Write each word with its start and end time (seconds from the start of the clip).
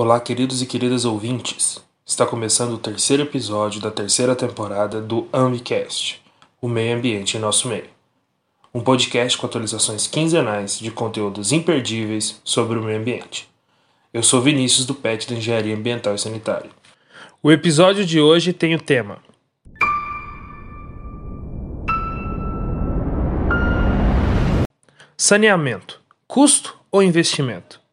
Olá, 0.00 0.20
queridos 0.20 0.62
e 0.62 0.66
queridas 0.66 1.04
ouvintes. 1.04 1.84
Está 2.06 2.24
começando 2.24 2.74
o 2.74 2.78
terceiro 2.78 3.24
episódio 3.24 3.80
da 3.80 3.90
terceira 3.90 4.36
temporada 4.36 5.00
do 5.00 5.26
Ambicast, 5.32 6.22
o 6.62 6.68
meio 6.68 6.96
ambiente 6.96 7.36
em 7.36 7.40
nosso 7.40 7.66
meio. 7.66 7.88
Um 8.72 8.80
podcast 8.80 9.36
com 9.36 9.46
atualizações 9.46 10.06
quinzenais 10.06 10.78
de 10.78 10.92
conteúdos 10.92 11.50
imperdíveis 11.50 12.40
sobre 12.44 12.78
o 12.78 12.82
meio 12.84 13.00
ambiente. 13.00 13.50
Eu 14.14 14.22
sou 14.22 14.40
Vinícius 14.40 14.86
do 14.86 14.94
PET 14.94 15.28
da 15.28 15.34
Engenharia 15.34 15.74
Ambiental 15.74 16.14
e 16.14 16.18
Sanitária. 16.20 16.70
O 17.42 17.50
episódio 17.50 18.06
de 18.06 18.20
hoje 18.20 18.52
tem 18.52 18.76
o 18.76 18.80
tema 18.80 19.18
Saneamento: 25.16 26.00
custo 26.28 26.78
ou 26.88 27.02
investimento? 27.02 27.87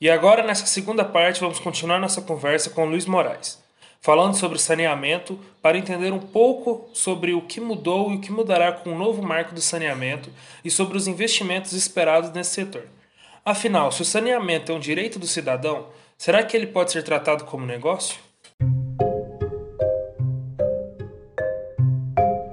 E 0.00 0.08
agora, 0.08 0.42
nessa 0.42 0.64
segunda 0.64 1.04
parte, 1.04 1.42
vamos 1.42 1.58
continuar 1.58 1.98
nossa 1.98 2.22
conversa 2.22 2.70
com 2.70 2.86
Luiz 2.86 3.04
Moraes, 3.04 3.62
falando 4.00 4.34
sobre 4.34 4.58
saneamento 4.58 5.38
para 5.60 5.76
entender 5.76 6.10
um 6.10 6.18
pouco 6.18 6.88
sobre 6.94 7.34
o 7.34 7.42
que 7.42 7.60
mudou 7.60 8.10
e 8.10 8.16
o 8.16 8.20
que 8.22 8.32
mudará 8.32 8.72
com 8.72 8.94
o 8.94 8.98
novo 8.98 9.22
marco 9.22 9.54
do 9.54 9.60
saneamento 9.60 10.30
e 10.64 10.70
sobre 10.70 10.96
os 10.96 11.06
investimentos 11.06 11.74
esperados 11.74 12.32
nesse 12.32 12.52
setor. 12.52 12.86
Afinal, 13.44 13.92
se 13.92 14.00
o 14.00 14.04
saneamento 14.06 14.72
é 14.72 14.74
um 14.74 14.80
direito 14.80 15.18
do 15.18 15.26
cidadão, 15.26 15.88
será 16.16 16.42
que 16.42 16.56
ele 16.56 16.68
pode 16.68 16.92
ser 16.92 17.02
tratado 17.02 17.44
como 17.44 17.66
negócio? 17.66 18.18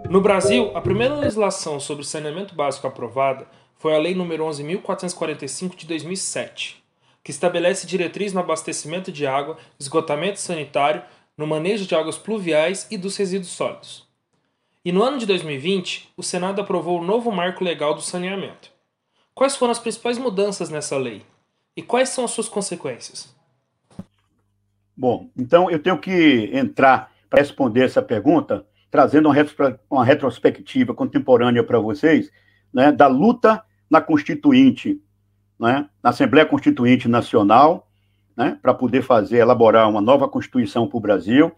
No 0.09 0.19
Brasil, 0.19 0.75
a 0.75 0.81
primeira 0.81 1.16
legislação 1.16 1.80
sobre 1.80 2.03
saneamento 2.03 2.53
básico 2.53 2.88
aprovada 2.88 3.47
foi 3.77 3.95
a 3.95 3.99
Lei 3.99 4.14
nº 4.14 4.38
11.445 4.38 5.77
de 5.77 5.88
2007 5.88 6.86
que 7.28 7.31
estabelece 7.31 7.86
diretriz 7.86 8.31
no 8.31 8.39
abastecimento 8.39 9.11
de 9.11 9.28
água, 9.28 9.58
esgotamento 9.78 10.39
sanitário, 10.39 11.02
no 11.38 11.45
manejo 11.45 11.86
de 11.86 11.94
águas 11.94 12.17
pluviais 12.17 12.88
e 12.89 12.97
dos 12.97 13.17
resíduos 13.17 13.50
sólidos. 13.50 14.08
E 14.86 14.94
no 14.94 15.03
ano 15.03 15.17
de 15.17 15.25
2020, 15.25 16.14
o 16.16 16.23
Senado 16.23 16.61
aprovou 16.61 17.02
o 17.02 17.03
novo 17.03 17.30
marco 17.30 17.66
legal 17.66 17.94
do 17.94 18.02
saneamento. 18.02 18.72
Quais 19.36 19.58
foram 19.58 19.73
as 19.73 19.78
principais 19.80 20.17
mudanças 20.17 20.70
nessa 20.70 20.95
lei? 20.98 21.25
E 21.75 21.81
quais 21.81 22.08
são 22.08 22.23
as 22.23 22.31
suas 22.31 22.48
consequências? 22.48 23.36
Bom, 24.95 25.30
então 25.38 25.70
eu 25.70 25.80
tenho 25.80 25.98
que 25.98 26.50
entrar 26.53 27.11
para 27.30 27.42
responder 27.42 27.83
essa 27.83 28.02
pergunta, 28.02 28.66
trazendo 28.89 29.30
uma 29.89 30.05
retrospectiva 30.05 30.94
contemporânea 30.94 31.61
para 31.61 31.78
vocês, 31.78 32.31
né, 32.73 32.89
da 32.89 33.08
luta 33.08 33.61
na 33.89 34.00
Constituinte 34.00 35.02
né, 35.59 35.88
na 36.03 36.09
Assembleia 36.11 36.45
Constituinte 36.45 37.08
Nacional, 37.08 37.88
né, 38.36 38.58
para 38.61 38.73
poder 38.73 39.02
fazer, 39.02 39.38
elaborar 39.38 39.89
uma 39.89 40.02
nova 40.02 40.27
Constituição 40.27 40.88
para 40.88 40.97
o 40.97 41.02
Brasil, 41.02 41.52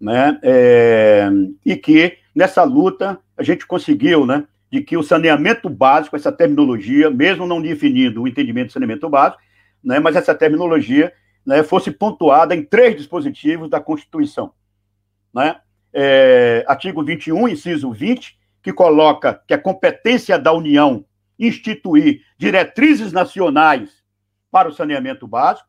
né, 0.00 0.38
é, 0.42 1.28
e 1.64 1.76
que 1.76 2.18
nessa 2.34 2.62
luta 2.62 3.18
a 3.36 3.42
gente 3.42 3.66
conseguiu, 3.66 4.26
né, 4.26 4.44
de 4.70 4.82
que 4.82 4.96
o 4.96 5.02
saneamento 5.02 5.68
básico, 5.68 6.14
essa 6.14 6.30
terminologia, 6.30 7.10
mesmo 7.10 7.46
não 7.46 7.60
definindo 7.60 8.22
o 8.22 8.28
entendimento 8.28 8.68
de 8.68 8.72
saneamento 8.74 9.08
básico, 9.08 9.42
né, 9.82 9.98
mas 9.98 10.16
essa 10.16 10.34
terminologia 10.34 11.12
né, 11.44 11.62
fosse 11.62 11.90
pontuada 11.90 12.54
em 12.54 12.62
três 12.62 12.94
dispositivos 12.96 13.70
da 13.70 13.80
Constituição. 13.80 14.52
Né? 15.32 15.56
É, 15.92 16.64
artigo 16.68 17.02
21, 17.02 17.48
inciso 17.48 17.90
20, 17.90 18.38
que 18.62 18.72
coloca 18.72 19.40
que 19.46 19.54
a 19.54 19.58
competência 19.58 20.38
da 20.38 20.52
União 20.52 21.04
instituir 21.38 22.22
diretrizes 22.36 23.12
nacionais 23.12 24.02
para 24.50 24.68
o 24.68 24.72
saneamento 24.72 25.26
básico. 25.26 25.68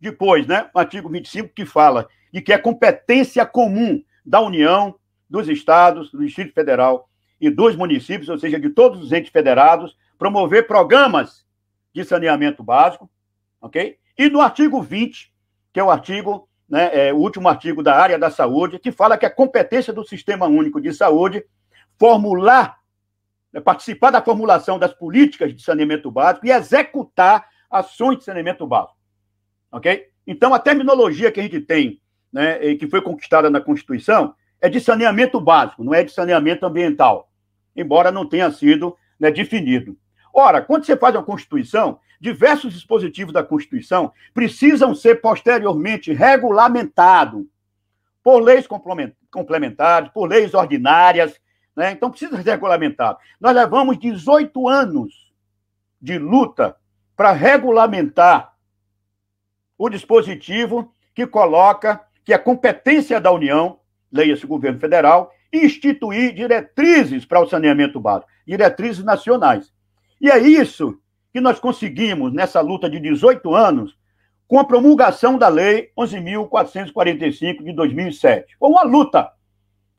Depois, 0.00 0.46
né, 0.46 0.68
o 0.74 0.78
artigo 0.78 1.08
25, 1.08 1.50
que 1.54 1.64
fala 1.64 2.08
de 2.32 2.42
que 2.42 2.52
é 2.52 2.58
competência 2.58 3.46
comum 3.46 4.02
da 4.24 4.40
União, 4.40 4.96
dos 5.28 5.48
estados, 5.48 6.10
do 6.10 6.24
Distrito 6.24 6.52
Federal 6.52 7.08
e 7.40 7.48
dos 7.48 7.74
municípios, 7.74 8.28
ou 8.28 8.38
seja, 8.38 8.60
de 8.60 8.68
todos 8.68 9.02
os 9.02 9.12
entes 9.12 9.32
federados, 9.32 9.96
promover 10.18 10.66
programas 10.66 11.46
de 11.92 12.04
saneamento 12.04 12.62
básico, 12.62 13.10
ok? 13.60 13.96
E 14.16 14.28
no 14.28 14.40
artigo 14.40 14.82
20, 14.82 15.32
que 15.72 15.80
é 15.80 15.84
o 15.84 15.90
artigo, 15.90 16.48
né, 16.68 17.08
é, 17.08 17.12
o 17.12 17.16
último 17.16 17.48
artigo 17.48 17.82
da 17.82 17.96
área 17.96 18.18
da 18.18 18.30
saúde, 18.30 18.78
que 18.78 18.92
fala 18.92 19.16
que 19.16 19.26
é 19.26 19.30
competência 19.30 19.92
do 19.92 20.04
Sistema 20.04 20.46
Único 20.46 20.80
de 20.80 20.92
Saúde 20.92 21.44
formular 21.98 22.78
participar 23.60 24.10
da 24.10 24.22
formulação 24.22 24.78
das 24.78 24.94
políticas 24.94 25.54
de 25.54 25.62
saneamento 25.62 26.10
básico 26.10 26.46
e 26.46 26.50
executar 26.50 27.46
ações 27.70 28.18
de 28.18 28.24
saneamento 28.24 28.66
básico. 28.66 28.96
Ok? 29.70 30.06
Então, 30.26 30.54
a 30.54 30.58
terminologia 30.58 31.30
que 31.30 31.40
a 31.40 31.42
gente 31.42 31.60
tem, 31.60 32.00
né, 32.32 32.64
e 32.64 32.76
que 32.76 32.88
foi 32.88 33.02
conquistada 33.02 33.50
na 33.50 33.60
Constituição, 33.60 34.34
é 34.60 34.68
de 34.68 34.80
saneamento 34.80 35.40
básico, 35.40 35.82
não 35.82 35.92
é 35.92 36.04
de 36.04 36.12
saneamento 36.12 36.64
ambiental, 36.64 37.30
embora 37.74 38.12
não 38.12 38.28
tenha 38.28 38.50
sido 38.50 38.96
né, 39.18 39.30
definido. 39.30 39.96
Ora, 40.32 40.62
quando 40.62 40.84
você 40.86 40.96
faz 40.96 41.14
uma 41.14 41.24
Constituição, 41.24 41.98
diversos 42.20 42.72
dispositivos 42.72 43.34
da 43.34 43.42
Constituição 43.42 44.12
precisam 44.32 44.94
ser 44.94 45.20
posteriormente 45.20 46.12
regulamentados 46.12 47.44
por 48.22 48.38
leis 48.40 48.66
complementares, 49.30 50.08
por 50.10 50.28
leis 50.28 50.54
ordinárias, 50.54 51.40
né? 51.76 51.92
Então 51.92 52.10
precisa 52.10 52.36
ser 52.36 52.50
regulamentado. 52.50 53.18
Nós 53.40 53.54
levamos 53.54 53.98
18 53.98 54.68
anos 54.68 55.32
de 56.00 56.18
luta 56.18 56.76
para 57.16 57.32
regulamentar 57.32 58.54
o 59.78 59.88
dispositivo 59.88 60.92
que 61.14 61.26
coloca 61.26 62.00
que 62.24 62.32
a 62.32 62.38
competência 62.38 63.20
da 63.20 63.32
União, 63.32 63.80
leia-se 64.10 64.46
governo 64.46 64.78
federal, 64.78 65.32
instituir 65.52 66.34
diretrizes 66.34 67.24
para 67.24 67.40
o 67.40 67.48
saneamento 67.48 68.00
básico, 68.00 68.30
diretrizes 68.46 69.04
nacionais. 69.04 69.72
E 70.20 70.30
é 70.30 70.38
isso 70.38 70.98
que 71.32 71.40
nós 71.40 71.58
conseguimos 71.58 72.32
nessa 72.32 72.60
luta 72.60 72.88
de 72.88 73.00
18 73.00 73.54
anos 73.54 73.96
com 74.46 74.58
a 74.58 74.64
promulgação 74.64 75.38
da 75.38 75.48
Lei 75.48 75.90
11.445 75.98 77.64
de 77.64 77.72
2007. 77.72 78.54
Foi 78.58 78.68
uma 78.68 78.82
luta 78.82 79.30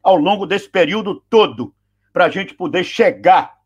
ao 0.04 0.18
longo 0.18 0.46
desse 0.46 0.70
período 0.70 1.24
todo, 1.30 1.74
para 2.12 2.26
a 2.26 2.30
gente 2.30 2.54
poder 2.54 2.84
chegar 2.84 3.58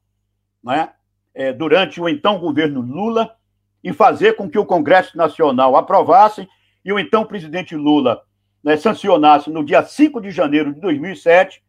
né, 0.63 0.91
é, 1.33 1.51
durante 1.51 1.99
o 1.99 2.07
então 2.07 2.39
governo 2.39 2.79
Lula 2.81 3.35
e 3.83 3.91
fazer 3.91 4.33
com 4.35 4.49
que 4.49 4.59
o 4.59 4.65
Congresso 4.65 5.17
Nacional 5.17 5.75
aprovasse 5.75 6.47
e 6.85 6.93
o 6.93 6.99
então 6.99 7.25
presidente 7.25 7.75
Lula 7.75 8.21
né, 8.63 8.77
sancionasse 8.77 9.49
no 9.49 9.65
dia 9.65 9.83
5 9.83 10.21
de 10.21 10.31
janeiro 10.31 10.73
de 10.73 10.79
2007 10.79 11.63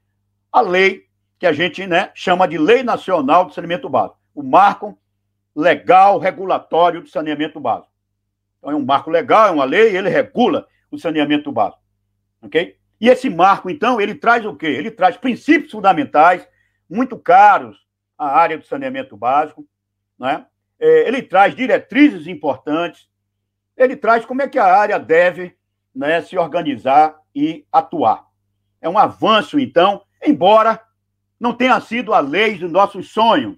a 0.52 0.60
lei 0.60 1.06
que 1.38 1.46
a 1.46 1.52
gente 1.52 1.86
né, 1.86 2.10
chama 2.14 2.46
de 2.46 2.58
Lei 2.58 2.82
Nacional 2.82 3.46
de 3.46 3.54
Saneamento 3.54 3.88
Básico, 3.88 4.18
o 4.34 4.42
marco 4.42 4.98
legal 5.58 6.18
regulatório 6.18 7.02
do 7.02 7.08
saneamento 7.08 7.58
básico. 7.58 7.92
Então, 8.58 8.70
é 8.70 8.76
um 8.76 8.84
marco 8.84 9.10
legal, 9.10 9.48
é 9.48 9.50
uma 9.50 9.64
lei, 9.64 9.96
ele 9.96 10.08
regula 10.08 10.68
o 10.88 10.96
saneamento 10.96 11.50
básico. 11.50 11.82
Ok? 12.40 12.77
E 13.00 13.08
esse 13.08 13.30
marco, 13.30 13.70
então, 13.70 14.00
ele 14.00 14.14
traz 14.14 14.44
o 14.44 14.56
quê? 14.56 14.66
Ele 14.66 14.90
traz 14.90 15.16
princípios 15.16 15.70
fundamentais, 15.70 16.46
muito 16.88 17.18
caros 17.18 17.86
à 18.16 18.26
área 18.26 18.58
do 18.58 18.66
saneamento 18.66 19.16
básico, 19.16 19.66
né? 20.18 20.46
É, 20.80 21.08
ele 21.08 21.22
traz 21.22 21.54
diretrizes 21.54 22.26
importantes, 22.26 23.08
ele 23.76 23.96
traz 23.96 24.24
como 24.24 24.42
é 24.42 24.48
que 24.48 24.58
a 24.58 24.64
área 24.64 24.98
deve 24.98 25.56
né, 25.94 26.20
se 26.22 26.36
organizar 26.36 27.20
e 27.34 27.66
atuar. 27.72 28.26
É 28.80 28.88
um 28.88 28.98
avanço, 28.98 29.58
então, 29.58 30.02
embora 30.24 30.80
não 31.38 31.52
tenha 31.52 31.80
sido 31.80 32.12
a 32.12 32.20
lei 32.20 32.58
dos 32.58 32.70
nossos 32.70 33.10
sonhos. 33.12 33.56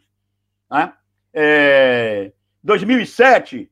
Né? 0.71 0.93
É, 1.33 2.33
2007 2.63 3.71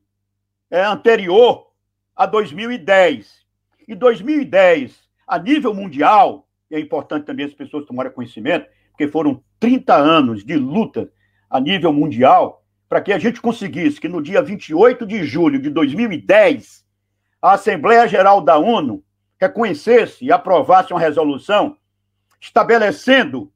é 0.69 0.83
anterior 0.83 1.71
a 2.15 2.25
2010. 2.25 3.45
E 3.87 3.95
2010 3.95 5.08
a 5.29 5.37
nível 5.37 5.73
mundial, 5.73 6.47
e 6.71 6.75
é 6.75 6.79
importante 6.79 7.25
também 7.25 7.45
as 7.45 7.53
pessoas 7.53 7.85
tomarem 7.85 8.11
conhecimento, 8.11 8.67
porque 8.89 9.07
foram 9.07 9.43
30 9.59 9.95
anos 9.95 10.43
de 10.43 10.55
luta 10.55 11.09
a 11.49 11.59
nível 11.59 11.93
mundial 11.93 12.65
para 12.89 12.99
que 12.99 13.13
a 13.13 13.19
gente 13.19 13.39
conseguisse 13.39 14.01
que 14.01 14.09
no 14.09 14.21
dia 14.21 14.41
28 14.41 15.05
de 15.05 15.23
julho 15.23 15.61
de 15.61 15.69
2010 15.69 16.83
a 17.39 17.53
Assembleia 17.53 18.07
Geral 18.07 18.41
da 18.41 18.57
ONU 18.57 19.03
reconhecesse 19.39 20.25
e 20.25 20.31
aprovasse 20.31 20.91
uma 20.91 20.99
resolução 20.99 21.77
estabelecendo 22.41 23.51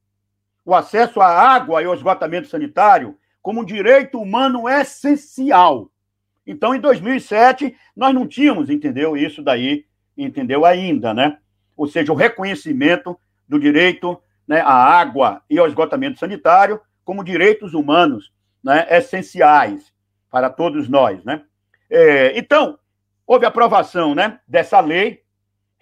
o 0.63 0.73
acesso 0.73 1.19
à 1.19 1.27
água 1.27 1.81
e 1.81 1.85
ao 1.85 1.95
esgotamento 1.95 2.47
sanitário 2.47 3.17
como 3.41 3.61
um 3.61 3.65
direito 3.65 4.21
humano 4.21 4.69
essencial. 4.69 5.91
Então, 6.45 6.75
em 6.75 6.79
2007, 6.79 7.75
nós 7.95 8.13
não 8.13 8.27
tínhamos, 8.27 8.69
entendeu, 8.69 9.17
isso 9.17 9.41
daí, 9.41 9.85
entendeu, 10.17 10.65
ainda, 10.65 11.13
né? 11.13 11.37
Ou 11.83 11.89
seja, 11.89 12.13
o 12.13 12.15
reconhecimento 12.15 13.19
do 13.45 13.59
direito 13.59 14.17
né, 14.47 14.61
a 14.61 14.73
água 14.73 15.43
e 15.49 15.59
ao 15.59 15.67
esgotamento 15.67 16.17
sanitário 16.17 16.79
como 17.03 17.25
direitos 17.25 17.73
humanos 17.73 18.31
né, 18.63 18.87
essenciais 18.89 19.93
para 20.29 20.49
todos 20.49 20.87
nós. 20.87 21.21
Né? 21.25 21.43
É, 21.89 22.39
então, 22.39 22.79
houve 23.27 23.45
aprovação 23.45 24.15
né, 24.15 24.39
dessa 24.47 24.79
lei 24.79 25.23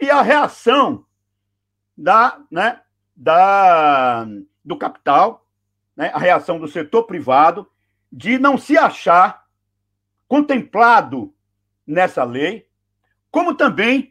e 0.02 0.10
a 0.10 0.24
reação 0.24 1.06
da, 1.96 2.40
né, 2.50 2.82
da, 3.16 4.26
do 4.66 4.76
capital, 4.76 5.46
né, 5.96 6.10
a 6.16 6.18
reação 6.18 6.60
do 6.60 6.68
setor 6.68 7.04
privado 7.04 7.70
de 8.12 8.40
não 8.40 8.58
se 8.58 8.76
achar 8.76 9.46
contemplado 10.28 11.32
nessa 11.86 12.24
lei, 12.24 12.68
como 13.30 13.54
também 13.54 14.11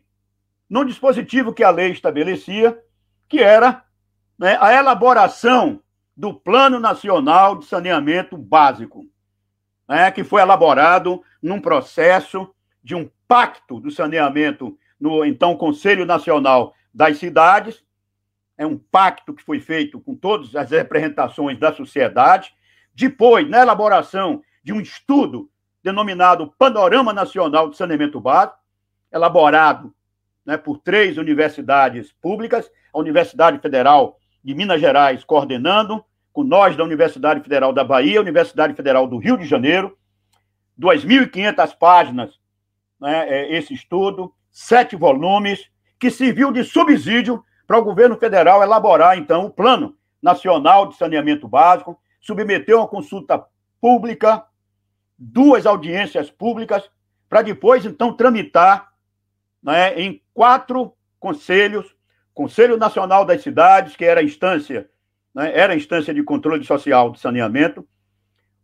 no 0.71 0.85
dispositivo 0.85 1.53
que 1.53 1.65
a 1.65 1.71
lei 1.71 1.91
estabelecia, 1.91 2.81
que 3.29 3.41
era 3.41 3.85
né, 4.39 4.57
a 4.61 4.73
elaboração 4.73 5.83
do 6.17 6.33
Plano 6.33 6.79
Nacional 6.79 7.57
de 7.57 7.67
Saneamento 7.67 8.39
Básico, 8.39 9.05
né, 9.89 10.13
que 10.13 10.23
foi 10.23 10.41
elaborado 10.41 11.23
num 11.43 11.61
processo 11.61 12.55
de 12.83 12.95
um 12.95 13.11
pacto 13.27 13.81
do 13.81 13.91
saneamento 13.91 14.79
no 14.99 15.25
então 15.25 15.57
Conselho 15.57 16.07
Nacional 16.07 16.73
das 16.95 17.19
Cidades. 17.19 17.85
É 18.57 18.65
um 18.65 18.79
pacto 18.79 19.35
que 19.35 19.43
foi 19.43 19.59
feito 19.59 20.01
com 20.01 20.15
todas 20.15 20.55
as 20.55 20.71
representações 20.71 21.59
da 21.59 21.73
sociedade. 21.73 22.55
Depois, 22.95 23.49
na 23.49 23.61
elaboração 23.61 24.43
de 24.63 24.73
um 24.73 24.81
estudo 24.81 25.51
denominado 25.83 26.55
Panorama 26.59 27.13
Nacional 27.13 27.71
de 27.71 27.77
Saneamento 27.77 28.21
Básico, 28.21 28.59
elaborado 29.11 29.93
né, 30.45 30.57
por 30.57 30.79
três 30.79 31.17
universidades 31.17 32.13
públicas, 32.21 32.71
a 32.93 32.99
Universidade 32.99 33.59
Federal 33.59 34.19
de 34.43 34.55
Minas 34.55 34.81
Gerais 34.81 35.25
coordenando, 35.25 36.05
com 36.33 36.45
nós 36.45 36.77
da 36.77 36.85
Universidade 36.85 37.41
Federal 37.41 37.73
da 37.73 37.85
Bahia, 37.85 38.21
Universidade 38.21 38.75
Federal 38.75 39.07
do 39.07 39.19
Rio 39.19 39.37
de 39.37 39.45
Janeiro, 39.45 39.97
2.500 40.81 41.77
páginas, 41.79 42.41
né, 43.01 43.29
é, 43.29 43.57
esse 43.57 43.75
estudo, 43.75 44.33
sete 44.51 44.97
volumes, 44.97 45.71
que 45.99 46.11
serviu 46.11 46.51
de 46.51 46.65
subsídio 46.65 47.45
para 47.67 47.79
o 47.79 47.85
governo 47.85 48.17
federal 48.17 48.63
elaborar, 48.63 49.19
então, 49.19 49.47
o 49.47 49.51
Plano 49.51 49.95
Nacional 50.23 50.89
de 50.89 50.97
Saneamento 50.97 51.47
Básico, 51.47 51.99
submeteu 52.21 52.79
uma 52.79 52.89
consulta 52.89 53.45
pública, 53.81 54.45
duas 55.17 55.67
audiências 55.67 56.31
públicas, 56.31 56.91
para 57.29 57.43
depois, 57.43 57.85
então, 57.85 58.13
tramitar 58.13 58.90
né, 59.63 60.01
em 60.01 60.23
quatro 60.33 60.93
conselhos, 61.19 61.95
Conselho 62.33 62.77
Nacional 62.77 63.25
das 63.25 63.43
Cidades, 63.43 63.97
que 63.97 64.05
era 64.05 64.21
a 64.21 64.25
instância, 64.25 64.89
né, 65.35 65.53
era 65.55 65.73
a 65.73 65.77
instância 65.77 66.15
de 66.15 66.23
controle 66.23 66.65
social 66.65 67.11
de 67.11 67.21
saneamento, 67.21 67.87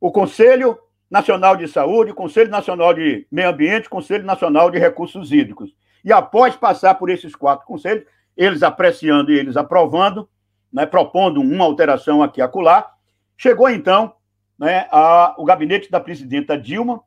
o 0.00 0.10
Conselho 0.10 0.78
Nacional 1.10 1.56
de 1.56 1.68
Saúde, 1.68 2.12
Conselho 2.12 2.50
Nacional 2.50 2.92
de 2.94 3.26
Meio 3.30 3.50
Ambiente, 3.50 3.88
Conselho 3.88 4.24
Nacional 4.24 4.70
de 4.70 4.78
Recursos 4.78 5.32
Hídricos. 5.32 5.74
E 6.04 6.12
após 6.12 6.56
passar 6.56 6.94
por 6.94 7.10
esses 7.10 7.34
quatro 7.34 7.66
conselhos, 7.66 8.04
eles 8.36 8.62
apreciando 8.62 9.32
e 9.32 9.38
eles 9.38 9.56
aprovando, 9.56 10.28
né, 10.72 10.86
propondo 10.86 11.40
uma 11.40 11.64
alteração 11.64 12.22
aqui 12.22 12.40
e 12.40 12.42
acolá, 12.42 12.92
chegou 13.36 13.68
então 13.68 14.14
né, 14.58 14.86
a, 14.90 15.34
o 15.38 15.44
gabinete 15.44 15.90
da 15.90 16.00
presidenta 16.00 16.58
Dilma, 16.58 17.02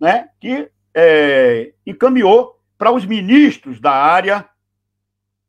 né, 0.00 0.28
que 0.40 0.70
é, 0.94 1.72
encaminhou 1.86 2.57
para 2.78 2.92
os 2.92 3.04
ministros 3.04 3.80
da 3.80 3.92
área 3.92 4.48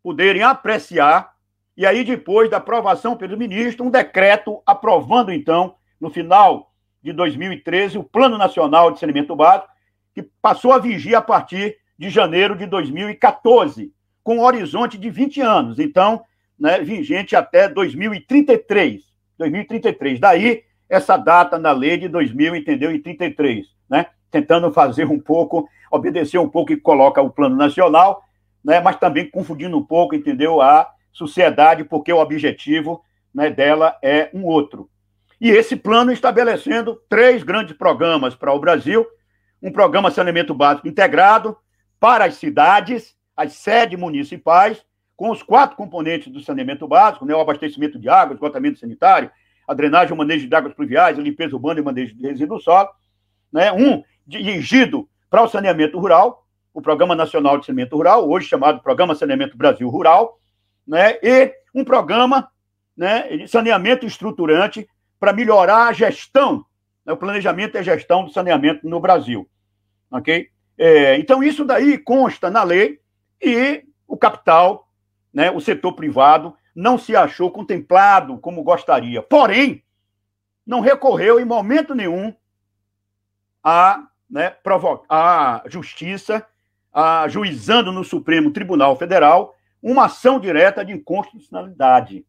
poderem 0.03 0.41
apreciar, 0.41 1.33
e 1.77 1.85
aí, 1.85 2.03
depois 2.03 2.49
da 2.49 2.57
aprovação 2.57 3.15
pelo 3.15 3.37
ministro, 3.37 3.85
um 3.85 3.89
decreto 3.89 4.61
aprovando, 4.65 5.31
então, 5.31 5.75
no 6.01 6.09
final 6.09 6.73
de 7.01 7.13
2013, 7.13 7.97
o 7.97 8.03
Plano 8.03 8.37
Nacional 8.37 8.91
de 8.91 8.99
Saneamento 8.99 9.33
Básico, 9.33 9.69
que 10.13 10.23
passou 10.41 10.73
a 10.73 10.77
vigir 10.77 11.15
a 11.15 11.21
partir 11.21 11.77
de 11.97 12.09
janeiro 12.09 12.57
de 12.57 12.65
2014, 12.65 13.93
com 14.21 14.37
um 14.37 14.43
horizonte 14.43 14.97
de 14.97 15.09
20 15.09 15.39
anos. 15.39 15.79
Então, 15.79 16.21
né, 16.59 16.79
vigente 16.79 17.35
até 17.35 17.69
2033. 17.69 19.01
2033. 19.37 20.19
Daí, 20.19 20.63
essa 20.89 21.15
data 21.15 21.57
na 21.57 21.71
lei 21.71 21.97
de 21.97 22.09
2033, 22.09 23.67
né? 23.89 24.07
Tentando 24.31 24.71
fazer 24.71 25.05
um 25.05 25.19
pouco, 25.19 25.67
obedecer 25.91 26.39
um 26.39 26.49
pouco 26.49 26.71
e 26.71 26.77
coloca 26.77 27.21
o 27.21 27.29
plano 27.29 27.55
nacional, 27.55 28.23
né? 28.63 28.79
Mas 28.79 28.97
também 28.97 29.29
confundindo 29.29 29.77
um 29.77 29.83
pouco, 29.83 30.15
entendeu? 30.15 30.61
A 30.61 30.89
sociedade, 31.11 31.83
porque 31.83 32.13
o 32.13 32.19
objetivo 32.19 33.03
né, 33.33 33.49
dela 33.49 33.97
é 34.03 34.29
um 34.33 34.45
outro. 34.45 34.89
E 35.39 35.49
esse 35.49 35.75
plano 35.75 36.11
estabelecendo 36.11 37.01
três 37.07 37.43
grandes 37.43 37.75
programas 37.75 38.35
para 38.35 38.53
o 38.53 38.59
Brasil: 38.59 39.05
um 39.61 39.71
programa 39.71 40.09
de 40.09 40.15
saneamento 40.15 40.53
básico 40.53 40.87
integrado 40.87 41.55
para 41.99 42.25
as 42.25 42.35
cidades, 42.35 43.15
as 43.35 43.53
sedes 43.53 43.99
municipais, 43.99 44.83
com 45.15 45.29
os 45.29 45.43
quatro 45.43 45.75
componentes 45.75 46.31
do 46.31 46.41
saneamento 46.41 46.87
básico, 46.87 47.25
né, 47.25 47.35
o 47.35 47.41
abastecimento 47.41 47.99
de 47.99 48.09
água, 48.09 48.33
esgotamento 48.33 48.79
sanitário, 48.79 49.29
a 49.67 49.73
drenagem, 49.73 50.13
o 50.13 50.17
manejo 50.17 50.47
de 50.47 50.55
águas 50.55 50.73
pluviais, 50.73 51.19
a 51.19 51.21
limpeza 51.21 51.55
urbana 51.55 51.79
e 51.79 51.83
manejo 51.83 52.15
de 52.15 52.25
resíduos 52.25 52.63
sólidos, 52.63 52.95
né, 53.51 53.71
um 53.71 54.03
dirigido 54.29 55.09
para 55.29 55.41
o 55.41 55.47
saneamento 55.47 55.99
rural, 55.99 56.45
o 56.73 56.81
Programa 56.81 57.15
Nacional 57.15 57.57
de 57.57 57.65
Saneamento 57.65 57.95
Rural, 57.95 58.29
hoje 58.29 58.47
chamado 58.47 58.81
Programa 58.81 59.15
Saneamento 59.15 59.57
Brasil 59.57 59.89
Rural, 59.89 60.39
né, 60.87 61.17
e 61.21 61.51
um 61.73 61.83
programa 61.83 62.49
né, 62.95 63.37
de 63.37 63.47
saneamento 63.47 64.05
estruturante 64.05 64.87
para 65.19 65.33
melhorar 65.33 65.87
a 65.87 65.93
gestão, 65.93 66.63
né, 67.05 67.11
o 67.11 67.17
planejamento 67.17 67.75
e 67.75 67.79
a 67.79 67.83
gestão 67.83 68.23
do 68.23 68.31
saneamento 68.31 68.87
no 68.87 68.99
Brasil. 68.99 69.49
Ok? 70.11 70.47
É, 70.77 71.17
então, 71.17 71.43
isso 71.43 71.65
daí 71.65 71.97
consta 71.97 72.49
na 72.49 72.63
lei 72.63 72.99
e 73.41 73.83
o 74.07 74.17
capital, 74.17 74.87
né, 75.33 75.51
o 75.51 75.59
setor 75.59 75.93
privado, 75.93 76.55
não 76.75 76.97
se 76.97 77.15
achou 77.15 77.51
contemplado 77.51 78.37
como 78.37 78.63
gostaria. 78.63 79.21
Porém, 79.21 79.83
não 80.65 80.79
recorreu 80.79 81.39
em 81.39 81.45
momento 81.45 81.95
nenhum 81.95 82.33
à, 83.63 84.07
né, 84.29 84.53
à 85.09 85.63
justiça, 85.67 86.45
ajuizando 86.93 87.91
no 87.91 88.03
Supremo 88.03 88.51
Tribunal 88.51 88.95
Federal 88.95 89.55
uma 89.81 90.05
ação 90.05 90.39
direta 90.39 90.83
de 90.83 90.91
inconstitucionalidade. 90.91 92.25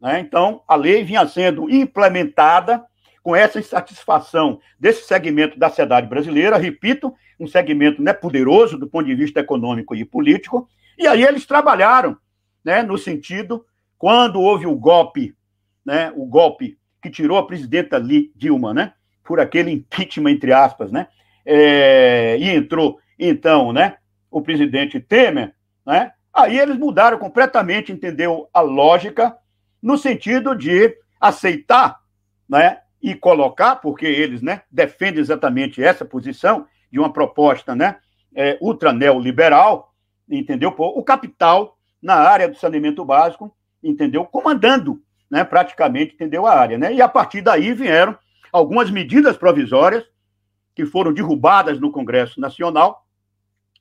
Né? 0.00 0.20
Então, 0.20 0.62
a 0.66 0.74
lei 0.74 1.04
vinha 1.04 1.26
sendo 1.26 1.70
implementada 1.70 2.84
com 3.22 3.36
essa 3.36 3.60
insatisfação 3.60 4.60
desse 4.78 5.06
segmento 5.06 5.58
da 5.58 5.68
sociedade 5.68 6.08
brasileira, 6.08 6.56
repito, 6.56 7.14
um 7.38 7.46
segmento 7.46 8.02
né, 8.02 8.12
poderoso 8.12 8.76
do 8.76 8.88
ponto 8.88 9.06
de 9.06 9.14
vista 9.14 9.40
econômico 9.40 9.94
e 9.94 10.04
político, 10.04 10.68
e 10.98 11.06
aí 11.06 11.22
eles 11.22 11.46
trabalharam 11.46 12.16
né, 12.64 12.82
no 12.82 12.98
sentido, 12.98 13.64
quando 13.96 14.40
houve 14.40 14.66
o 14.66 14.74
golpe, 14.74 15.34
né, 15.84 16.12
o 16.16 16.26
golpe 16.26 16.76
que 17.00 17.10
tirou 17.10 17.38
a 17.38 17.46
presidenta 17.46 18.00
Dilma, 18.34 18.74
né, 18.74 18.92
por 19.24 19.38
aquele 19.38 19.70
impeachment, 19.70 20.32
entre 20.32 20.52
aspas, 20.52 20.90
né, 20.90 21.06
é, 21.44 22.36
e 22.38 22.50
entrou, 22.50 22.98
então, 23.18 23.72
né, 23.72 23.96
o 24.30 24.40
presidente 24.40 25.00
Temer, 25.00 25.54
né, 25.84 26.12
aí 26.32 26.58
eles 26.58 26.76
mudaram 26.76 27.18
completamente, 27.18 27.92
entendeu, 27.92 28.48
a 28.52 28.60
lógica, 28.60 29.36
no 29.82 29.98
sentido 29.98 30.56
de 30.56 30.96
aceitar, 31.20 32.00
né, 32.48 32.78
e 33.02 33.14
colocar, 33.14 33.76
porque 33.76 34.06
eles 34.06 34.42
né, 34.42 34.62
defendem 34.70 35.20
exatamente 35.20 35.82
essa 35.82 36.04
posição 36.04 36.66
de 36.90 36.98
uma 36.98 37.12
proposta 37.12 37.74
né, 37.74 37.96
é, 38.34 38.56
ultra 38.60 38.92
neoliberal, 38.92 39.92
entendeu? 40.30 40.74
O 40.78 41.02
capital 41.02 41.76
na 42.00 42.14
área 42.14 42.48
do 42.48 42.56
saneamento 42.56 43.04
básico, 43.04 43.54
entendeu? 43.82 44.24
Comandando 44.24 45.02
né, 45.30 45.44
praticamente, 45.44 46.14
entendeu? 46.14 46.46
A 46.46 46.54
área. 46.54 46.78
Né? 46.78 46.94
E 46.94 47.02
a 47.02 47.08
partir 47.08 47.40
daí 47.40 47.72
vieram 47.72 48.16
algumas 48.52 48.90
medidas 48.90 49.36
provisórias 49.36 50.04
que 50.74 50.86
foram 50.86 51.12
derrubadas 51.12 51.80
no 51.80 51.90
Congresso 51.90 52.40
Nacional, 52.40 53.06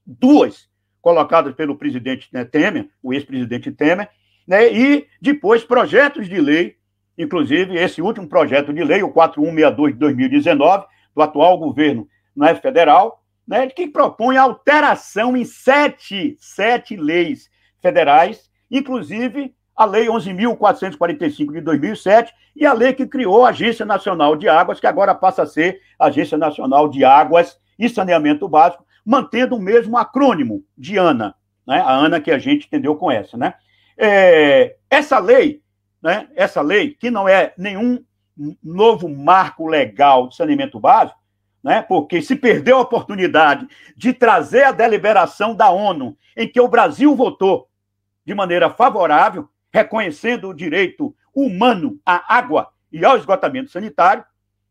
duas 0.05 0.69
colocadas 1.01 1.55
pelo 1.55 1.75
presidente 1.75 2.29
né, 2.31 2.45
Temer, 2.45 2.89
o 3.01 3.13
ex-presidente 3.13 3.71
Temer, 3.71 4.09
né, 4.47 4.71
e 4.71 5.07
depois 5.21 5.63
projetos 5.63 6.27
de 6.27 6.39
lei 6.39 6.77
Inclusive, 7.17 7.75
esse 7.75 8.01
último 8.01 8.27
projeto 8.27 8.73
de 8.73 8.83
lei, 8.83 9.03
o 9.03 9.11
4162 9.11 9.93
de 9.93 9.99
2019, 9.99 10.85
do 11.15 11.21
atual 11.21 11.57
governo 11.57 12.07
é 12.41 12.55
federal, 12.55 13.23
né, 13.47 13.67
que 13.67 13.87
propõe 13.87 14.37
alteração 14.37 15.35
em 15.35 15.45
sete, 15.45 16.35
sete 16.39 16.95
leis 16.95 17.49
federais, 17.81 18.49
inclusive 18.69 19.53
a 19.75 19.85
Lei 19.85 20.07
11.445 20.07 21.53
de 21.53 21.61
2007 21.61 22.33
e 22.55 22.65
a 22.65 22.73
lei 22.73 22.93
que 22.93 23.07
criou 23.07 23.45
a 23.45 23.49
Agência 23.49 23.85
Nacional 23.85 24.35
de 24.35 24.47
Águas, 24.47 24.79
que 24.79 24.87
agora 24.87 25.15
passa 25.15 25.43
a 25.43 25.47
ser 25.47 25.79
Agência 25.97 26.37
Nacional 26.37 26.89
de 26.89 27.03
Águas 27.05 27.57
e 27.79 27.87
Saneamento 27.89 28.47
Básico, 28.47 28.85
mantendo 29.05 29.55
o 29.55 29.61
mesmo 29.61 29.97
acrônimo 29.97 30.63
de 30.77 30.97
ANA, 30.97 31.33
né? 31.65 31.79
a 31.79 31.91
ANA 31.91 32.19
que 32.19 32.31
a 32.31 32.37
gente 32.37 32.67
entendeu 32.67 32.95
com 32.95 33.09
essa. 33.09 33.37
Né? 33.37 33.53
É, 33.97 34.75
essa 34.89 35.17
lei 35.19 35.61
né, 36.01 36.27
essa 36.35 36.61
lei, 36.61 36.91
que 36.91 37.11
não 37.11 37.29
é 37.29 37.53
nenhum 37.57 38.03
novo 38.63 39.07
marco 39.07 39.67
legal 39.67 40.27
de 40.27 40.35
saneamento 40.35 40.79
básico, 40.79 41.19
né, 41.63 41.83
porque 41.83 42.21
se 42.21 42.35
perdeu 42.35 42.77
a 42.77 42.81
oportunidade 42.81 43.67
de 43.95 44.11
trazer 44.13 44.63
a 44.63 44.71
deliberação 44.71 45.53
da 45.53 45.69
ONU, 45.69 46.17
em 46.35 46.47
que 46.47 46.59
o 46.59 46.67
Brasil 46.67 47.15
votou 47.15 47.69
de 48.25 48.33
maneira 48.33 48.69
favorável, 48.69 49.47
reconhecendo 49.71 50.49
o 50.49 50.53
direito 50.53 51.15
humano 51.33 51.99
à 52.05 52.35
água 52.37 52.71
e 52.91 53.03
ao 53.05 53.17
esgotamento 53.17 53.71
sanitário, 53.71 54.23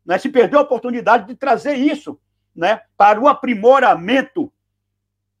né, 0.05 0.17
se 0.17 0.29
perdeu 0.29 0.59
a 0.59 0.63
oportunidade 0.63 1.27
de 1.27 1.35
trazer 1.35 1.75
isso 1.75 2.19
né, 2.55 2.81
para 2.97 3.19
o 3.19 3.27
aprimoramento 3.27 4.51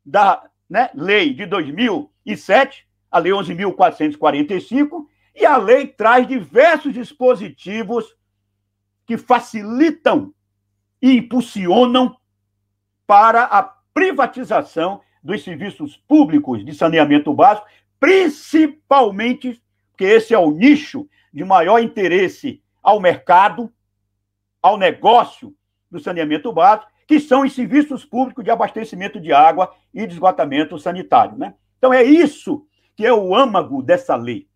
da 0.05 0.43
né, 0.69 0.89
lei 0.93 1.33
de 1.33 1.45
2007, 1.45 2.87
a 3.11 3.19
lei 3.19 3.31
11.445, 3.31 5.05
e 5.35 5.45
a 5.45 5.57
lei 5.57 5.87
traz 5.87 6.27
diversos 6.27 6.93
dispositivos 6.93 8.15
que 9.05 9.17
facilitam 9.17 10.33
e 11.01 11.17
impulsionam 11.17 12.15
para 13.05 13.43
a 13.43 13.63
privatização 13.93 15.01
dos 15.23 15.43
serviços 15.43 15.97
públicos 16.07 16.65
de 16.65 16.73
saneamento 16.73 17.33
básico, 17.33 17.67
principalmente 18.01 19.61
porque 19.91 20.05
esse 20.05 20.33
é 20.33 20.39
o 20.39 20.49
nicho 20.49 21.07
de 21.31 21.45
maior 21.45 21.77
interesse 21.77 22.63
ao 22.81 22.99
mercado, 22.99 23.71
ao 24.59 24.75
negócio 24.75 25.55
do 25.89 25.99
saneamento 25.99 26.51
básico, 26.51 26.91
que 27.07 27.19
são 27.19 27.43
os 27.43 27.53
serviços 27.53 28.03
públicos 28.03 28.43
de 28.43 28.49
abastecimento 28.49 29.19
de 29.19 29.31
água 29.31 29.71
e 29.93 30.07
de 30.07 30.13
esgotamento 30.13 30.79
sanitário. 30.79 31.37
Né? 31.37 31.53
Então, 31.77 31.93
é 31.93 32.01
isso 32.01 32.65
que 32.95 33.05
é 33.05 33.13
o 33.13 33.35
âmago 33.35 33.83
dessa 33.83 34.15
lei. 34.15 34.47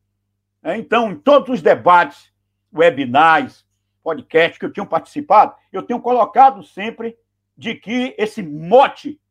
É, 0.63 0.75
então, 0.77 1.11
em 1.11 1.15
todos 1.15 1.49
os 1.49 1.61
debates, 1.61 2.33
webinars, 2.73 3.63
podcasts 4.01 4.57
que 4.57 4.65
eu 4.65 4.73
tenho 4.73 4.87
participado, 4.87 5.53
eu 5.71 5.83
tenho 5.83 6.01
colocado 6.01 6.63
sempre 6.63 7.15
de 7.55 7.75
que 7.75 8.15
esse 8.17 8.41
mote 8.41 9.21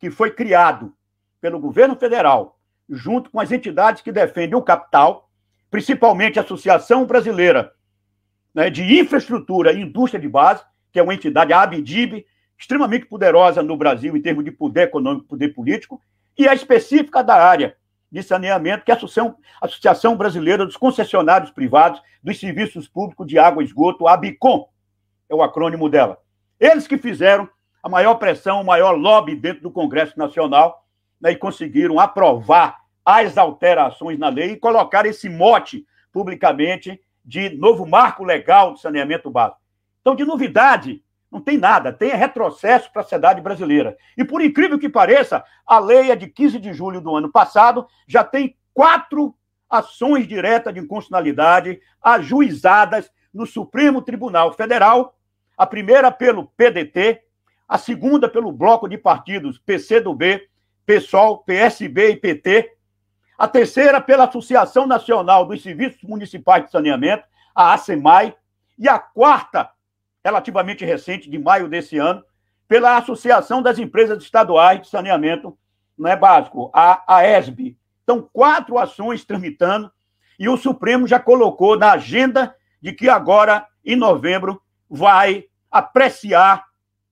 que 0.00 0.10
foi 0.10 0.32
criado 0.32 0.92
pelo 1.40 1.60
governo 1.60 1.94
federal, 1.94 2.59
junto 2.90 3.30
com 3.30 3.40
as 3.40 3.52
entidades 3.52 4.02
que 4.02 4.10
defendem 4.10 4.56
o 4.56 4.62
capital, 4.62 5.30
principalmente 5.70 6.38
a 6.38 6.42
Associação 6.42 7.06
Brasileira 7.06 7.72
né, 8.52 8.68
de 8.68 8.98
Infraestrutura 8.98 9.72
e 9.72 9.82
Indústria 9.82 10.20
de 10.20 10.28
Base, 10.28 10.62
que 10.92 10.98
é 10.98 11.02
uma 11.02 11.14
entidade, 11.14 11.52
a 11.52 11.62
ABDIB, 11.62 12.26
extremamente 12.58 13.06
poderosa 13.06 13.62
no 13.62 13.76
Brasil 13.76 14.16
em 14.16 14.20
termos 14.20 14.44
de 14.44 14.50
poder 14.50 14.82
econômico, 14.82 15.28
poder 15.28 15.54
político, 15.54 16.02
e 16.36 16.48
a 16.48 16.54
específica 16.54 17.22
da 17.22 17.36
área 17.36 17.76
de 18.10 18.22
saneamento, 18.22 18.84
que 18.84 18.90
é 18.90 18.94
a 18.94 18.96
Associação, 18.96 19.36
Associação 19.60 20.16
Brasileira 20.16 20.66
dos 20.66 20.76
Concessionários 20.76 21.50
Privados 21.50 22.02
dos 22.22 22.38
Serviços 22.40 22.88
Públicos 22.88 23.26
de 23.26 23.38
Água 23.38 23.62
e 23.62 23.66
Esgoto, 23.66 24.08
ABICOM, 24.08 24.68
é 25.28 25.34
o 25.34 25.42
acrônimo 25.42 25.88
dela. 25.88 26.18
Eles 26.58 26.88
que 26.88 26.98
fizeram 26.98 27.48
a 27.82 27.88
maior 27.88 28.14
pressão, 28.16 28.60
o 28.60 28.66
maior 28.66 28.92
lobby 28.92 29.36
dentro 29.36 29.62
do 29.62 29.70
Congresso 29.70 30.18
Nacional 30.18 30.84
né, 31.20 31.32
e 31.32 31.36
conseguiram 31.36 32.00
aprovar 32.00 32.79
as 33.04 33.38
alterações 33.38 34.18
na 34.18 34.28
lei 34.28 34.52
e 34.52 34.56
colocar 34.56 35.06
esse 35.06 35.28
mote 35.28 35.86
publicamente 36.12 37.00
de 37.24 37.50
novo 37.50 37.86
marco 37.86 38.24
legal 38.24 38.74
de 38.74 38.80
saneamento 38.80 39.30
básico. 39.30 39.60
Então, 40.00 40.14
de 40.14 40.24
novidade, 40.24 41.02
não 41.30 41.40
tem 41.40 41.56
nada, 41.56 41.92
tem 41.92 42.10
retrocesso 42.10 42.90
para 42.92 43.00
a 43.00 43.04
sociedade 43.04 43.40
brasileira. 43.40 43.96
E 44.16 44.24
por 44.24 44.42
incrível 44.42 44.78
que 44.78 44.88
pareça, 44.88 45.44
a 45.66 45.78
lei 45.78 46.10
é 46.10 46.16
de 46.16 46.26
15 46.26 46.58
de 46.58 46.72
julho 46.72 47.00
do 47.00 47.14
ano 47.14 47.30
passado, 47.30 47.86
já 48.06 48.24
tem 48.24 48.56
quatro 48.74 49.34
ações 49.68 50.26
diretas 50.26 50.74
de 50.74 50.80
inconstitucionalidade 50.80 51.80
ajuizadas 52.02 53.10
no 53.32 53.46
Supremo 53.46 54.02
Tribunal 54.02 54.52
Federal, 54.52 55.16
a 55.56 55.66
primeira 55.66 56.10
pelo 56.10 56.46
PDT, 56.56 57.22
a 57.68 57.78
segunda 57.78 58.28
pelo 58.28 58.50
bloco 58.50 58.88
de 58.88 58.98
partidos 58.98 59.58
PCdoB, 59.58 60.48
PSOL, 60.84 61.38
PSB 61.44 62.10
e 62.10 62.16
PT, 62.16 62.72
a 63.40 63.48
terceira 63.48 64.02
pela 64.02 64.24
Associação 64.24 64.86
Nacional 64.86 65.46
dos 65.46 65.62
Serviços 65.62 66.02
Municipais 66.02 66.66
de 66.66 66.70
Saneamento, 66.70 67.24
a 67.54 67.72
ASEMAI, 67.72 68.34
e 68.78 68.86
a 68.86 68.98
quarta 68.98 69.70
relativamente 70.22 70.84
recente, 70.84 71.30
de 71.30 71.38
maio 71.38 71.66
desse 71.66 71.96
ano, 71.96 72.22
pela 72.68 72.98
Associação 72.98 73.62
das 73.62 73.78
Empresas 73.78 74.22
Estaduais 74.22 74.82
de 74.82 74.88
Saneamento 74.88 75.56
né, 75.98 76.14
Básico, 76.16 76.70
a 76.74 77.02
AESB. 77.16 77.78
Então, 78.02 78.28
quatro 78.30 78.78
ações 78.78 79.24
tramitando, 79.24 79.90
e 80.38 80.46
o 80.46 80.58
Supremo 80.58 81.08
já 81.08 81.18
colocou 81.18 81.78
na 81.78 81.92
agenda 81.92 82.54
de 82.78 82.92
que 82.92 83.08
agora, 83.08 83.66
em 83.82 83.96
novembro, 83.96 84.60
vai 84.86 85.46
apreciar 85.70 86.66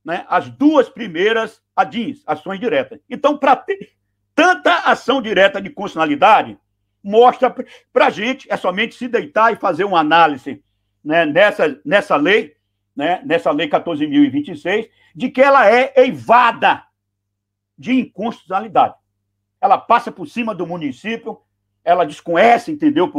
né, 0.05 0.27
as 0.29 0.51
duas 0.51 0.91
primeiras 0.91 1.63
ADINs, 1.75 2.23
ações 2.27 2.61
diretas. 2.61 3.01
Então, 3.09 3.39
para 3.39 3.57
ter 3.57 3.97
tanta 4.38 4.73
ação 4.88 5.21
direta 5.21 5.61
de 5.61 5.68
constitucionalidade, 5.68 6.57
mostra 7.02 7.52
para 7.92 8.07
a 8.07 8.11
gente, 8.11 8.47
é 8.49 8.57
somente 8.57 8.95
se 8.95 9.09
deitar 9.09 9.52
e 9.52 9.57
fazer 9.57 9.83
uma 9.83 9.99
análise 9.99 10.62
né, 11.02 11.26
nessa, 11.26 11.80
nessa 11.85 12.14
lei, 12.14 12.54
né, 12.95 13.21
nessa 13.25 13.50
lei 13.50 13.68
14.026, 13.68 14.88
de 15.12 15.28
que 15.28 15.42
ela 15.42 15.68
é 15.68 15.92
eivada 15.97 16.85
de 17.76 17.95
inconstitucionalidade. 17.95 18.95
Ela 19.61 19.76
passa 19.76 20.12
por 20.12 20.28
cima 20.28 20.54
do 20.54 20.64
município, 20.64 21.40
ela 21.85 22.04
desconhece, 22.04 22.71
entendeu? 22.71 23.12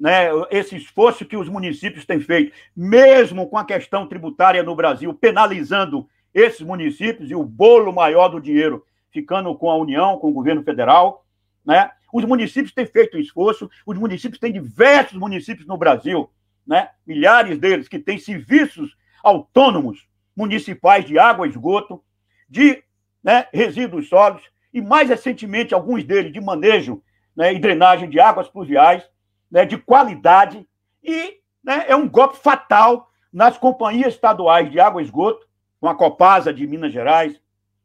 Né, 0.00 0.28
esse 0.50 0.74
esforço 0.74 1.26
que 1.26 1.36
os 1.36 1.50
municípios 1.50 2.06
têm 2.06 2.18
feito, 2.18 2.56
mesmo 2.74 3.46
com 3.46 3.58
a 3.58 3.64
questão 3.66 4.06
tributária 4.06 4.62
no 4.62 4.74
Brasil, 4.74 5.12
penalizando 5.12 6.08
esses 6.32 6.62
municípios 6.62 7.30
e 7.30 7.34
o 7.34 7.44
bolo 7.44 7.92
maior 7.92 8.28
do 8.28 8.40
dinheiro 8.40 8.82
ficando 9.12 9.54
com 9.54 9.70
a 9.70 9.76
União, 9.76 10.18
com 10.18 10.28
o 10.28 10.32
governo 10.32 10.62
federal. 10.62 11.24
Né? 11.64 11.90
Os 12.12 12.24
municípios 12.24 12.74
têm 12.74 12.86
feito 12.86 13.16
um 13.16 13.20
esforço, 13.20 13.70
os 13.86 13.98
municípios 13.98 14.40
têm 14.40 14.52
diversos 14.52 15.18
municípios 15.18 15.66
no 15.66 15.76
Brasil, 15.76 16.30
né? 16.66 16.90
milhares 17.06 17.58
deles 17.58 17.88
que 17.88 17.98
têm 17.98 18.18
serviços 18.18 18.96
autônomos 19.22 20.08
municipais 20.36 21.04
de 21.04 21.18
água 21.18 21.46
esgoto, 21.46 22.02
de 22.48 22.82
né, 23.22 23.46
resíduos 23.52 24.08
sólidos 24.08 24.42
e, 24.72 24.80
mais 24.80 25.08
recentemente, 25.08 25.74
alguns 25.74 26.04
deles 26.04 26.32
de 26.32 26.40
manejo 26.40 27.02
né, 27.36 27.52
e 27.52 27.58
drenagem 27.58 28.08
de 28.08 28.18
águas 28.18 28.48
pluviais, 28.48 29.08
né, 29.50 29.64
de 29.64 29.78
qualidade, 29.78 30.66
e 31.02 31.38
né, 31.62 31.84
é 31.86 31.94
um 31.94 32.08
golpe 32.08 32.38
fatal 32.38 33.10
nas 33.32 33.56
companhias 33.56 34.14
estaduais 34.14 34.70
de 34.70 34.80
água 34.80 35.00
e 35.00 35.04
esgoto, 35.04 35.46
com 35.80 35.88
a 35.88 35.94
Copasa 35.94 36.52
de 36.52 36.66
Minas 36.66 36.92
Gerais, 36.92 37.40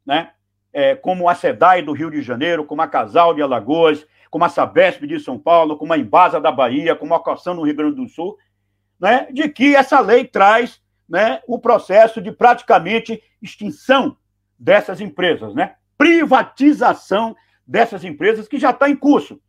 né, 0.05 0.31
é, 0.77 0.95
como 0.95 1.27
a 1.27 1.33
SEDAI 1.33 1.81
do 1.81 1.91
Rio 1.91 2.11
de 2.11 2.21
Janeiro, 2.21 2.63
como 2.63 2.83
a 2.83 2.87
Casal 2.87 3.33
de 3.33 3.41
Alagoas, 3.41 4.05
como 4.29 4.45
a 4.45 4.49
Sabesp 4.49 5.07
de 5.07 5.19
São 5.19 5.35
Paulo, 5.35 5.75
como 5.75 5.91
a 5.91 5.97
Embasa 5.97 6.39
da 6.39 6.51
Bahia, 6.51 6.95
como 6.95 7.15
a 7.15 7.19
Coção 7.19 7.55
no 7.55 7.63
Rio 7.63 7.75
Grande 7.75 7.95
do 7.95 8.07
Sul, 8.07 8.37
né, 8.99 9.27
de 9.31 9.49
que 9.49 9.75
essa 9.75 9.99
lei 9.99 10.23
traz 10.23 10.79
né, 11.09 11.41
o 11.47 11.57
processo 11.57 12.21
de 12.21 12.31
praticamente 12.31 13.19
extinção 13.41 14.15
dessas 14.59 15.01
empresas, 15.01 15.55
né? 15.55 15.73
privatização 15.97 17.35
dessas 17.65 18.03
empresas 18.03 18.47
que 18.47 18.59
já 18.59 18.69
está 18.69 18.87
em 18.87 18.95
curso. 18.95 19.41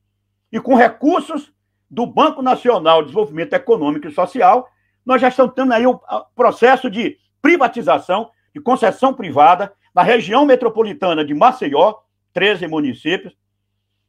E 0.51 0.59
com 0.59 0.75
recursos 0.75 1.53
do 1.91 2.07
Banco 2.07 2.41
Nacional 2.41 3.01
de 3.01 3.09
Desenvolvimento 3.09 3.53
Econômico 3.53 4.09
e 4.09 4.13
Social, 4.13 4.67
nós 5.05 5.21
já 5.21 5.29
estamos 5.29 5.53
tendo 5.55 5.75
aí 5.75 5.87
o 5.87 6.01
processo 6.35 6.91
de 6.91 7.19
privatização, 7.43 8.31
de 8.55 8.63
concessão 8.63 9.13
privada, 9.13 9.75
na 9.99 10.05
região 10.05 10.47
metropolitana 10.47 11.25
de 11.25 11.35
Maceió, 11.35 11.93
13 12.33 12.69
municípios, 12.69 13.37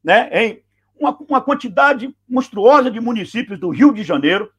né, 0.03 0.29
em 0.31 0.61
uma, 0.95 1.17
uma 1.27 1.41
quantidade 1.41 2.15
monstruosa 2.29 2.91
de 2.91 2.99
municípios 2.99 3.59
do 3.59 3.69
Rio 3.69 3.91
de 3.91 4.03
Janeiro, 4.03 4.51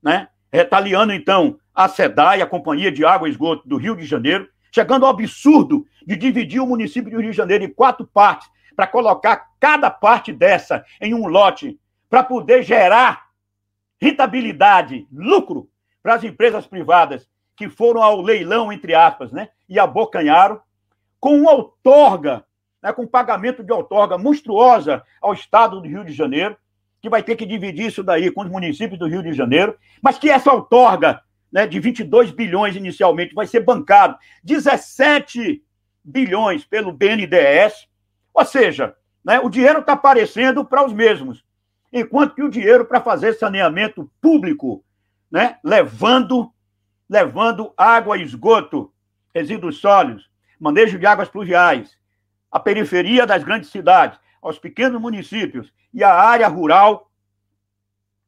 né, 0.00 0.28
retaliando, 0.52 1.12
então, 1.12 1.58
a 1.74 1.88
SEDAI, 1.88 2.42
a 2.42 2.46
Companhia 2.46 2.92
de 2.92 3.04
Água 3.04 3.26
e 3.26 3.32
Esgoto 3.32 3.68
do 3.68 3.76
Rio 3.76 3.96
de 3.96 4.04
Janeiro, 4.04 4.48
chegando 4.70 5.04
ao 5.04 5.10
absurdo 5.10 5.84
de 6.06 6.14
dividir 6.14 6.60
o 6.60 6.66
município 6.66 7.10
do 7.10 7.20
Rio 7.20 7.32
de 7.32 7.36
Janeiro 7.36 7.64
em 7.64 7.72
quatro 7.72 8.06
partes, 8.06 8.48
para 8.76 8.86
colocar 8.86 9.48
cada 9.58 9.90
parte 9.90 10.32
dessa 10.32 10.84
em 11.00 11.12
um 11.12 11.26
lote, 11.26 11.76
para 12.08 12.22
poder 12.22 12.62
gerar 12.62 13.30
rentabilidade, 14.00 15.08
lucro 15.10 15.68
para 16.04 16.14
as 16.14 16.22
empresas 16.22 16.68
privadas 16.68 17.28
que 17.56 17.68
foram 17.68 18.00
ao 18.00 18.22
leilão, 18.22 18.72
entre 18.72 18.94
aspas, 18.94 19.32
né, 19.32 19.48
e 19.68 19.76
abocanharam, 19.76 20.60
com 21.20 21.36
uma 21.40 21.52
outorga, 21.52 22.44
né, 22.82 22.92
com 22.92 23.06
pagamento 23.06 23.62
de 23.62 23.72
outorga 23.72 24.16
monstruosa 24.16 25.02
ao 25.20 25.32
Estado 25.32 25.80
do 25.80 25.88
Rio 25.88 26.04
de 26.04 26.12
Janeiro, 26.12 26.56
que 27.00 27.08
vai 27.08 27.22
ter 27.22 27.36
que 27.36 27.46
dividir 27.46 27.86
isso 27.86 28.02
daí 28.02 28.30
com 28.30 28.42
os 28.42 28.50
municípios 28.50 28.98
do 28.98 29.06
Rio 29.06 29.22
de 29.22 29.32
Janeiro, 29.32 29.76
mas 30.02 30.18
que 30.18 30.30
essa 30.30 30.52
outorga 30.52 31.20
né, 31.50 31.66
de 31.66 31.78
22 31.80 32.30
bilhões 32.30 32.76
inicialmente 32.76 33.34
vai 33.34 33.46
ser 33.46 33.60
bancado 33.60 34.16
17 34.44 35.62
bilhões 36.04 36.64
pelo 36.64 36.92
BNDES, 36.92 37.88
ou 38.32 38.44
seja, 38.44 38.94
né, 39.24 39.38
o 39.40 39.48
dinheiro 39.48 39.80
está 39.80 39.92
aparecendo 39.92 40.64
para 40.64 40.84
os 40.84 40.92
mesmos. 40.92 41.44
enquanto 41.90 42.34
que 42.34 42.42
o 42.42 42.50
dinheiro 42.50 42.84
para 42.84 43.00
fazer 43.00 43.32
saneamento 43.32 44.10
público, 44.20 44.84
né, 45.30 45.56
levando, 45.64 46.52
levando 47.08 47.72
água 47.76 48.18
e 48.18 48.22
esgoto, 48.22 48.92
resíduos 49.34 49.78
sólidos, 49.78 50.28
manejo 50.58 50.98
de 50.98 51.06
águas 51.06 51.28
pluviais, 51.28 51.96
a 52.50 52.58
periferia 52.58 53.26
das 53.26 53.44
grandes 53.44 53.70
cidades, 53.70 54.18
aos 54.40 54.58
pequenos 54.58 55.00
municípios 55.00 55.72
e 55.92 56.02
a 56.02 56.12
área 56.12 56.48
rural, 56.48 57.10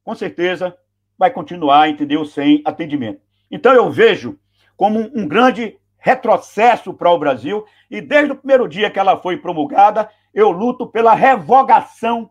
com 0.03 0.15
certeza 0.15 0.77
vai 1.19 1.31
continuar, 1.31 1.89
entendeu, 1.89 2.25
sem 2.25 2.63
atendimento. 2.65 3.21
Então 3.51 3.73
eu 3.73 3.91
vejo 3.91 4.39
como 4.77 5.11
um 5.15 5.27
grande 5.27 5.79
retrocesso 5.99 6.95
para 6.95 7.11
o 7.11 7.19
Brasil 7.19 7.67
e 7.91 8.01
desde 8.01 8.33
o 8.33 8.37
primeiro 8.37 8.67
dia 8.67 8.91
que 8.91 8.99
ela 8.99 9.21
foi 9.21 9.37
promulgada, 9.37 10.11
eu 10.33 10.51
luto 10.51 10.87
pela 10.87 11.15
revogação 11.15 12.31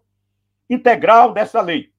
integral 0.70 1.34
dessa 1.34 1.62
lei, 1.62 1.92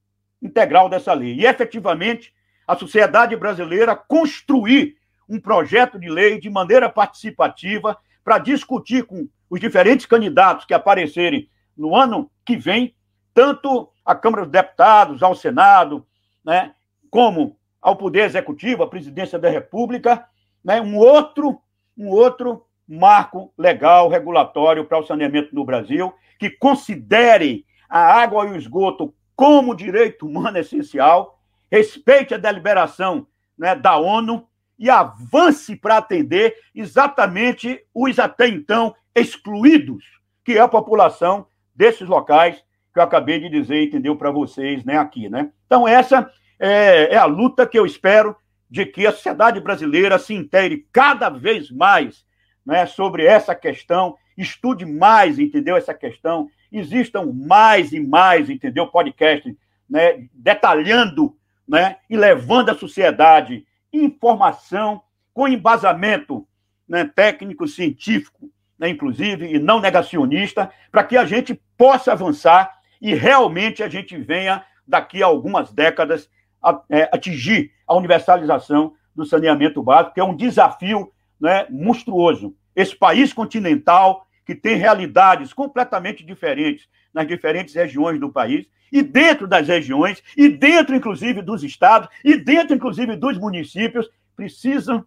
integral 0.42 0.88
dessa 0.88 1.12
lei. 1.12 1.35
E 1.35 1.47
efetivamente 1.47 2.35
a 2.66 2.76
sociedade 2.76 3.37
brasileira 3.37 3.95
construir 3.95 4.97
um 5.30 5.40
projeto 5.40 5.99
de 5.99 6.08
lei 6.08 6.40
de 6.40 6.50
maneira 6.50 6.88
participativa 6.88 7.96
para 8.25 8.38
discutir 8.38 9.04
com 9.04 9.28
os 9.49 9.60
diferentes 9.60 10.04
candidatos 10.04 10.64
que 10.66 10.75
aparecerem 10.75 11.49
no 11.76 11.94
ano 11.94 12.28
que 12.44 12.56
vem, 12.56 12.94
tanto 13.32 13.88
a 14.04 14.14
Câmara 14.14 14.42
dos 14.42 14.52
Deputados, 14.52 15.22
ao 15.22 15.34
Senado, 15.34 16.04
né, 16.44 16.75
como 17.08 17.56
ao 17.80 17.96
Poder 17.96 18.25
Executivo, 18.25 18.82
à 18.82 18.88
Presidência 18.88 19.38
da 19.38 19.49
República, 19.49 20.26
né, 20.64 20.80
um 20.80 20.96
outro 20.96 21.60
um 21.96 22.08
outro 22.08 22.64
marco 22.88 23.52
legal 23.58 24.08
regulatório 24.08 24.84
para 24.84 24.99
o 24.99 25.06
saneamento 25.06 25.54
no 25.54 25.64
Brasil 25.64 26.12
que 26.38 26.50
considere 26.50 27.66
a 27.88 28.00
água 28.00 28.46
e 28.46 28.52
o 28.52 28.56
esgoto 28.56 29.14
como 29.37 29.75
direito 29.75 30.26
humano 30.26 30.58
essencial, 30.58 31.38
respeite 31.70 32.34
a 32.34 32.38
deliberação 32.38 33.26
né, 33.56 33.75
da 33.75 33.96
ONU 33.99 34.46
e 34.80 34.88
avance 34.88 35.76
para 35.76 35.99
atender 35.99 36.56
exatamente 36.75 37.84
os 37.94 38.18
até 38.18 38.49
então 38.49 38.94
excluídos, 39.14 40.02
que 40.42 40.52
é 40.52 40.60
a 40.60 40.68
população 40.68 41.46
desses 41.76 42.08
locais 42.08 42.56
que 42.92 42.99
eu 42.99 43.02
acabei 43.02 43.38
de 43.38 43.50
dizer, 43.50 43.84
entendeu, 43.84 44.16
para 44.16 44.30
vocês 44.30 44.82
né, 44.82 44.96
aqui. 44.96 45.28
Né? 45.28 45.50
Então, 45.66 45.87
essa 45.87 46.28
é, 46.58 47.14
é 47.14 47.16
a 47.18 47.26
luta 47.26 47.66
que 47.66 47.78
eu 47.78 47.84
espero 47.84 48.34
de 48.70 48.87
que 48.87 49.06
a 49.06 49.12
sociedade 49.12 49.60
brasileira 49.60 50.18
se 50.18 50.32
intere 50.32 50.87
cada 50.90 51.28
vez 51.28 51.70
mais 51.70 52.25
né, 52.64 52.87
sobre 52.87 53.26
essa 53.26 53.54
questão, 53.54 54.16
estude 54.37 54.87
mais, 54.87 55.38
entendeu, 55.38 55.76
essa 55.76 55.92
questão, 55.92 56.49
existam 56.72 57.30
mais 57.34 57.92
e 57.92 58.00
mais, 58.00 58.49
entendeu, 58.49 58.87
podcasts 58.87 59.54
né, 59.88 60.26
detalhando 60.32 61.37
né, 61.68 61.96
e 62.08 62.16
levando 62.16 62.70
à 62.70 62.75
sociedade 62.75 63.66
informação 63.92 65.02
com 65.32 65.49
embasamento 65.49 66.47
né, 66.88 67.04
técnico, 67.04 67.66
científico, 67.66 68.50
né, 68.78 68.88
inclusive, 68.88 69.47
e 69.47 69.59
não 69.59 69.80
negacionista, 69.80 70.70
para 70.90 71.04
que 71.04 71.16
a 71.16 71.25
gente 71.25 71.61
possa 71.76 72.12
avançar 72.12 72.78
e 73.00 73.14
realmente 73.14 73.82
a 73.82 73.88
gente 73.88 74.16
venha, 74.16 74.64
daqui 74.87 75.23
a 75.23 75.26
algumas 75.26 75.73
décadas, 75.73 76.28
a, 76.62 76.82
é, 76.90 77.09
atingir 77.12 77.73
a 77.87 77.94
universalização 77.94 78.94
do 79.14 79.25
saneamento 79.25 79.82
básico, 79.82 80.14
que 80.14 80.20
é 80.20 80.25
um 80.25 80.37
desafio 80.37 81.12
né, 81.40 81.66
monstruoso. 81.70 82.54
Esse 82.75 82.97
país 82.97 83.32
continental, 83.32 84.26
que 84.44 84.54
tem 84.54 84.76
realidades 84.76 85.52
completamente 85.52 86.25
diferentes 86.25 86.88
nas 87.12 87.26
diferentes 87.26 87.74
regiões 87.74 88.18
do 88.20 88.30
país, 88.30 88.66
e 88.92 89.02
dentro 89.02 89.46
das 89.46 89.68
regiões, 89.68 90.22
e 90.36 90.48
dentro, 90.48 90.94
inclusive, 90.94 91.42
dos 91.42 91.62
estados, 91.62 92.08
e 92.25 92.36
dentro, 92.36 92.75
inclusive, 92.75 93.16
dos 93.16 93.38
municípios, 93.38 94.08
precisam, 94.34 95.04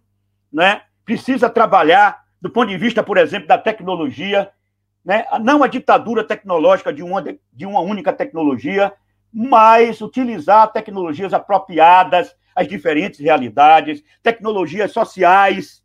né, 0.52 0.82
precisa 1.04 1.50
trabalhar 1.50 2.24
do 2.40 2.50
ponto 2.50 2.68
de 2.68 2.76
vista, 2.76 3.02
por 3.02 3.16
exemplo, 3.16 3.48
da 3.48 3.58
tecnologia, 3.58 4.50
né, 5.04 5.24
não 5.40 5.62
a 5.62 5.66
ditadura 5.66 6.22
tecnológica 6.22 6.92
de 6.92 7.02
uma, 7.02 7.22
de 7.22 7.66
uma 7.66 7.80
única 7.80 8.12
tecnologia, 8.12 8.92
mas 9.32 10.00
utilizar 10.00 10.72
tecnologias 10.72 11.34
apropriadas 11.34 12.34
às 12.54 12.68
diferentes 12.68 13.18
realidades, 13.18 14.04
tecnologias 14.22 14.92
sociais, 14.92 15.82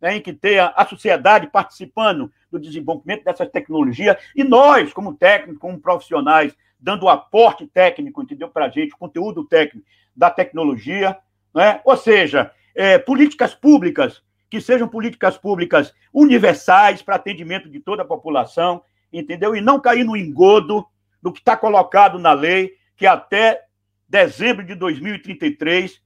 né, 0.00 0.16
em 0.16 0.20
que 0.20 0.32
tenha 0.32 0.72
a 0.76 0.86
sociedade 0.86 1.48
participando 1.48 2.30
do 2.50 2.58
desenvolvimento 2.58 3.24
dessas 3.24 3.48
tecnologias, 3.48 4.16
e 4.34 4.44
nós, 4.44 4.92
como 4.92 5.14
técnicos, 5.14 5.58
como 5.58 5.80
profissionais, 5.80 6.56
dando 6.78 7.04
o 7.04 7.08
aporte 7.08 7.66
técnico, 7.66 8.22
entendeu, 8.22 8.48
para 8.48 8.66
a 8.66 8.68
gente, 8.68 8.94
o 8.94 8.98
conteúdo 8.98 9.44
técnico 9.44 9.86
da 10.14 10.30
tecnologia, 10.30 11.16
né? 11.54 11.80
ou 11.84 11.96
seja, 11.96 12.50
é, 12.74 12.98
políticas 12.98 13.54
públicas 13.54 14.22
que 14.48 14.60
sejam 14.60 14.86
políticas 14.86 15.36
públicas 15.36 15.92
universais 16.12 17.02
para 17.02 17.16
atendimento 17.16 17.68
de 17.68 17.80
toda 17.80 18.02
a 18.02 18.06
população, 18.06 18.82
entendeu? 19.12 19.56
E 19.56 19.60
não 19.60 19.80
cair 19.80 20.04
no 20.04 20.16
engodo 20.16 20.86
do 21.20 21.32
que 21.32 21.40
está 21.40 21.56
colocado 21.56 22.18
na 22.18 22.32
lei, 22.32 22.74
que 22.96 23.06
até 23.06 23.64
dezembro 24.08 24.64
de 24.64 24.74
2033 24.74 26.00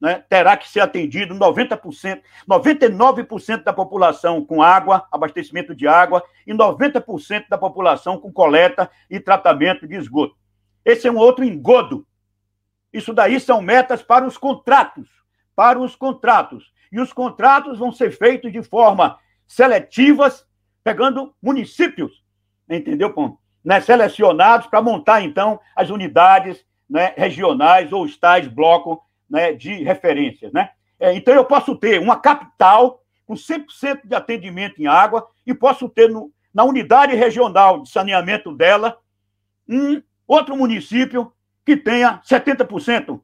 né, 0.00 0.22
terá 0.28 0.56
que 0.56 0.68
ser 0.68 0.80
atendido 0.80 1.34
90%, 1.34 2.20
99% 2.48 3.64
da 3.64 3.72
população 3.72 4.44
com 4.44 4.62
água, 4.62 5.06
abastecimento 5.10 5.74
de 5.74 5.88
água, 5.88 6.22
e 6.46 6.52
90% 6.52 7.48
da 7.48 7.56
população 7.56 8.18
com 8.18 8.32
coleta 8.32 8.90
e 9.10 9.18
tratamento 9.18 9.86
de 9.86 9.96
esgoto. 9.96 10.36
Esse 10.84 11.08
é 11.08 11.10
um 11.10 11.16
outro 11.16 11.44
engodo. 11.44 12.06
Isso 12.92 13.12
daí 13.12 13.40
são 13.40 13.60
metas 13.60 14.02
para 14.02 14.26
os 14.26 14.38
contratos, 14.38 15.08
para 15.54 15.78
os 15.78 15.96
contratos. 15.96 16.72
E 16.92 17.00
os 17.00 17.12
contratos 17.12 17.78
vão 17.78 17.90
ser 17.90 18.10
feitos 18.10 18.52
de 18.52 18.62
forma 18.62 19.18
seletivas, 19.46 20.46
pegando 20.84 21.34
municípios, 21.42 22.22
entendeu, 22.68 23.12
Pão? 23.12 23.38
Né, 23.64 23.80
selecionados 23.80 24.68
para 24.68 24.80
montar, 24.80 25.22
então, 25.22 25.58
as 25.74 25.90
unidades 25.90 26.64
né, 26.88 27.12
regionais 27.16 27.92
ou 27.92 28.04
os 28.04 28.16
tais 28.16 28.46
blocos 28.46 28.98
né, 29.28 29.52
de 29.52 29.82
referências. 29.82 30.52
Né? 30.52 30.70
É, 30.98 31.14
então, 31.14 31.34
eu 31.34 31.44
posso 31.44 31.74
ter 31.76 32.00
uma 32.00 32.16
capital 32.16 33.02
com 33.26 33.34
100% 33.34 34.06
de 34.06 34.14
atendimento 34.14 34.80
em 34.80 34.86
água 34.86 35.26
e 35.46 35.52
posso 35.52 35.88
ter 35.88 36.08
no, 36.08 36.30
na 36.54 36.64
unidade 36.64 37.14
regional 37.14 37.82
de 37.82 37.90
saneamento 37.90 38.54
dela 38.54 38.98
um 39.68 40.00
outro 40.26 40.56
município 40.56 41.32
que 41.64 41.76
tenha 41.76 42.20
70% 42.24 43.20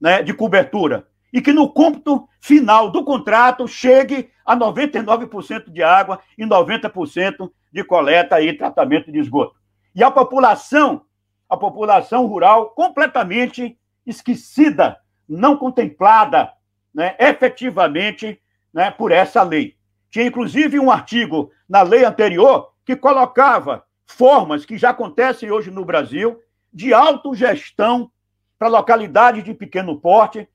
né, 0.00 0.22
de 0.22 0.34
cobertura 0.34 1.08
e 1.32 1.40
que 1.40 1.52
no 1.52 1.70
cômputo 1.70 2.28
final 2.40 2.90
do 2.90 3.04
contrato 3.04 3.66
chegue 3.66 4.30
a 4.44 4.56
99% 4.56 5.70
de 5.70 5.82
água 5.82 6.20
e 6.36 6.44
90% 6.44 7.50
de 7.72 7.84
coleta 7.84 8.40
e 8.40 8.56
tratamento 8.56 9.10
de 9.10 9.18
esgoto. 9.18 9.56
E 9.94 10.02
a 10.02 10.10
população, 10.10 11.02
a 11.48 11.56
população 11.56 12.26
rural 12.26 12.70
completamente 12.70 13.78
esquecida 14.06 14.98
não 15.28 15.56
contemplada 15.56 16.52
né, 16.94 17.14
efetivamente 17.18 18.40
né, 18.72 18.90
por 18.90 19.12
essa 19.12 19.42
lei. 19.42 19.76
Tinha 20.10 20.26
inclusive 20.26 20.78
um 20.78 20.90
artigo 20.90 21.50
na 21.68 21.82
lei 21.82 22.04
anterior 22.04 22.72
que 22.84 22.96
colocava 22.96 23.84
formas 24.06 24.64
que 24.64 24.78
já 24.78 24.90
acontecem 24.90 25.50
hoje 25.50 25.70
no 25.70 25.84
Brasil 25.84 26.40
de 26.72 26.94
autogestão 26.94 28.10
para 28.58 28.68
localidades 28.68 29.44
de 29.44 29.54
pequeno 29.54 30.00
porte, 30.00 30.48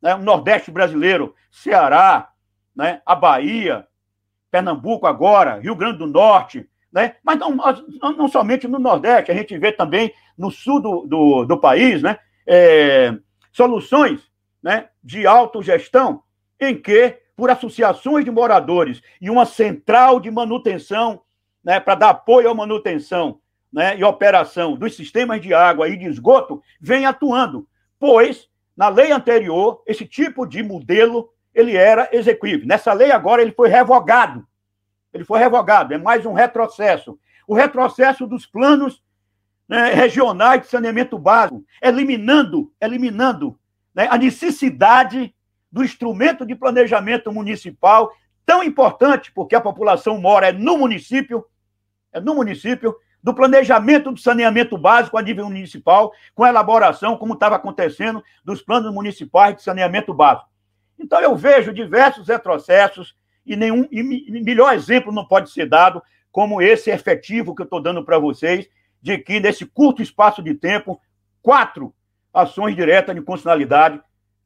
né, 0.00 0.14
o 0.14 0.18
Nordeste 0.18 0.70
brasileiro, 0.70 1.34
Ceará, 1.50 2.30
né, 2.74 3.00
a 3.04 3.14
Bahia, 3.14 3.86
Pernambuco 4.50 5.06
agora, 5.06 5.58
Rio 5.58 5.74
Grande 5.74 5.98
do 5.98 6.06
Norte, 6.06 6.68
né? 6.92 7.16
mas 7.24 7.38
não, 7.40 7.56
não 8.16 8.28
somente 8.28 8.68
no 8.68 8.78
Nordeste, 8.78 9.32
a 9.32 9.34
gente 9.34 9.58
vê 9.58 9.72
também 9.72 10.14
no 10.38 10.48
sul 10.48 10.80
do, 10.80 11.06
do, 11.06 11.44
do 11.44 11.58
país, 11.58 12.00
né? 12.00 12.16
É, 12.46 13.12
soluções 13.54 14.20
né, 14.60 14.88
de 15.02 15.26
autogestão 15.26 16.22
em 16.60 16.76
que, 16.76 17.16
por 17.36 17.50
associações 17.50 18.24
de 18.24 18.30
moradores 18.30 19.00
e 19.20 19.30
uma 19.30 19.46
central 19.46 20.18
de 20.18 20.30
manutenção, 20.30 21.22
né, 21.62 21.78
para 21.78 21.94
dar 21.94 22.10
apoio 22.10 22.50
à 22.50 22.54
manutenção 22.54 23.38
né, 23.72 23.96
e 23.96 24.02
operação 24.02 24.76
dos 24.76 24.96
sistemas 24.96 25.40
de 25.40 25.54
água 25.54 25.88
e 25.88 25.96
de 25.96 26.06
esgoto, 26.06 26.60
vem 26.80 27.06
atuando, 27.06 27.66
pois, 27.98 28.48
na 28.76 28.88
lei 28.88 29.12
anterior, 29.12 29.82
esse 29.86 30.04
tipo 30.04 30.44
de 30.44 30.62
modelo 30.62 31.32
ele 31.54 31.76
era 31.76 32.08
execuível. 32.12 32.66
Nessa 32.66 32.92
lei 32.92 33.12
agora 33.12 33.40
ele 33.40 33.52
foi 33.52 33.68
revogado. 33.68 34.44
Ele 35.12 35.24
foi 35.24 35.38
revogado, 35.38 35.94
é 35.94 35.98
mais 35.98 36.26
um 36.26 36.32
retrocesso. 36.32 37.16
O 37.46 37.54
retrocesso 37.54 38.26
dos 38.26 38.46
planos 38.46 39.00
né, 39.68 39.92
regionais 39.94 40.62
de 40.62 40.68
saneamento 40.68 41.18
básico, 41.18 41.64
eliminando, 41.82 42.72
eliminando 42.80 43.58
né, 43.94 44.06
a 44.10 44.18
necessidade 44.18 45.34
do 45.70 45.82
instrumento 45.82 46.46
de 46.46 46.54
planejamento 46.54 47.32
municipal, 47.32 48.12
tão 48.46 48.62
importante, 48.62 49.32
porque 49.32 49.54
a 49.54 49.60
população 49.60 50.20
mora 50.20 50.48
é 50.48 50.52
no 50.52 50.78
município, 50.78 51.44
é 52.12 52.20
no 52.20 52.34
município, 52.34 52.94
do 53.22 53.32
planejamento 53.32 54.12
do 54.12 54.20
saneamento 54.20 54.76
básico 54.76 55.16
a 55.16 55.22
nível 55.22 55.46
municipal, 55.46 56.12
com 56.34 56.46
elaboração, 56.46 57.16
como 57.16 57.32
estava 57.32 57.56
acontecendo, 57.56 58.22
dos 58.44 58.60
planos 58.60 58.92
municipais 58.92 59.56
de 59.56 59.62
saneamento 59.62 60.12
básico. 60.12 60.50
Então, 60.98 61.18
eu 61.20 61.34
vejo 61.34 61.72
diversos 61.72 62.28
retrocessos 62.28 63.16
e 63.46 63.56
nenhum 63.56 63.88
e 63.90 64.42
melhor 64.42 64.74
exemplo 64.74 65.10
não 65.10 65.26
pode 65.26 65.50
ser 65.50 65.66
dado 65.66 66.02
como 66.30 66.60
esse 66.60 66.90
efetivo 66.90 67.54
que 67.54 67.62
eu 67.62 67.64
estou 67.64 67.80
dando 67.80 68.04
para 68.04 68.18
vocês, 68.18 68.68
de 69.04 69.18
que 69.18 69.38
nesse 69.38 69.66
curto 69.66 70.00
espaço 70.00 70.42
de 70.42 70.54
tempo, 70.54 70.98
quatro 71.42 71.94
ações 72.32 72.74
diretas 72.74 73.14
de 73.14 73.20
constitucionalidade 73.20 74.00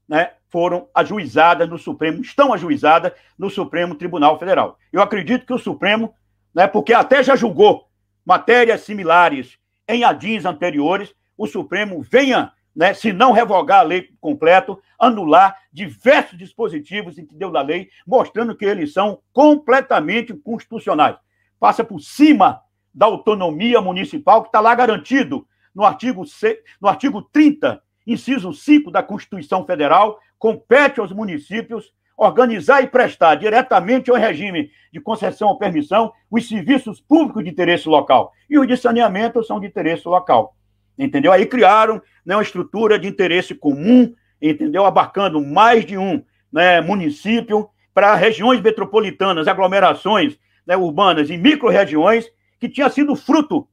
né, 0.08 0.32
foram 0.48 0.88
ajuizadas 0.92 1.68
no 1.68 1.78
Supremo, 1.78 2.20
estão 2.22 2.52
ajuizadas 2.52 3.12
no 3.38 3.48
Supremo 3.48 3.94
Tribunal 3.94 4.36
Federal. 4.36 4.76
Eu 4.92 5.00
acredito 5.00 5.46
que 5.46 5.54
o 5.54 5.58
Supremo, 5.58 6.12
né, 6.52 6.66
porque 6.66 6.92
até 6.92 7.22
já 7.22 7.36
julgou 7.36 7.88
matérias 8.26 8.80
similares 8.80 9.56
em 9.86 10.02
adins 10.02 10.44
anteriores, 10.44 11.14
o 11.36 11.46
Supremo 11.46 12.02
venha, 12.02 12.50
né, 12.74 12.92
se 12.92 13.12
não 13.12 13.30
revogar 13.30 13.78
a 13.78 13.84
lei 13.84 14.08
completo, 14.20 14.82
anular 14.98 15.56
diversos 15.72 16.36
dispositivos 16.36 17.16
entendeu, 17.16 17.52
da 17.52 17.62
lei, 17.62 17.90
mostrando 18.04 18.56
que 18.56 18.64
eles 18.64 18.92
são 18.92 19.20
completamente 19.32 20.34
constitucionais. 20.34 21.16
Passa 21.60 21.84
por 21.84 22.00
cima 22.00 22.60
da 22.98 23.06
autonomia 23.06 23.80
municipal 23.80 24.42
que 24.42 24.48
está 24.48 24.58
lá 24.58 24.74
garantido 24.74 25.46
no 25.72 25.84
artigo, 25.84 26.26
C, 26.26 26.60
no 26.80 26.88
artigo 26.88 27.22
30 27.22 27.80
inciso 28.04 28.52
5 28.52 28.90
da 28.90 29.02
Constituição 29.02 29.64
Federal, 29.64 30.18
compete 30.36 30.98
aos 30.98 31.12
municípios 31.12 31.92
organizar 32.16 32.82
e 32.82 32.88
prestar 32.88 33.36
diretamente 33.36 34.10
ao 34.10 34.16
regime 34.16 34.72
de 34.92 34.98
concessão 35.00 35.48
ou 35.48 35.58
permissão 35.58 36.12
os 36.28 36.48
serviços 36.48 37.00
públicos 37.00 37.44
de 37.44 37.50
interesse 37.50 37.88
local. 37.88 38.32
E 38.50 38.58
os 38.58 38.66
de 38.66 38.76
saneamento 38.76 39.44
são 39.44 39.60
de 39.60 39.68
interesse 39.68 40.08
local. 40.08 40.56
Entendeu? 40.98 41.30
Aí 41.30 41.46
criaram 41.46 42.02
né, 42.26 42.34
uma 42.34 42.42
estrutura 42.42 42.98
de 42.98 43.06
interesse 43.06 43.54
comum, 43.54 44.12
entendeu? 44.42 44.84
Abarcando 44.84 45.40
mais 45.40 45.86
de 45.86 45.96
um 45.96 46.20
né, 46.52 46.80
município 46.80 47.68
para 47.94 48.16
regiões 48.16 48.60
metropolitanas, 48.60 49.46
aglomerações 49.46 50.36
né, 50.66 50.76
urbanas 50.76 51.30
e 51.30 51.36
micro-regiões, 51.36 52.28
que 52.58 52.68
tinha 52.68 52.88
sido 52.88 53.14
fruto 53.14 53.68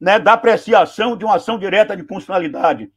né, 0.00 0.18
da 0.18 0.32
apreciação 0.32 1.16
de 1.16 1.24
uma 1.24 1.36
ação 1.36 1.58
direta 1.58 1.96
de 1.96 2.02
constitucionalidade 2.02 2.90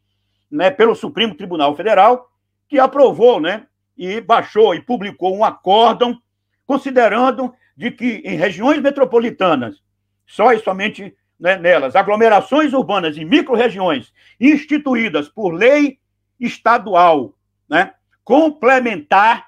né, 0.50 0.72
pelo 0.72 0.96
Supremo 0.96 1.36
Tribunal 1.36 1.76
Federal, 1.76 2.30
que 2.68 2.80
aprovou, 2.80 3.40
né, 3.40 3.68
e 3.98 4.22
baixou 4.22 4.76
e 4.76 4.82
publicou 4.82 5.36
um 5.36 5.44
acórdão 5.44 6.20
considerando 6.66 7.54
de 7.76 7.92
que 7.92 8.22
em 8.26 8.36
regiões 8.36 8.82
metropolitanas, 8.82 9.82
só 10.26 10.52
e 10.52 10.60
somente 10.60 11.16
né, 11.40 11.58
nelas, 11.58 11.96
aglomerações 11.96 12.74
urbanas 12.74 13.16
e 13.18 13.24
micro-regiões 13.24 14.12
instituídas 14.40 15.30
por 15.30 15.52
lei 15.52 16.00
estadual, 16.40 17.34
né, 17.70 17.94
complementar, 18.24 19.48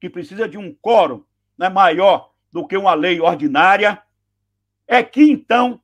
que 0.00 0.10
precisa 0.10 0.48
de 0.48 0.58
um 0.58 0.74
quórum 0.74 1.22
né, 1.56 1.68
maior 1.68 2.30
do 2.52 2.66
que 2.66 2.76
uma 2.76 2.94
lei 2.94 3.20
ordinária, 3.20 4.02
é 4.86 5.02
que 5.02 5.22
então 5.22 5.80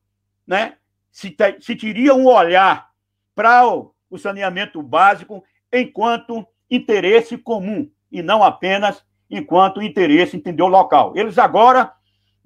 né, 0.46 0.76
se, 1.10 1.34
se 1.60 1.76
teria 1.76 2.14
um 2.14 2.26
olhar 2.26 2.90
para 3.34 3.66
o 3.66 3.92
o 4.12 4.18
saneamento 4.18 4.82
básico 4.82 5.42
enquanto 5.72 6.46
interesse 6.70 7.38
comum 7.38 7.90
e 8.10 8.22
não 8.22 8.44
apenas 8.44 9.02
enquanto 9.30 9.80
interesse, 9.80 10.36
entendeu, 10.36 10.66
local. 10.66 11.14
Eles 11.16 11.38
agora, 11.38 11.90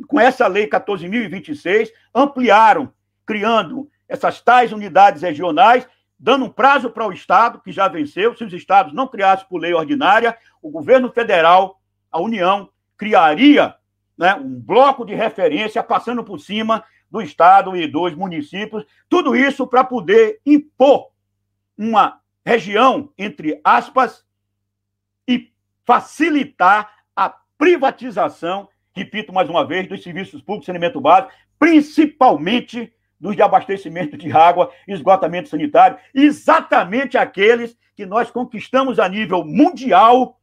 com 0.07 0.21
essa 0.21 0.47
lei 0.47 0.69
14.026, 0.69 1.91
ampliaram, 2.15 2.93
criando 3.27 3.91
essas 4.09 4.41
tais 4.41 4.71
unidades 4.71 5.23
regionais, 5.23 5.89
dando 6.17 6.45
um 6.45 6.49
prazo 6.49 6.89
para 6.89 7.05
o 7.05 7.13
Estado, 7.13 7.61
que 7.61 7.73
já 7.73 7.89
venceu. 7.89 8.37
Se 8.37 8.45
os 8.45 8.53
Estados 8.53 8.93
não 8.93 9.09
criassem 9.09 9.49
por 9.49 9.61
lei 9.61 9.75
ordinária, 9.75 10.39
o 10.63 10.71
governo 10.71 11.11
federal, 11.11 11.81
a 12.13 12.21
União, 12.21 12.71
criaria 12.97 13.75
né, 14.17 14.35
um 14.35 14.61
bloco 14.61 15.05
de 15.05 15.15
referência 15.15 15.83
passando 15.83 16.25
por 16.25 16.39
cima 16.39 16.85
do 17.11 17.21
Estado 17.21 17.77
e 17.77 17.87
dos 17.87 18.15
municípios, 18.15 18.85
tudo 19.09 19.37
isso 19.37 19.67
para 19.67 19.85
poder 19.85 20.41
impor 20.45 21.11
uma 21.77 22.21
região, 22.45 23.13
entre 23.19 23.61
aspas, 23.63 24.25
e 25.29 25.53
facilitar 25.85 27.05
a 27.15 27.29
privatização, 27.59 28.69
repito 28.95 29.33
mais 29.33 29.49
uma 29.49 29.67
vez, 29.67 29.89
dos 29.89 30.03
serviços 30.03 30.41
públicos 30.41 30.63
de 30.63 30.67
saneamento 30.67 31.01
básico, 31.01 31.33
principalmente 31.59 32.93
dos 33.19 33.35
de 33.35 33.43
abastecimento 33.43 34.17
de 34.17 34.31
água, 34.31 34.71
esgotamento 34.87 35.49
sanitário, 35.49 35.99
exatamente 36.15 37.17
aqueles 37.17 37.77
que 37.95 38.05
nós 38.05 38.31
conquistamos 38.31 38.99
a 38.99 39.09
nível 39.09 39.45
mundial, 39.45 40.39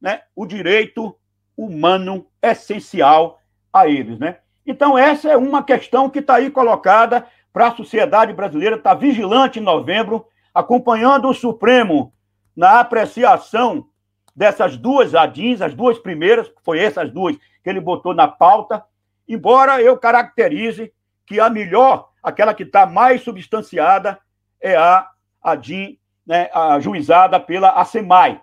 né, 0.00 0.22
o 0.34 0.46
direito 0.46 1.16
humano 1.56 2.26
essencial 2.42 3.40
a 3.72 3.88
eles, 3.88 4.18
né? 4.18 4.38
Então 4.66 4.96
essa 4.96 5.28
é 5.28 5.36
uma 5.36 5.62
questão 5.62 6.08
que 6.08 6.20
está 6.20 6.36
aí 6.36 6.50
colocada 6.50 7.26
para 7.52 7.68
a 7.68 7.76
sociedade 7.76 8.32
brasileira 8.32 8.76
estar 8.76 8.90
tá 8.90 8.96
vigilante 8.96 9.58
em 9.58 9.62
novembro, 9.62 10.26
acompanhando 10.52 11.28
o 11.28 11.34
Supremo 11.34 12.12
na 12.56 12.80
apreciação 12.80 13.86
dessas 14.34 14.76
duas 14.76 15.14
ADINs, 15.14 15.62
as 15.62 15.74
duas 15.74 15.98
primeiras, 15.98 16.50
foi 16.64 16.80
essas 16.80 17.10
duas 17.10 17.36
que 17.36 17.70
ele 17.70 17.80
botou 17.80 18.14
na 18.14 18.26
pauta, 18.26 18.84
embora 19.28 19.80
eu 19.80 19.96
caracterize 19.96 20.92
que 21.26 21.40
a 21.40 21.48
melhor, 21.48 22.10
aquela 22.22 22.52
que 22.52 22.64
está 22.64 22.86
mais 22.86 23.22
substanciada, 23.22 24.18
é 24.60 24.76
a 24.76 25.08
ADIN, 25.42 25.98
né, 26.26 26.50
ajuizada 26.52 27.38
pela 27.38 27.70
ASEMAI. 27.80 28.40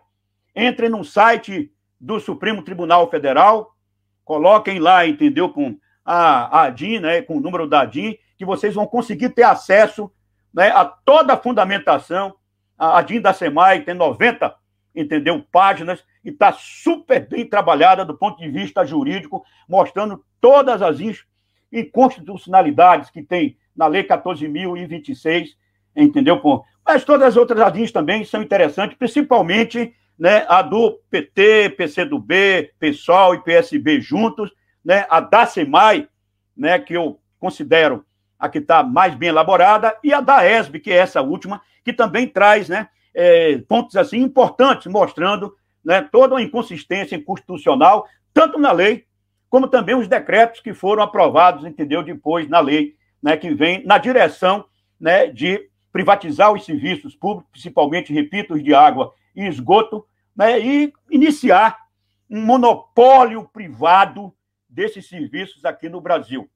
Entrem 0.55 0.89
no 0.89 1.03
site 1.03 1.71
do 2.01 2.19
Supremo 2.19 2.63
Tribunal 2.63 3.09
Federal, 3.11 3.75
coloquem 4.25 4.79
lá, 4.79 5.05
entendeu, 5.05 5.49
com 5.49 5.77
a, 6.03 6.61
a 6.61 6.63
ADIN, 6.63 6.99
né, 6.99 7.21
com 7.21 7.37
o 7.37 7.39
número 7.39 7.67
da 7.67 7.81
ADIN, 7.81 8.17
que 8.37 8.43
vocês 8.43 8.73
vão 8.73 8.87
conseguir 8.87 9.29
ter 9.29 9.43
acesso 9.43 10.11
né, 10.51 10.69
a 10.69 10.83
toda 10.83 11.33
a 11.33 11.37
fundamentação. 11.37 12.33
A, 12.77 12.97
a 12.97 13.01
DIN 13.03 13.21
da 13.21 13.33
SEMAI 13.33 13.81
tem 13.81 13.93
90, 13.93 14.53
entendeu, 14.95 15.45
páginas, 15.51 16.03
e 16.25 16.29
está 16.29 16.51
super 16.51 17.27
bem 17.27 17.45
trabalhada 17.45 18.03
do 18.03 18.17
ponto 18.17 18.39
de 18.39 18.49
vista 18.49 18.83
jurídico, 18.83 19.45
mostrando 19.69 20.25
todas 20.39 20.81
as 20.81 20.97
inconstitucionalidades 21.71 23.11
que 23.11 23.21
tem 23.21 23.57
na 23.75 23.85
Lei 23.85 24.03
14.026, 24.03 25.49
entendeu? 25.95 26.41
Mas 26.83 27.03
todas 27.03 27.27
as 27.27 27.37
outras 27.37 27.61
ADINs 27.61 27.91
também 27.91 28.25
são 28.25 28.41
interessantes, 28.41 28.97
principalmente 28.97 29.95
né, 30.21 30.45
a 30.47 30.61
do 30.61 30.99
PT, 31.09 31.71
PCdoB, 31.71 32.69
PSOL 32.79 33.33
e 33.33 33.43
PSB 33.43 33.99
juntos, 33.99 34.51
né, 34.85 35.03
a 35.09 35.19
da 35.19 35.47
SEMAI, 35.47 36.07
né, 36.55 36.77
que 36.77 36.93
eu 36.93 37.19
considero 37.39 38.05
a 38.37 38.47
que 38.47 38.59
está 38.59 38.83
mais 38.83 39.15
bem 39.15 39.29
elaborada, 39.29 39.97
e 40.03 40.13
a 40.13 40.21
da 40.21 40.47
ESB, 40.47 40.79
que 40.79 40.91
é 40.91 40.97
essa 40.97 41.23
última, 41.23 41.59
que 41.83 41.91
também 41.91 42.27
traz 42.27 42.69
né, 42.69 42.87
é, 43.15 43.57
pontos 43.67 43.95
assim 43.95 44.19
importantes, 44.19 44.85
mostrando 44.85 45.55
né, 45.83 46.07
toda 46.11 46.35
uma 46.35 46.41
inconsistência 46.43 47.15
inconstitucional, 47.15 48.07
tanto 48.31 48.59
na 48.59 48.71
lei, 48.71 49.05
como 49.49 49.67
também 49.67 49.95
os 49.95 50.07
decretos 50.07 50.59
que 50.59 50.71
foram 50.71 51.01
aprovados, 51.01 51.65
entendeu, 51.65 52.03
depois 52.03 52.47
na 52.47 52.59
lei, 52.59 52.93
né, 53.23 53.35
que 53.35 53.51
vem 53.55 53.83
na 53.87 53.97
direção 53.97 54.65
né, 54.99 55.25
de 55.25 55.67
privatizar 55.91 56.53
os 56.53 56.63
serviços 56.63 57.15
públicos, 57.15 57.49
principalmente, 57.51 58.13
repito, 58.13 58.53
os 58.53 58.63
de 58.63 58.71
água 58.75 59.11
e 59.35 59.47
esgoto, 59.47 60.05
né, 60.35 60.59
e 60.59 60.93
iniciar 61.09 61.79
um 62.29 62.41
monopólio 62.41 63.47
privado 63.47 64.33
desses 64.67 65.07
serviços 65.07 65.65
aqui 65.65 65.89
no 65.89 65.99
Brasil. 65.99 66.49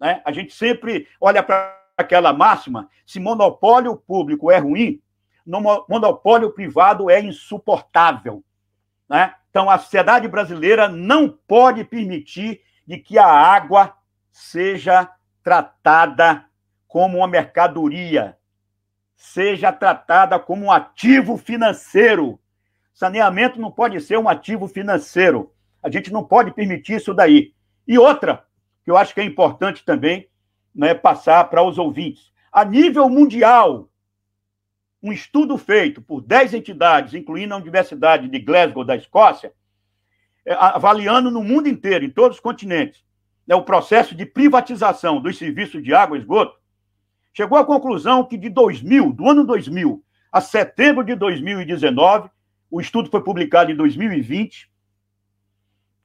Né? 0.00 0.22
A 0.24 0.32
gente 0.32 0.54
sempre 0.54 1.08
olha 1.20 1.42
para 1.42 1.76
aquela 1.96 2.32
máxima: 2.32 2.88
se 3.04 3.18
monopólio 3.18 3.96
público 3.96 4.50
é 4.50 4.58
ruim, 4.58 5.00
monopólio 5.44 6.52
privado 6.52 7.10
é 7.10 7.20
insuportável. 7.20 8.44
Né? 9.08 9.34
Então, 9.50 9.68
a 9.68 9.78
sociedade 9.78 10.28
brasileira 10.28 10.88
não 10.88 11.28
pode 11.28 11.82
permitir 11.84 12.60
de 12.86 12.98
que 12.98 13.18
a 13.18 13.26
água 13.26 13.96
seja 14.30 15.10
tratada 15.42 16.44
como 16.86 17.18
uma 17.18 17.26
mercadoria, 17.26 18.36
seja 19.16 19.72
tratada 19.72 20.38
como 20.38 20.66
um 20.66 20.72
ativo 20.72 21.36
financeiro. 21.36 22.38
Saneamento 22.98 23.60
não 23.60 23.70
pode 23.70 24.00
ser 24.00 24.18
um 24.18 24.28
ativo 24.28 24.66
financeiro. 24.66 25.52
A 25.80 25.88
gente 25.88 26.12
não 26.12 26.24
pode 26.24 26.50
permitir 26.50 26.94
isso 26.96 27.14
daí. 27.14 27.54
E 27.86 27.96
outra, 27.96 28.44
que 28.84 28.90
eu 28.90 28.96
acho 28.96 29.14
que 29.14 29.20
é 29.20 29.24
importante 29.24 29.84
também 29.84 30.28
né, 30.74 30.94
passar 30.94 31.48
para 31.48 31.62
os 31.62 31.78
ouvintes. 31.78 32.32
A 32.50 32.64
nível 32.64 33.08
mundial, 33.08 33.88
um 35.00 35.12
estudo 35.12 35.56
feito 35.56 36.02
por 36.02 36.20
10 36.20 36.54
entidades, 36.54 37.14
incluindo 37.14 37.54
a 37.54 37.58
Universidade 37.58 38.28
de 38.28 38.38
Glasgow, 38.40 38.82
da 38.82 38.96
Escócia, 38.96 39.52
é, 40.44 40.52
avaliando 40.54 41.30
no 41.30 41.44
mundo 41.44 41.68
inteiro, 41.68 42.04
em 42.04 42.10
todos 42.10 42.38
os 42.38 42.42
continentes, 42.42 43.04
né, 43.46 43.54
o 43.54 43.62
processo 43.62 44.12
de 44.12 44.26
privatização 44.26 45.20
dos 45.20 45.38
serviços 45.38 45.84
de 45.84 45.94
água 45.94 46.16
e 46.16 46.20
esgoto, 46.20 46.58
chegou 47.32 47.58
à 47.58 47.64
conclusão 47.64 48.24
que 48.24 48.36
de 48.36 48.48
2000, 48.48 49.12
do 49.12 49.30
ano 49.30 49.44
2000 49.44 50.02
a 50.32 50.40
setembro 50.40 51.04
de 51.04 51.14
2019, 51.14 52.28
o 52.70 52.80
estudo 52.80 53.10
foi 53.10 53.22
publicado 53.22 53.70
em 53.70 53.76
2020, 53.76 54.70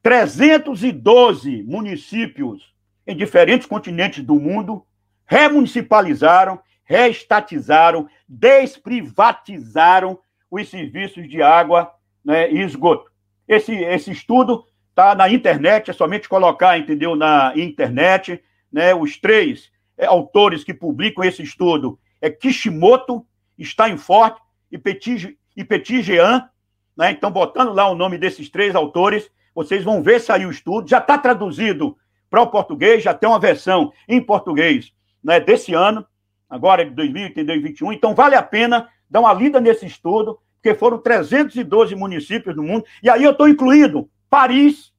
312 0.02 1.64
municípios 1.64 2.74
em 3.06 3.16
diferentes 3.16 3.68
continentes 3.68 4.24
do 4.24 4.36
mundo 4.36 4.86
remunicipalizaram, 5.26 6.60
reestatizaram, 6.84 8.08
desprivatizaram 8.28 10.20
os 10.52 10.70
serviços 10.70 11.28
de 11.28 11.42
água 11.42 11.92
né, 12.24 12.52
e 12.52 12.62
esgoto. 12.62 13.12
Esse, 13.48 13.74
esse 13.74 14.12
estudo 14.12 14.66
está 14.90 15.16
na 15.16 15.30
internet, 15.30 15.90
é 15.90 15.94
somente 15.94 16.30
colocar, 16.30 16.78
entendeu, 16.78 17.16
na 17.16 17.54
internet. 17.56 18.44
Né, 18.72 18.94
os 18.94 19.18
três 19.18 19.72
é, 19.98 20.06
autores 20.06 20.64
que 20.64 20.74
publicam 20.74 21.24
esse 21.24 21.42
estudo 21.42 22.00
é 22.22 22.30
Kishimoto, 22.30 23.26
Steinfort 23.60 24.38
e 24.72 24.78
Petit, 24.78 25.38
e 25.56 25.64
Petit 25.64 26.02
Jean. 26.04 26.50
Né, 26.96 27.12
então, 27.12 27.32
botando 27.32 27.74
lá 27.74 27.90
o 27.90 27.96
nome 27.96 28.18
desses 28.18 28.50
três 28.50 28.76
autores, 28.76 29.30
vocês 29.54 29.84
vão 29.84 30.02
ver 30.02 30.20
sair 30.20 30.46
o 30.46 30.52
estudo. 30.52 30.90
Já 30.90 31.00
está 31.00 31.18
traduzido 31.18 31.98
para 32.30 32.42
o 32.42 32.48
português, 32.48 33.04
já 33.04 33.14
tem 33.14 33.30
uma 33.30 33.40
versão 33.40 33.92
em 34.08 34.22
português 34.22 34.94
né, 35.24 35.40
desse 35.40 35.74
ano, 35.74 36.06
agora 36.50 36.86
de 36.86 36.92
2021. 36.92 37.94
Então, 37.94 38.14
vale 38.14 38.36
a 38.36 38.44
pena 38.44 38.90
dar 39.10 39.22
uma 39.22 39.34
lida 39.34 39.60
nesse 39.60 39.86
estudo, 39.86 40.40
porque 40.56 40.78
foram 40.78 40.98
312 40.98 41.96
municípios 41.96 42.56
do 42.56 42.64
mundo. 42.64 42.86
E 43.02 43.10
aí 43.10 43.24
eu 43.24 43.32
estou 43.32 43.48
incluindo 43.48 44.10
Paris, 44.30 44.94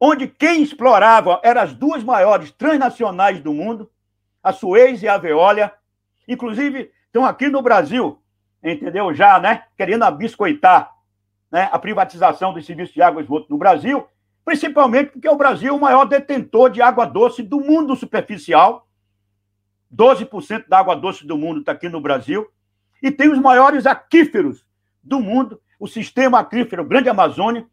onde 0.00 0.26
quem 0.26 0.62
explorava 0.62 1.40
eram 1.44 1.60
as 1.60 1.74
duas 1.74 2.02
maiores 2.02 2.50
transnacionais 2.50 3.40
do 3.40 3.52
mundo, 3.52 3.90
a 4.42 4.52
Suez 4.52 5.02
e 5.02 5.08
a 5.08 5.18
Veolia. 5.18 5.72
Inclusive, 6.26 6.90
estão 7.06 7.24
aqui 7.24 7.48
no 7.48 7.62
Brasil, 7.62 8.21
entendeu? 8.62 9.12
Já, 9.12 9.38
né? 9.40 9.64
Querendo 9.76 10.04
abiscoitar 10.04 10.92
né, 11.50 11.68
a 11.72 11.78
privatização 11.78 12.52
dos 12.52 12.64
serviços 12.64 12.94
de 12.94 13.02
água 13.02 13.20
e 13.20 13.24
esgoto 13.24 13.46
no 13.50 13.58
Brasil, 13.58 14.06
principalmente 14.44 15.10
porque 15.10 15.28
o 15.28 15.36
Brasil 15.36 15.72
é 15.72 15.76
o 15.76 15.80
maior 15.80 16.04
detentor 16.04 16.70
de 16.70 16.80
água 16.80 17.04
doce 17.04 17.42
do 17.42 17.60
mundo 17.60 17.94
superficial. 17.96 18.88
12% 19.94 20.68
da 20.68 20.78
água 20.78 20.96
doce 20.96 21.26
do 21.26 21.36
mundo 21.36 21.60
está 21.60 21.72
aqui 21.72 21.88
no 21.88 22.00
Brasil. 22.00 22.48
E 23.02 23.10
tem 23.10 23.28
os 23.28 23.38
maiores 23.38 23.86
aquíferos 23.86 24.64
do 25.02 25.20
mundo, 25.20 25.60
o 25.78 25.88
sistema 25.88 26.38
aquífero 26.38 26.84
Grande 26.84 27.08
Amazônia, 27.08 27.66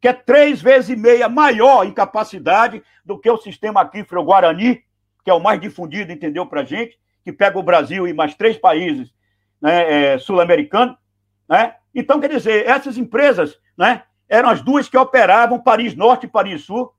que 0.00 0.06
é 0.06 0.12
três 0.12 0.62
vezes 0.62 0.90
e 0.90 0.96
meia 0.96 1.28
maior 1.28 1.84
em 1.84 1.92
capacidade 1.92 2.82
do 3.04 3.18
que 3.18 3.28
o 3.28 3.36
sistema 3.36 3.80
aquífero 3.80 4.22
Guarani, 4.22 4.84
que 5.24 5.30
é 5.30 5.34
o 5.34 5.40
mais 5.40 5.60
difundido, 5.60 6.12
entendeu, 6.12 6.46
para 6.46 6.64
gente, 6.64 6.98
que 7.24 7.32
pega 7.32 7.58
o 7.58 7.62
Brasil 7.62 8.06
e 8.06 8.14
mais 8.14 8.34
três 8.34 8.56
países 8.56 9.12
né, 9.60 10.14
é, 10.14 10.18
sul-americanos. 10.18 10.96
Né? 11.48 11.74
Então, 11.94 12.20
quer 12.20 12.30
dizer, 12.30 12.66
essas 12.66 12.96
empresas 12.96 13.58
né, 13.76 14.02
eram 14.28 14.48
as 14.48 14.60
duas 14.60 14.88
que 14.88 14.96
operavam 14.96 15.60
Paris 15.60 15.94
Norte 15.94 16.26
e 16.26 16.30
Paris 16.30 16.62
Sul, 16.64 16.92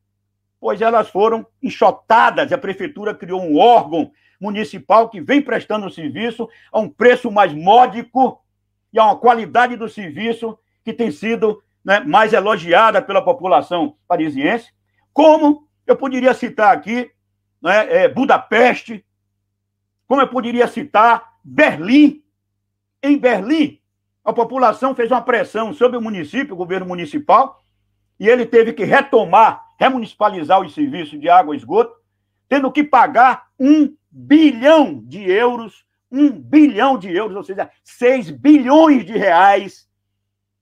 pois 0.59 0.81
elas 0.81 1.09
foram 1.09 1.45
enxotadas. 1.61 2.51
A 2.51 2.57
prefeitura 2.57 3.13
criou 3.13 3.41
um 3.41 3.57
órgão 3.57 4.11
municipal 4.39 5.09
que 5.09 5.21
vem 5.21 5.41
prestando 5.41 5.87
o 5.87 5.91
serviço 5.91 6.47
a 6.71 6.79
um 6.79 6.89
preço 6.89 7.29
mais 7.31 7.53
módico 7.53 8.41
e 8.91 8.99
a 8.99 9.03
uma 9.05 9.17
qualidade 9.17 9.75
do 9.75 9.89
serviço 9.89 10.57
que 10.83 10.93
tem 10.93 11.11
sido 11.11 11.61
né, 11.83 11.99
mais 11.99 12.33
elogiada 12.33 13.01
pela 13.01 13.21
população 13.21 13.95
parisiense. 14.07 14.71
Como 15.13 15.67
eu 15.85 15.95
poderia 15.95 16.33
citar 16.33 16.75
aqui 16.75 17.11
né, 17.61 18.03
é, 18.03 18.07
Budapeste, 18.07 19.05
como 20.07 20.21
eu 20.21 20.27
poderia 20.27 20.67
citar 20.67 21.33
Berlim. 21.43 22.23
Em 23.01 23.17
Berlim, 23.17 23.79
a 24.23 24.33
população 24.33 24.93
fez 24.93 25.09
uma 25.09 25.21
pressão 25.21 25.73
sobre 25.73 25.97
o 25.97 26.01
município, 26.01 26.53
o 26.53 26.57
governo 26.57 26.85
municipal, 26.85 27.62
e 28.19 28.27
ele 28.27 28.45
teve 28.45 28.73
que 28.73 28.83
retomar, 28.83 29.63
remunicipalizar 29.79 30.59
os 30.62 30.73
serviços 30.73 31.19
de 31.19 31.29
água 31.29 31.55
e 31.55 31.57
esgoto, 31.57 31.95
tendo 32.49 32.71
que 32.71 32.83
pagar 32.83 33.47
um 33.57 33.95
bilhão 34.12 35.01
de 35.05 35.29
euros, 35.29 35.85
um 36.12 36.29
bilhão 36.29 36.97
de 36.97 37.09
euros, 37.15 37.38
ou 37.38 37.43
seja, 37.43 37.71
seis 37.83 38.29
bilhões 38.29 39.05
de 39.05 39.17
reais, 39.17 39.88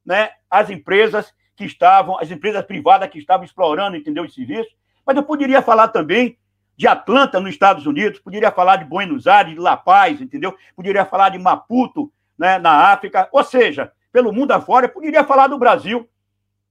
né, 0.06 0.30
às 0.50 0.69
empresas 0.69 1.34
que 1.56 1.65
estavam, 1.65 2.19
as 2.19 2.30
empresas 2.30 2.63
privadas 2.63 3.10
que 3.10 3.17
estavam 3.17 3.45
explorando, 3.45 3.97
entendeu, 3.97 4.23
os 4.23 4.34
serviços. 4.34 4.71
Mas 5.06 5.15
eu 5.15 5.23
poderia 5.23 5.62
falar 5.62 5.88
também 5.88 6.38
de 6.76 6.88
Atlanta, 6.88 7.39
nos 7.39 7.50
Estados 7.50 7.88
Unidos, 7.88 8.19
poderia 8.19 8.52
falar 8.52 8.76
de 8.76 8.86
Buenos 8.86 9.26
Aires, 9.26 9.56
de 9.56 9.60
La 9.60 9.76
Paz, 9.76 10.21
entendeu? 10.21 10.56
Poderia 10.76 11.04
falar 11.04 11.30
de 11.30 11.39
Maputo, 11.39 12.12
né, 12.38 12.60
na 12.60 12.91
África, 12.91 13.28
ou 13.32 13.43
seja, 13.43 13.91
pelo 14.12 14.32
mundo 14.32 14.52
afora, 14.52 14.88
poderia 14.88 15.23
falar 15.23 15.47
do 15.47 15.58
Brasil, 15.58 16.08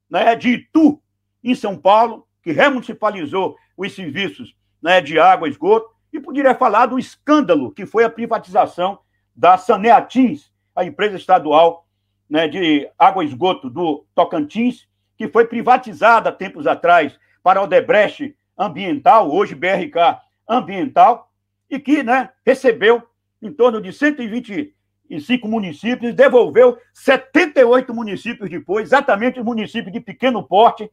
né, 0.09 0.35
de 0.37 0.51
Itu, 0.51 1.01
em 1.43 1.55
São 1.55 1.77
Paulo, 1.77 2.27
que 2.43 2.53
remunicipalizou 2.53 3.57
os 3.77 3.95
serviços 3.95 4.57
né, 4.81 5.01
de 5.01 5.19
água 5.19 5.49
e 5.49 5.51
esgoto, 5.51 5.91
e 6.13 6.21
poderia 6.21 6.55
falar 6.55 6.87
do 6.87 6.99
escândalo 6.99 7.73
que 7.73 7.85
foi 7.85 8.05
a 8.05 8.11
privatização 8.11 8.99
da 9.35 9.59
Saneatins, 9.59 10.51
a 10.75 10.85
empresa 10.85 11.17
estadual 11.17 11.87
né, 12.29 12.49
de 12.49 12.89
água 12.99 13.25
e 13.25 13.29
esgoto 13.29 13.69
do 13.69 14.07
Tocantins, 14.15 14.89
que 15.17 15.29
foi 15.29 15.47
privatizada 15.47 16.31
tempos 16.33 16.67
atrás 16.67 17.19
para 17.43 17.63
Odebrecht 17.63 18.37
Ambiental, 18.59 19.31
hoje 19.31 19.55
BRK 19.55 20.21
Ambiental, 20.49 21.31
e 21.71 21.79
que 21.79 22.03
né, 22.03 22.31
recebeu 22.45 23.03
em 23.43 23.53
torno 23.53 23.81
de 23.81 23.93
120 23.93 24.76
em 25.09 25.21
cinco 25.21 25.49
municípios, 25.49 26.15
devolveu 26.15 26.79
78 26.95 27.95
municípios 27.95 28.51
depois, 28.51 28.89
exatamente 28.89 29.39
os 29.39 29.45
municípios 29.45 29.93
de 29.93 30.01
pequeno 30.01 30.43
porte, 30.43 30.91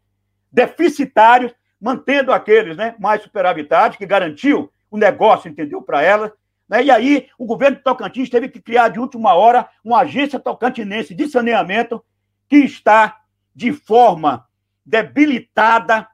deficitários, 0.52 1.54
mantendo 1.80 2.32
aqueles 2.32 2.78
né, 2.78 2.96
mais 3.00 3.22
superavitados, 3.22 3.98
que 3.98 4.06
garantiu 4.06 4.72
o 4.90 4.98
negócio, 4.98 5.50
entendeu, 5.50 5.82
para 5.82 6.02
elas. 6.02 6.32
Né? 6.70 6.86
E 6.86 6.92
aí 6.92 7.28
o 7.38 7.46
governo 7.46 7.78
de 7.78 7.84
Tocantins 7.84 8.30
teve 8.30 8.48
que 8.48 8.62
criar 8.62 8.90
de 8.90 9.00
última 9.00 9.34
hora 9.34 9.68
uma 9.84 10.00
agência 10.00 10.40
tocantinense 10.40 11.14
de 11.14 11.28
saneamento 11.28 12.04
que 12.48 12.58
está 12.58 13.20
de 13.56 13.74
forma 13.74 14.46
debilitada, 14.86 16.08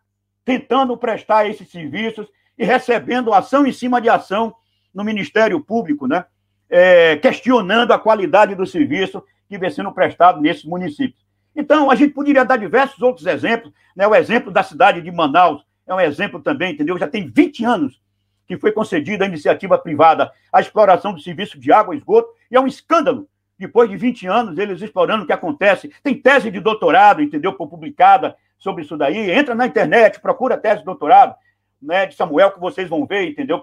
tentando 0.46 0.98
prestar 0.98 1.48
esses 1.48 1.70
serviços 1.70 2.28
e 2.58 2.66
recebendo 2.66 3.34
ação 3.34 3.66
em 3.66 3.72
cima 3.72 4.02
de 4.02 4.10
ação 4.10 4.56
no 4.94 5.04
Ministério 5.04 5.64
Público, 5.64 6.08
né? 6.08 6.26
É, 6.70 7.16
questionando 7.18 7.92
a 7.92 8.00
qualidade 8.00 8.56
do 8.56 8.66
serviço 8.66 9.24
que 9.48 9.58
vem 9.58 9.70
sendo 9.70 9.92
prestado 9.92 10.40
nesses 10.40 10.64
municípios. 10.64 11.26
Então, 11.56 11.90
a 11.90 11.96
gente 11.96 12.14
poderia 12.14 12.46
dar 12.46 12.58
diversos 12.58 13.02
outros 13.02 13.26
exemplos. 13.26 13.74
Né? 13.96 14.08
O 14.08 14.16
exemplo 14.16 14.52
da 14.52 14.64
cidade 14.64 15.02
de 15.02 15.12
Manaus 15.12 15.66
é 15.88 15.94
um 15.94 16.00
exemplo 16.00 16.40
também, 16.40 16.74
entendeu? 16.74 16.98
Já 16.98 17.08
tem 17.08 17.28
20 17.28 17.66
anos 17.66 18.02
que 18.48 18.58
foi 18.58 18.72
concedida 18.72 19.26
à 19.26 19.28
iniciativa 19.28 19.78
privada 19.78 20.32
a 20.52 20.60
exploração 20.60 21.14
do 21.14 21.22
serviço 21.22 21.60
de 21.60 21.72
água 21.72 21.94
e 21.94 21.98
esgoto, 21.98 22.30
e 22.50 22.56
é 22.56 22.60
um 22.60 22.68
escândalo. 22.68 23.28
Depois 23.58 23.90
de 23.90 23.98
20 23.98 24.26
anos, 24.26 24.58
eles 24.58 24.82
explorando 24.82 25.24
o 25.24 25.28
que 25.28 25.34
acontece. 25.34 25.92
Tem 26.02 26.16
tese 26.16 26.50
de 26.50 26.60
doutorado, 26.60 27.22
entendeu? 27.22 27.54
Publicada 27.54 28.36
sobre 28.58 28.84
isso 28.84 28.98
daí. 28.98 29.30
Entra 29.32 29.54
na 29.54 29.68
internet, 29.68 30.20
procura 30.20 30.58
tese 30.58 30.80
de 30.80 30.86
doutorado 30.86 31.36
né, 31.82 32.06
de 32.06 32.16
Samuel, 32.16 32.52
que 32.52 32.60
vocês 32.60 32.90
vão 32.90 33.06
ver, 33.06 33.30
entendeu? 33.30 33.62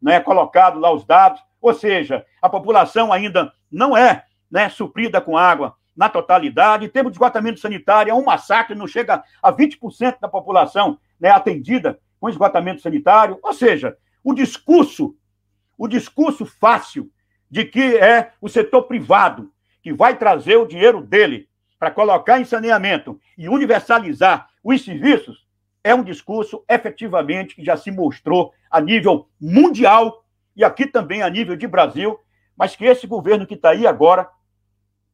Né, 0.00 0.20
colocado 0.20 0.78
lá 0.78 0.92
os 0.92 1.04
dados. 1.04 1.40
Ou 1.60 1.74
seja, 1.74 2.24
a 2.40 2.48
população 2.48 3.12
ainda 3.12 3.52
não 3.70 3.96
é 3.96 4.24
né, 4.50 4.68
suprida 4.68 5.20
com 5.20 5.36
água 5.36 5.74
na 5.96 6.08
totalidade. 6.08 6.84
Em 6.84 6.88
termos 6.88 7.12
de 7.12 7.16
esgotamento 7.16 7.60
sanitário, 7.60 8.10
é 8.10 8.14
um 8.14 8.24
massacre, 8.24 8.76
não 8.76 8.86
chega 8.86 9.22
a 9.42 9.52
20% 9.52 10.20
da 10.20 10.28
população 10.28 10.98
né, 11.18 11.30
atendida 11.30 11.98
com 12.20 12.28
esgotamento 12.28 12.80
sanitário. 12.80 13.38
Ou 13.42 13.52
seja, 13.52 13.96
o 14.22 14.32
discurso, 14.32 15.16
o 15.76 15.88
discurso 15.88 16.46
fácil 16.46 17.10
de 17.50 17.64
que 17.64 17.96
é 17.96 18.32
o 18.40 18.48
setor 18.48 18.82
privado 18.82 19.50
que 19.82 19.92
vai 19.92 20.16
trazer 20.16 20.56
o 20.56 20.66
dinheiro 20.66 21.00
dele 21.00 21.48
para 21.78 21.90
colocar 21.90 22.40
em 22.40 22.44
saneamento 22.44 23.18
e 23.36 23.48
universalizar 23.48 24.48
os 24.62 24.84
serviços, 24.84 25.46
é 25.82 25.94
um 25.94 26.02
discurso 26.02 26.64
efetivamente 26.68 27.54
que 27.54 27.64
já 27.64 27.76
se 27.76 27.90
mostrou 27.90 28.52
a 28.70 28.80
nível 28.80 29.28
mundial 29.40 30.24
e 30.58 30.64
aqui 30.64 30.88
também 30.88 31.22
a 31.22 31.30
nível 31.30 31.54
de 31.54 31.68
Brasil, 31.68 32.18
mas 32.56 32.74
que 32.74 32.84
esse 32.84 33.06
governo 33.06 33.46
que 33.46 33.54
está 33.54 33.70
aí 33.70 33.86
agora, 33.86 34.28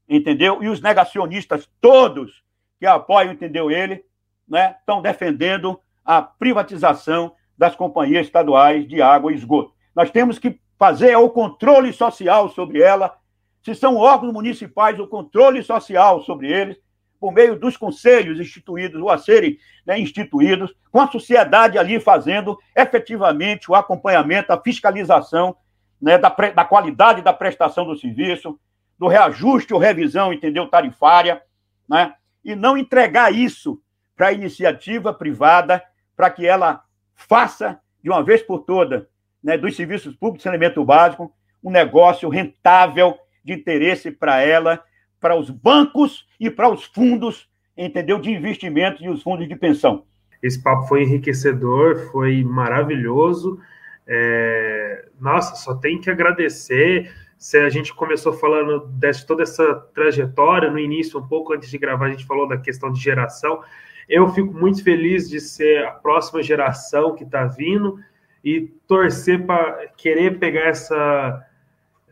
entendeu? 0.08 0.62
E 0.62 0.68
os 0.70 0.80
negacionistas 0.80 1.70
todos 1.82 2.42
que 2.80 2.86
apoiam, 2.86 3.34
entendeu 3.34 3.70
ele, 3.70 4.02
né, 4.48 4.74
estão 4.80 5.02
defendendo 5.02 5.78
a 6.02 6.22
privatização 6.22 7.34
das 7.58 7.76
companhias 7.76 8.26
estaduais 8.26 8.88
de 8.88 9.02
água 9.02 9.32
e 9.32 9.34
esgoto. 9.34 9.74
Nós 9.94 10.10
temos 10.10 10.38
que 10.38 10.58
fazer 10.78 11.14
o 11.16 11.28
controle 11.28 11.92
social 11.92 12.48
sobre 12.48 12.80
ela. 12.80 13.14
Se 13.62 13.74
são 13.74 13.96
órgãos 13.96 14.32
municipais, 14.32 14.98
o 14.98 15.06
controle 15.06 15.62
social 15.62 16.22
sobre 16.22 16.50
eles, 16.50 16.78
por 17.18 17.32
meio 17.32 17.58
dos 17.58 17.76
conselhos 17.76 18.38
instituídos 18.38 19.00
ou 19.00 19.10
a 19.10 19.18
serem 19.18 19.58
né, 19.86 19.98
instituídos, 19.98 20.74
com 20.90 21.00
a 21.00 21.08
sociedade 21.08 21.78
ali 21.78 21.98
fazendo 21.98 22.58
efetivamente 22.76 23.70
o 23.70 23.74
acompanhamento, 23.74 24.52
a 24.52 24.60
fiscalização 24.60 25.56
né, 26.00 26.18
da, 26.18 26.28
da 26.28 26.64
qualidade 26.64 27.22
da 27.22 27.32
prestação 27.32 27.86
do 27.86 27.96
serviço, 27.96 28.58
do 28.98 29.08
reajuste 29.08 29.72
ou 29.72 29.80
revisão, 29.80 30.32
entendeu, 30.32 30.68
tarifária, 30.68 31.42
né, 31.88 32.14
e 32.44 32.54
não 32.54 32.76
entregar 32.76 33.32
isso 33.32 33.80
para 34.16 34.28
a 34.28 34.32
iniciativa 34.32 35.12
privada, 35.12 35.82
para 36.16 36.30
que 36.30 36.46
ela 36.46 36.82
faça, 37.14 37.80
de 38.02 38.10
uma 38.10 38.22
vez 38.22 38.42
por 38.42 38.60
todas, 38.60 39.04
né, 39.42 39.56
dos 39.56 39.74
serviços 39.76 40.14
públicos 40.14 40.38
de 40.38 40.44
saneamento 40.44 40.84
básico, 40.84 41.32
um 41.62 41.70
negócio 41.70 42.28
rentável 42.28 43.18
de 43.42 43.52
interesse 43.52 44.10
para 44.10 44.40
ela, 44.40 44.82
para 45.24 45.36
os 45.36 45.48
bancos 45.48 46.26
e 46.38 46.50
para 46.50 46.68
os 46.68 46.84
fundos, 46.84 47.48
entendeu, 47.74 48.18
de 48.20 48.30
investimentos 48.30 49.00
e 49.00 49.08
os 49.08 49.22
fundos 49.22 49.48
de 49.48 49.56
pensão. 49.56 50.04
Esse 50.42 50.62
papo 50.62 50.86
foi 50.86 51.02
enriquecedor, 51.02 52.10
foi 52.12 52.44
maravilhoso. 52.44 53.58
É... 54.06 55.08
Nossa, 55.18 55.56
só 55.56 55.76
tem 55.76 55.98
que 55.98 56.10
agradecer. 56.10 57.10
Se 57.38 57.56
a 57.56 57.70
gente 57.70 57.94
começou 57.94 58.34
falando 58.34 58.86
de 58.86 59.26
toda 59.26 59.44
essa 59.44 59.74
trajetória, 59.94 60.70
no 60.70 60.78
início, 60.78 61.18
um 61.18 61.26
pouco 61.26 61.54
antes 61.54 61.70
de 61.70 61.78
gravar, 61.78 62.04
a 62.04 62.10
gente 62.10 62.26
falou 62.26 62.46
da 62.46 62.58
questão 62.58 62.92
de 62.92 63.00
geração. 63.00 63.62
Eu 64.06 64.28
fico 64.28 64.52
muito 64.52 64.84
feliz 64.84 65.26
de 65.26 65.40
ser 65.40 65.86
a 65.86 65.92
próxima 65.92 66.42
geração 66.42 67.14
que 67.14 67.24
está 67.24 67.46
vindo 67.46 67.98
e 68.44 68.60
torcer 68.86 69.46
para 69.46 69.88
querer 69.96 70.38
pegar 70.38 70.68
essa 70.68 71.42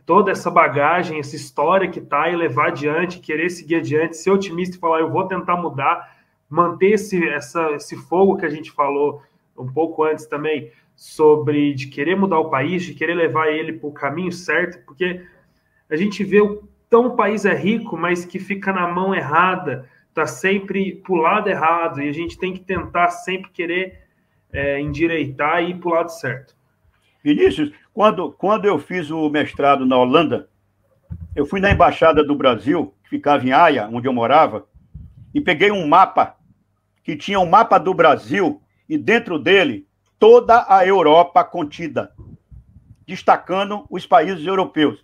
toda 0.05 0.31
essa 0.31 0.51
bagagem, 0.51 1.19
essa 1.19 1.35
história 1.35 1.89
que 1.89 1.99
está 1.99 2.29
e 2.29 2.35
levar 2.35 2.67
adiante, 2.67 3.19
querer 3.19 3.49
seguir 3.49 3.75
adiante, 3.75 4.17
ser 4.17 4.31
otimista 4.31 4.75
e 4.75 4.79
falar 4.79 4.99
eu 4.99 5.09
vou 5.09 5.27
tentar 5.27 5.57
mudar, 5.57 6.17
manter 6.49 6.93
esse, 6.93 7.27
essa, 7.29 7.71
esse 7.71 7.95
fogo 7.95 8.37
que 8.37 8.45
a 8.45 8.49
gente 8.49 8.71
falou 8.71 9.21
um 9.57 9.71
pouco 9.71 10.03
antes 10.03 10.25
também 10.25 10.71
sobre 10.95 11.73
de 11.73 11.87
querer 11.87 12.15
mudar 12.15 12.39
o 12.39 12.49
país, 12.49 12.83
de 12.83 12.93
querer 12.93 13.15
levar 13.15 13.47
ele 13.47 13.73
para 13.73 13.87
o 13.87 13.93
caminho 13.93 14.31
certo, 14.31 14.83
porque 14.85 15.25
a 15.89 15.95
gente 15.95 16.23
vê 16.23 16.41
o 16.41 16.63
tão 16.89 17.07
o 17.07 17.15
país 17.15 17.43
é 17.43 17.55
rico, 17.55 17.97
mas 17.97 18.23
que 18.23 18.37
fica 18.37 18.71
na 18.71 18.87
mão 18.87 19.15
errada, 19.15 19.89
está 20.09 20.27
sempre 20.27 20.95
para 20.97 21.13
o 21.13 21.15
lado 21.15 21.49
errado, 21.49 21.99
e 21.99 22.07
a 22.07 22.11
gente 22.11 22.37
tem 22.37 22.53
que 22.53 22.59
tentar 22.59 23.09
sempre 23.09 23.49
querer 23.49 23.99
é, 24.51 24.79
endireitar 24.79 25.63
e 25.63 25.71
ir 25.71 25.79
para 25.79 25.89
o 25.89 25.93
lado 25.93 26.09
certo. 26.09 26.55
Vinícius, 27.23 27.71
quando, 27.93 28.31
quando 28.33 28.65
eu 28.65 28.77
fiz 28.77 29.09
o 29.09 29.29
mestrado 29.29 29.85
na 29.85 29.97
Holanda, 29.97 30.49
eu 31.35 31.45
fui 31.45 31.59
na 31.59 31.71
Embaixada 31.71 32.23
do 32.23 32.35
Brasil, 32.35 32.93
que 33.03 33.09
ficava 33.11 33.45
em 33.45 33.53
Haia, 33.53 33.87
onde 33.91 34.07
eu 34.07 34.13
morava, 34.13 34.67
e 35.33 35.39
peguei 35.39 35.71
um 35.71 35.87
mapa 35.87 36.35
que 37.03 37.15
tinha 37.15 37.39
um 37.39 37.49
mapa 37.49 37.77
do 37.77 37.93
Brasil 37.93 38.61
e 38.87 38.97
dentro 38.97 39.39
dele 39.39 39.87
toda 40.19 40.65
a 40.67 40.85
Europa 40.85 41.43
contida, 41.43 42.13
destacando 43.05 43.85
os 43.89 44.05
países 44.05 44.45
europeus. 44.45 45.03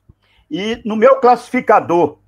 E 0.49 0.82
no 0.86 0.95
meu 0.95 1.19
classificador 1.19 2.19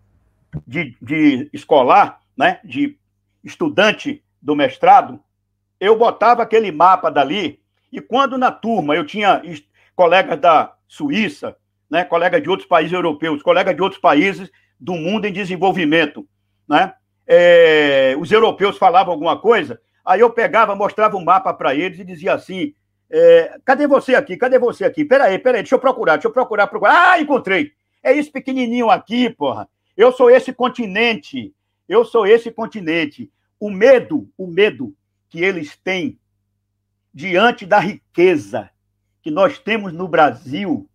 de, 0.68 0.96
de 1.02 1.50
escolar, 1.54 2.22
né, 2.36 2.60
de 2.64 2.98
estudante 3.44 4.24
do 4.42 4.56
mestrado, 4.56 5.20
eu 5.80 5.98
botava 5.98 6.44
aquele 6.44 6.72
mapa 6.72 7.10
dali, 7.10 7.60
e 7.92 8.00
quando 8.00 8.38
na 8.38 8.52
turma 8.52 8.96
eu 8.96 9.06
tinha 9.06 9.42
colegas 9.96 10.40
da 10.40 10.74
Suíça, 10.88 11.56
né, 11.90 12.04
colegas 12.04 12.42
de 12.42 12.50
outros 12.50 12.68
países 12.68 12.94
europeus, 12.94 13.44
colegas 13.44 13.76
de 13.76 13.82
outros 13.82 14.02
países 14.02 14.50
do 14.80 14.94
mundo 14.94 15.26
em 15.26 15.34
desenvolvimento, 15.34 16.28
né? 16.68 16.94
É, 17.28 18.16
os 18.20 18.32
europeus 18.32 18.78
falavam 18.78 19.14
alguma 19.14 19.40
coisa, 19.40 19.80
aí 20.04 20.20
eu 20.20 20.30
pegava, 20.30 20.76
mostrava 20.76 21.16
um 21.16 21.24
mapa 21.24 21.54
para 21.54 21.76
eles 21.76 22.00
e 22.00 22.04
dizia 22.04 22.34
assim: 22.34 22.74
é, 23.10 23.58
cadê 23.64 23.86
você 23.86 24.16
aqui? 24.16 24.38
Cadê 24.38 24.58
você 24.58 24.86
aqui? 24.86 25.06
Peraí, 25.06 25.38
peraí, 25.38 25.62
deixa 25.62 25.76
eu 25.76 25.80
procurar, 25.80 26.16
deixa 26.16 26.30
eu 26.30 26.32
procurar, 26.34 26.68
procurar. 26.68 27.12
Ah, 27.12 27.22
encontrei! 27.22 27.74
É 28.02 28.12
isso 28.12 28.32
pequenininho 28.32 28.90
aqui, 28.90 29.30
porra. 29.30 29.70
Eu 29.96 30.12
sou 30.12 30.32
esse 30.32 30.52
continente. 30.52 31.54
Eu 31.88 32.04
sou 32.04 32.26
esse 32.26 32.50
continente. 32.50 33.30
O 33.60 33.70
medo, 33.70 34.28
o 34.38 34.48
medo 34.48 34.96
que 35.30 35.44
eles 35.44 35.78
têm 35.78 36.18
diante 37.14 37.66
da 37.66 37.80
riqueza 37.80 38.71
que 39.22 39.30
nós 39.32 39.60
temos 39.60 39.94
no 39.94 40.08
Brasil, 40.08 40.90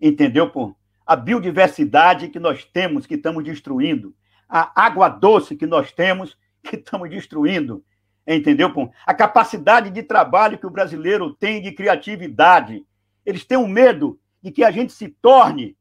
entendeu, 0.00 0.50
pô? 0.50 0.74
A 1.06 1.16
biodiversidade 1.16 2.28
que 2.28 2.38
nós 2.38 2.64
temos, 2.64 3.06
que 3.06 3.14
estamos 3.14 3.44
destruindo. 3.44 4.14
A 4.48 4.84
água 4.84 5.08
doce 5.08 5.56
que 5.56 5.66
nós 5.66 5.92
temos, 5.92 6.36
que 6.62 6.76
estamos 6.76 7.10
destruindo. 7.10 7.84
Entendeu, 8.26 8.72
pô? 8.72 8.90
A 9.04 9.12
capacidade 9.12 9.90
de 9.90 10.02
trabalho 10.02 10.58
que 10.58 10.66
o 10.66 10.70
brasileiro 10.70 11.34
tem 11.34 11.60
de 11.60 11.72
criatividade. 11.72 12.84
Eles 13.24 13.44
têm 13.44 13.58
um 13.58 13.68
medo 13.68 14.18
de 14.42 14.50
que 14.50 14.64
a 14.64 14.70
gente 14.70 14.92
se 14.92 15.08
torne 15.08 15.76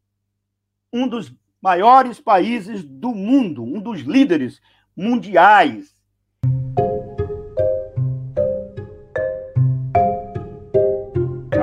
um 0.91 1.08
dos 1.08 1.34
maiores 1.62 2.19
países 2.19 2.84
do 2.84 3.15
mundo, 3.15 3.63
um 3.63 3.80
dos 3.80 4.02
líderes 4.02 4.62
mundiais 4.96 5.93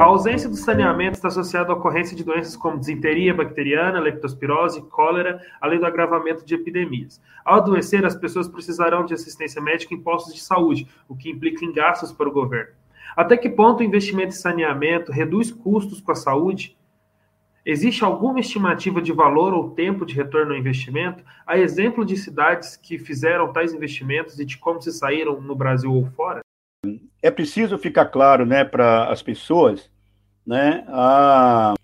A 0.00 0.04
ausência 0.04 0.48
do 0.48 0.56
saneamento 0.56 1.16
está 1.16 1.28
associada 1.28 1.70
à 1.70 1.76
ocorrência 1.76 2.16
de 2.16 2.24
doenças 2.24 2.56
como 2.56 2.80
disenteria 2.80 3.34
bacteriana, 3.34 4.00
leptospirose, 4.00 4.80
cólera, 4.88 5.42
além 5.60 5.78
do 5.78 5.84
agravamento 5.84 6.42
de 6.42 6.54
epidemias. 6.54 7.20
Ao 7.44 7.56
adoecer, 7.56 8.06
as 8.06 8.16
pessoas 8.16 8.48
precisarão 8.48 9.04
de 9.04 9.12
assistência 9.12 9.60
médica 9.60 9.92
em 9.92 10.00
postos 10.00 10.32
de 10.32 10.40
saúde, 10.40 10.88
o 11.06 11.14
que 11.14 11.28
implica 11.28 11.66
em 11.66 11.72
gastos 11.74 12.12
para 12.12 12.30
o 12.30 12.32
governo. 12.32 12.72
Até 13.14 13.36
que 13.36 13.50
ponto 13.50 13.80
o 13.80 13.84
investimento 13.84 14.28
em 14.28 14.38
saneamento 14.38 15.12
reduz 15.12 15.52
custos 15.52 16.00
com 16.00 16.12
a 16.12 16.16
saúde? 16.16 16.78
Existe 17.62 18.02
alguma 18.02 18.40
estimativa 18.40 19.02
de 19.02 19.12
valor 19.12 19.52
ou 19.52 19.72
tempo 19.72 20.06
de 20.06 20.14
retorno 20.14 20.52
ao 20.52 20.58
investimento? 20.58 21.22
Há 21.46 21.58
exemplo 21.58 22.06
de 22.06 22.16
cidades 22.16 22.74
que 22.74 22.98
fizeram 22.98 23.52
tais 23.52 23.74
investimentos 23.74 24.40
e 24.40 24.46
de 24.46 24.56
como 24.56 24.80
se 24.80 24.92
saíram 24.92 25.42
no 25.42 25.54
Brasil 25.54 25.92
ou 25.92 26.06
fora? 26.06 26.40
É 27.22 27.30
preciso 27.30 27.78
ficar 27.78 28.06
claro 28.06 28.46
né, 28.46 28.64
para 28.64 29.10
as 29.10 29.22
pessoas 29.22 29.90
né, 30.46 30.84
a, 30.88 31.74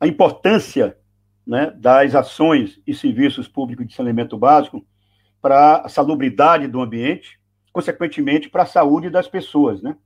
a 0.00 0.06
importância 0.06 0.96
né, 1.46 1.70
das 1.76 2.14
ações 2.14 2.80
e 2.86 2.94
serviços 2.94 3.46
públicos 3.46 3.86
de 3.86 3.94
saneamento 3.94 4.36
básico 4.36 4.84
para 5.40 5.78
a 5.78 5.88
salubridade 5.88 6.66
do 6.66 6.80
ambiente, 6.80 7.38
consequentemente 7.72 8.48
para 8.48 8.64
a 8.64 8.66
saúde 8.66 9.08
das 9.10 9.28
pessoas. 9.28 9.82
Né? 9.82 9.96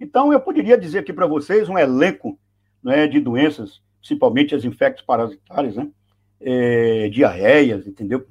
Então, 0.00 0.32
eu 0.32 0.40
poderia 0.40 0.76
dizer 0.76 1.00
aqui 1.00 1.12
para 1.12 1.26
vocês 1.26 1.68
um 1.68 1.78
elenco 1.78 2.38
né, 2.82 3.06
de 3.06 3.20
doenças, 3.20 3.82
principalmente 3.98 4.54
as 4.54 4.64
infectos 4.64 5.04
parasitárias, 5.04 5.76
né, 5.76 5.88
é, 6.40 7.08
diarreias, 7.08 7.86
entendeu? 7.86 8.26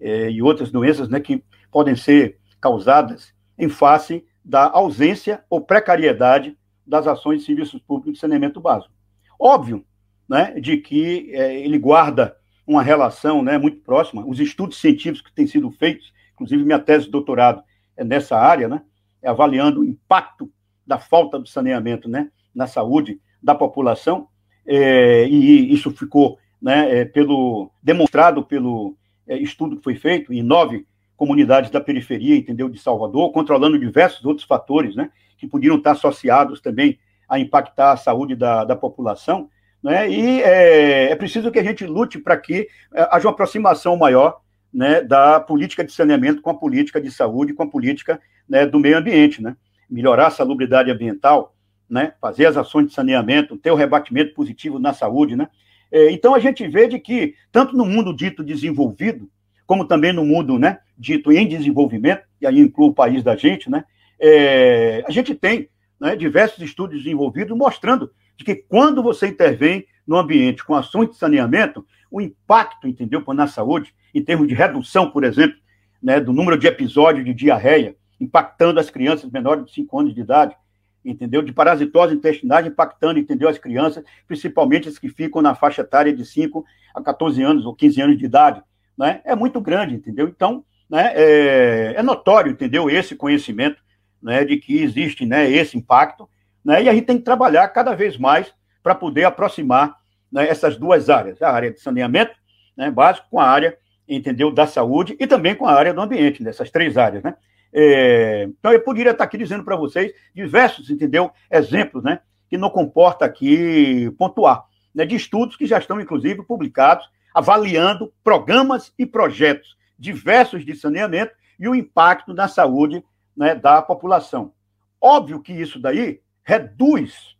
É, 0.00 0.30
e 0.30 0.40
outras 0.40 0.70
doenças 0.70 1.08
né, 1.08 1.20
que 1.20 1.44
podem 1.70 1.94
ser 1.94 2.38
causadas 2.58 3.34
em 3.58 3.68
face 3.68 4.24
da 4.44 4.70
ausência 4.70 5.44
ou 5.48 5.60
precariedade 5.60 6.56
das 6.86 7.06
ações 7.06 7.40
de 7.40 7.46
serviços 7.46 7.80
públicos 7.80 8.14
de 8.14 8.18
saneamento 8.18 8.60
básico. 8.60 8.92
Óbvio, 9.38 9.84
né, 10.28 10.58
de 10.60 10.76
que 10.76 11.30
é, 11.34 11.60
ele 11.60 11.78
guarda 11.78 12.36
uma 12.66 12.82
relação 12.82 13.42
né, 13.42 13.58
muito 13.58 13.78
próxima, 13.78 14.24
os 14.26 14.38
estudos 14.38 14.78
científicos 14.78 15.22
que 15.22 15.34
têm 15.34 15.46
sido 15.46 15.70
feitos, 15.70 16.12
inclusive 16.34 16.64
minha 16.64 16.78
tese 16.78 17.06
de 17.06 17.10
doutorado 17.10 17.62
é 17.96 18.04
nessa 18.04 18.38
área, 18.38 18.68
né, 18.68 18.82
é 19.22 19.28
avaliando 19.28 19.80
o 19.80 19.84
impacto 19.84 20.50
da 20.86 20.98
falta 20.98 21.38
do 21.38 21.48
saneamento 21.48 22.08
né, 22.08 22.30
na 22.54 22.66
saúde 22.66 23.20
da 23.42 23.54
população, 23.54 24.28
é, 24.66 25.26
e 25.26 25.72
isso 25.72 25.90
ficou 25.90 26.38
né, 26.60 27.00
é, 27.00 27.04
pelo, 27.04 27.70
demonstrado 27.82 28.44
pelo 28.44 28.96
é, 29.26 29.36
estudo 29.36 29.76
que 29.76 29.82
foi 29.82 29.94
feito 29.94 30.32
em 30.32 30.42
nove 30.42 30.86
comunidades 31.20 31.70
da 31.70 31.82
periferia, 31.82 32.34
entendeu, 32.34 32.66
de 32.66 32.78
Salvador, 32.78 33.30
controlando 33.30 33.78
diversos 33.78 34.24
outros 34.24 34.46
fatores, 34.46 34.96
né, 34.96 35.10
que 35.36 35.46
podiam 35.46 35.76
estar 35.76 35.90
associados 35.90 36.62
também 36.62 36.98
a 37.28 37.38
impactar 37.38 37.92
a 37.92 37.96
saúde 37.98 38.34
da, 38.34 38.64
da 38.64 38.74
população, 38.74 39.50
né, 39.82 40.10
e 40.10 40.40
é, 40.40 41.10
é 41.10 41.14
preciso 41.14 41.50
que 41.50 41.58
a 41.58 41.62
gente 41.62 41.84
lute 41.84 42.18
para 42.18 42.38
que 42.38 42.68
é, 42.94 43.06
haja 43.10 43.28
uma 43.28 43.34
aproximação 43.34 43.98
maior, 43.98 44.40
né, 44.72 45.02
da 45.02 45.38
política 45.38 45.84
de 45.84 45.92
saneamento 45.92 46.40
com 46.40 46.48
a 46.48 46.54
política 46.54 46.98
de 46.98 47.10
saúde, 47.10 47.52
com 47.52 47.64
a 47.64 47.68
política 47.68 48.18
né, 48.48 48.64
do 48.64 48.80
meio 48.80 48.96
ambiente, 48.96 49.42
né, 49.42 49.54
melhorar 49.90 50.28
a 50.28 50.30
salubridade 50.30 50.90
ambiental, 50.90 51.54
né, 51.86 52.14
fazer 52.18 52.46
as 52.46 52.56
ações 52.56 52.86
de 52.86 52.94
saneamento, 52.94 53.58
ter 53.58 53.70
o 53.70 53.74
rebatimento 53.76 54.32
positivo 54.32 54.78
na 54.78 54.94
saúde, 54.94 55.36
né, 55.36 55.48
é, 55.92 56.10
então 56.12 56.34
a 56.34 56.38
gente 56.38 56.66
vê 56.66 56.88
de 56.88 56.98
que, 56.98 57.34
tanto 57.52 57.76
no 57.76 57.84
mundo 57.84 58.16
dito 58.16 58.42
desenvolvido, 58.42 59.28
como 59.70 59.84
também 59.84 60.12
no 60.12 60.24
mundo 60.24 60.58
né, 60.58 60.80
dito 60.98 61.30
em 61.30 61.46
desenvolvimento, 61.46 62.24
e 62.40 62.46
aí 62.48 62.58
inclui 62.58 62.88
o 62.88 62.92
país 62.92 63.22
da 63.22 63.36
gente, 63.36 63.70
né, 63.70 63.84
é, 64.18 65.04
a 65.06 65.12
gente 65.12 65.32
tem 65.32 65.68
né, 66.00 66.16
diversos 66.16 66.58
estudos 66.58 66.98
desenvolvidos 66.98 67.56
mostrando 67.56 68.10
de 68.36 68.44
que 68.44 68.56
quando 68.56 69.00
você 69.00 69.28
intervém 69.28 69.86
no 70.04 70.16
ambiente 70.16 70.64
com 70.64 70.74
ações 70.74 71.10
de 71.10 71.16
saneamento, 71.16 71.86
o 72.10 72.20
impacto, 72.20 72.88
entendeu, 72.88 73.22
na 73.32 73.46
saúde, 73.46 73.94
em 74.12 74.20
termos 74.20 74.48
de 74.48 74.54
redução, 74.54 75.08
por 75.08 75.22
exemplo, 75.22 75.56
né, 76.02 76.18
do 76.18 76.32
número 76.32 76.58
de 76.58 76.66
episódios 76.66 77.24
de 77.24 77.32
diarreia, 77.32 77.94
impactando 78.20 78.80
as 78.80 78.90
crianças 78.90 79.30
menores 79.30 79.66
de 79.66 79.72
5 79.72 80.00
anos 80.00 80.12
de 80.12 80.20
idade, 80.20 80.56
entendeu? 81.04 81.42
De 81.42 81.52
parasitose 81.52 82.12
intestinal, 82.12 82.66
impactando, 82.66 83.20
entendeu? 83.20 83.48
As 83.48 83.56
crianças, 83.56 84.02
principalmente 84.26 84.88
as 84.88 84.98
que 84.98 85.08
ficam 85.08 85.40
na 85.40 85.54
faixa 85.54 85.82
etária 85.82 86.12
de 86.12 86.24
5 86.24 86.64
a 86.92 87.00
14 87.00 87.40
anos 87.40 87.64
ou 87.64 87.72
15 87.72 88.02
anos 88.02 88.18
de 88.18 88.24
idade, 88.24 88.60
né? 88.96 89.20
É 89.24 89.34
muito 89.34 89.60
grande, 89.60 89.94
entendeu? 89.94 90.28
Então, 90.28 90.64
né, 90.88 91.12
é, 91.14 91.94
é 91.96 92.02
notório, 92.02 92.50
entendeu? 92.50 92.90
Esse 92.90 93.14
conhecimento, 93.14 93.80
né, 94.22 94.44
de 94.44 94.56
que 94.56 94.82
existe, 94.82 95.24
né, 95.24 95.48
esse 95.48 95.78
impacto, 95.78 96.28
né? 96.64 96.82
E 96.82 96.88
a 96.88 96.92
gente 96.92 97.06
tem 97.06 97.18
que 97.18 97.24
trabalhar 97.24 97.68
cada 97.68 97.94
vez 97.94 98.18
mais 98.18 98.52
para 98.82 98.94
poder 98.94 99.24
aproximar 99.24 99.96
né, 100.30 100.48
essas 100.48 100.76
duas 100.76 101.08
áreas, 101.08 101.40
a 101.40 101.50
área 101.50 101.70
de 101.70 101.80
saneamento 101.80 102.32
né, 102.76 102.90
básico 102.90 103.28
com 103.30 103.40
a 103.40 103.46
área, 103.46 103.76
entendeu, 104.08 104.50
da 104.50 104.66
saúde 104.66 105.16
e 105.18 105.26
também 105.26 105.54
com 105.54 105.66
a 105.66 105.72
área 105.72 105.94
do 105.94 106.00
ambiente, 106.00 106.42
dessas 106.42 106.70
três 106.70 106.96
áreas, 106.96 107.22
né? 107.22 107.34
É, 107.72 108.48
então, 108.58 108.72
eu 108.72 108.80
poderia 108.80 109.12
estar 109.12 109.22
aqui 109.22 109.38
dizendo 109.38 109.62
para 109.62 109.76
vocês 109.76 110.12
diversos, 110.34 110.90
entendeu, 110.90 111.30
exemplos, 111.48 112.02
né, 112.02 112.20
que 112.48 112.58
não 112.58 112.68
comporta 112.68 113.24
aqui 113.24 114.10
pontuar, 114.18 114.64
né, 114.92 115.04
de 115.04 115.14
estudos 115.14 115.56
que 115.56 115.66
já 115.66 115.78
estão, 115.78 116.00
inclusive, 116.00 116.42
publicados, 116.42 117.08
avaliando 117.34 118.12
programas 118.22 118.92
e 118.98 119.06
projetos 119.06 119.76
diversos 119.98 120.64
de 120.64 120.74
saneamento 120.74 121.34
e 121.58 121.68
o 121.68 121.74
impacto 121.74 122.32
na 122.32 122.48
saúde 122.48 123.04
né, 123.36 123.54
da 123.54 123.82
população. 123.82 124.52
Óbvio 125.00 125.40
que 125.40 125.52
isso 125.52 125.78
daí 125.78 126.20
reduz 126.42 127.36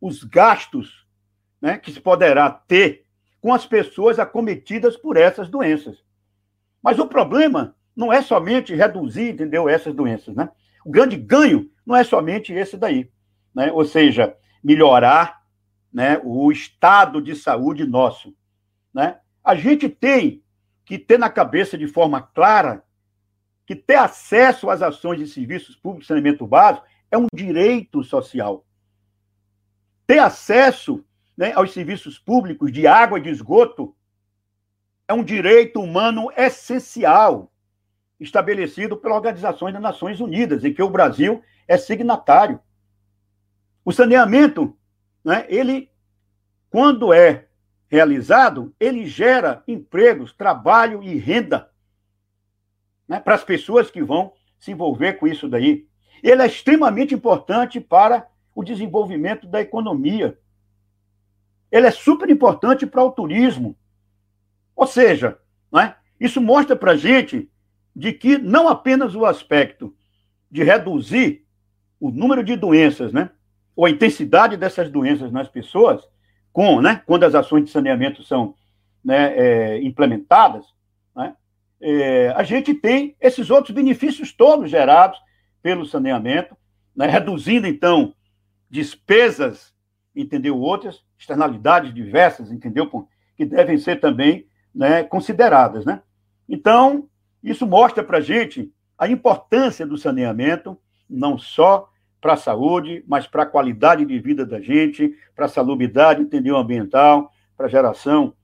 os 0.00 0.22
gastos 0.24 1.06
né, 1.60 1.78
que 1.78 1.90
se 1.90 2.00
poderá 2.00 2.50
ter 2.50 3.04
com 3.40 3.52
as 3.52 3.66
pessoas 3.66 4.18
acometidas 4.18 4.96
por 4.96 5.16
essas 5.16 5.48
doenças. 5.48 6.02
Mas 6.82 6.98
o 6.98 7.06
problema 7.06 7.74
não 7.94 8.12
é 8.12 8.20
somente 8.22 8.74
reduzir, 8.74 9.30
entendeu, 9.30 9.68
essas 9.68 9.94
doenças, 9.94 10.34
né? 10.34 10.50
O 10.84 10.90
grande 10.90 11.16
ganho 11.16 11.70
não 11.84 11.96
é 11.96 12.04
somente 12.04 12.52
esse 12.52 12.76
daí, 12.76 13.10
né? 13.54 13.72
Ou 13.72 13.84
seja, 13.84 14.36
melhorar, 14.62 15.42
né, 15.92 16.20
o 16.22 16.52
estado 16.52 17.22
de 17.22 17.34
saúde 17.34 17.84
nosso, 17.86 18.34
né? 18.92 19.18
A 19.46 19.54
gente 19.54 19.88
tem 19.88 20.42
que 20.84 20.98
ter 20.98 21.20
na 21.20 21.30
cabeça 21.30 21.78
de 21.78 21.86
forma 21.86 22.20
clara 22.20 22.82
que 23.64 23.76
ter 23.76 23.94
acesso 23.94 24.68
às 24.68 24.82
ações 24.82 25.20
de 25.20 25.28
serviços 25.28 25.76
públicos 25.76 26.02
de 26.02 26.08
saneamento 26.08 26.44
básico 26.44 26.84
é 27.12 27.16
um 27.16 27.28
direito 27.32 28.02
social. 28.02 28.66
Ter 30.04 30.18
acesso 30.18 31.04
né, 31.36 31.52
aos 31.52 31.72
serviços 31.72 32.18
públicos 32.18 32.72
de 32.72 32.88
água 32.88 33.20
e 33.20 33.22
de 33.22 33.28
esgoto 33.28 33.94
é 35.06 35.14
um 35.14 35.22
direito 35.22 35.80
humano 35.80 36.28
essencial 36.36 37.52
estabelecido 38.18 38.96
pela 38.96 39.14
Organização 39.14 39.70
das 39.70 39.80
Nações 39.80 40.20
Unidas, 40.20 40.64
em 40.64 40.74
que 40.74 40.82
o 40.82 40.90
Brasil 40.90 41.40
é 41.68 41.78
signatário. 41.78 42.58
O 43.84 43.92
saneamento, 43.92 44.76
né, 45.24 45.46
ele, 45.48 45.88
quando 46.68 47.12
é 47.12 47.45
realizado, 47.88 48.74
ele 48.80 49.06
gera 49.06 49.62
empregos, 49.66 50.32
trabalho 50.32 51.02
e 51.02 51.16
renda 51.16 51.70
né, 53.06 53.20
para 53.20 53.34
as 53.34 53.44
pessoas 53.44 53.90
que 53.90 54.02
vão 54.02 54.32
se 54.58 54.72
envolver 54.72 55.14
com 55.14 55.26
isso 55.26 55.48
daí. 55.48 55.86
Ele 56.22 56.42
é 56.42 56.46
extremamente 56.46 57.14
importante 57.14 57.80
para 57.80 58.26
o 58.54 58.64
desenvolvimento 58.64 59.46
da 59.46 59.60
economia. 59.60 60.38
Ele 61.70 61.86
é 61.86 61.90
super 61.90 62.28
importante 62.30 62.86
para 62.86 63.04
o 63.04 63.12
turismo. 63.12 63.76
Ou 64.74 64.86
seja, 64.86 65.38
né, 65.70 65.94
isso 66.18 66.40
mostra 66.40 66.74
para 66.74 66.92
a 66.92 66.96
gente 66.96 67.50
de 67.94 68.12
que 68.12 68.38
não 68.38 68.68
apenas 68.68 69.14
o 69.14 69.24
aspecto 69.24 69.94
de 70.50 70.62
reduzir 70.62 71.46
o 72.00 72.10
número 72.10 72.42
de 72.42 72.56
doenças, 72.56 73.12
né, 73.12 73.30
ou 73.74 73.86
a 73.86 73.90
intensidade 73.90 74.56
dessas 74.56 74.90
doenças 74.90 75.30
nas 75.30 75.48
pessoas, 75.48 76.06
com, 76.56 76.80
né, 76.80 77.02
quando 77.04 77.24
as 77.24 77.34
ações 77.34 77.66
de 77.66 77.70
saneamento 77.70 78.22
são 78.22 78.54
né, 79.04 79.36
é, 79.36 79.82
implementadas, 79.82 80.64
né, 81.14 81.36
é, 81.78 82.32
a 82.34 82.42
gente 82.44 82.72
tem 82.72 83.14
esses 83.20 83.50
outros 83.50 83.74
benefícios 83.74 84.32
todos 84.32 84.70
gerados 84.70 85.18
pelo 85.62 85.84
saneamento, 85.84 86.56
né, 86.96 87.08
reduzindo, 87.08 87.66
então, 87.66 88.14
despesas, 88.70 89.74
entendeu? 90.14 90.58
Outras, 90.58 91.04
externalidades 91.18 91.92
diversas, 91.92 92.50
entendeu? 92.50 93.06
Que 93.36 93.44
devem 93.44 93.76
ser 93.76 94.00
também 94.00 94.46
né, 94.74 95.02
consideradas, 95.02 95.84
né? 95.84 96.00
Então, 96.48 97.06
isso 97.42 97.66
mostra 97.66 98.02
para 98.02 98.16
a 98.16 98.22
gente 98.22 98.72
a 98.96 99.06
importância 99.06 99.86
do 99.86 99.98
saneamento, 99.98 100.78
não 101.06 101.36
só 101.36 101.92
para 102.26 102.34
a 102.34 102.36
saúde, 102.36 103.04
mas 103.06 103.24
para 103.24 103.44
a 103.44 103.46
qualidade 103.46 104.04
de 104.04 104.18
vida 104.18 104.44
da 104.44 104.60
gente, 104.60 105.14
para 105.32 105.46
a 105.46 105.48
salubridade, 105.48 106.20
entendeu, 106.20 106.56
ambiental, 106.56 107.30
para 107.56 107.66
a 107.66 107.68
geração 107.68 108.34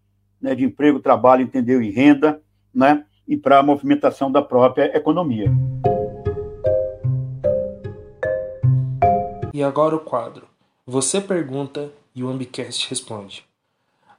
né, 0.40 0.54
de 0.54 0.64
emprego, 0.64 1.00
trabalho, 1.00 1.42
entendeu, 1.42 1.82
e 1.82 1.90
renda, 1.90 2.40
né, 2.72 3.04
e 3.26 3.36
para 3.36 3.58
a 3.58 3.62
movimentação 3.62 4.30
da 4.30 4.40
própria 4.40 4.96
economia. 4.96 5.50
E 9.52 9.64
agora 9.64 9.96
o 9.96 10.00
quadro. 10.00 10.46
Você 10.86 11.20
pergunta 11.20 11.90
e 12.14 12.22
o 12.22 12.28
Ambicast 12.28 12.88
responde. 12.88 13.44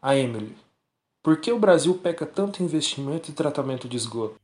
A 0.02 0.14
Emily. 0.14 0.58
Por 1.24 1.38
que 1.38 1.54
o 1.54 1.58
Brasil 1.58 1.98
peca 2.04 2.26
tanto 2.26 2.62
em 2.62 2.66
investimento 2.66 3.32
e 3.32 3.34
tratamento 3.34 3.88
de 3.88 3.96
esgoto? 3.96 4.36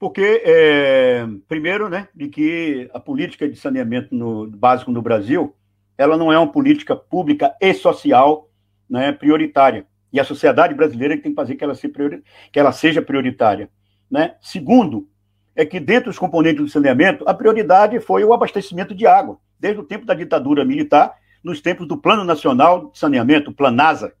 Porque, 0.00 0.42
é, 0.46 1.28
primeiro, 1.46 1.90
né, 1.90 2.08
de 2.14 2.28
que 2.28 2.88
a 2.94 2.98
política 2.98 3.46
de 3.46 3.54
saneamento 3.54 4.14
no, 4.14 4.46
básico 4.46 4.90
no 4.90 5.02
Brasil, 5.02 5.54
ela 5.98 6.16
não 6.16 6.32
é 6.32 6.38
uma 6.38 6.50
política 6.50 6.96
pública 6.96 7.54
e 7.60 7.74
social 7.74 8.48
né, 8.88 9.12
prioritária. 9.12 9.84
E 10.10 10.18
a 10.18 10.24
sociedade 10.24 10.72
brasileira 10.74 11.18
tem 11.18 11.32
que 11.32 11.36
fazer 11.36 11.54
que 11.54 11.62
ela, 11.62 11.74
se 11.74 11.86
priori, 11.86 12.24
que 12.50 12.58
ela 12.58 12.72
seja 12.72 13.02
prioritária. 13.02 13.68
Né? 14.10 14.36
Segundo, 14.40 15.06
é 15.54 15.66
que 15.66 15.78
dentro 15.78 16.08
dos 16.08 16.18
componentes 16.18 16.64
do 16.64 16.70
saneamento, 16.70 17.22
a 17.28 17.34
prioridade 17.34 18.00
foi 18.00 18.24
o 18.24 18.32
abastecimento 18.32 18.94
de 18.94 19.06
água, 19.06 19.38
desde 19.58 19.82
o 19.82 19.84
tempo 19.84 20.06
da 20.06 20.14
ditadura 20.14 20.64
militar, 20.64 21.14
nos 21.44 21.60
tempos 21.60 21.86
do 21.86 21.98
Plano 21.98 22.24
Nacional 22.24 22.90
de 22.90 22.98
Saneamento, 22.98 23.50
o 23.50 23.54
Planasa, 23.54 24.14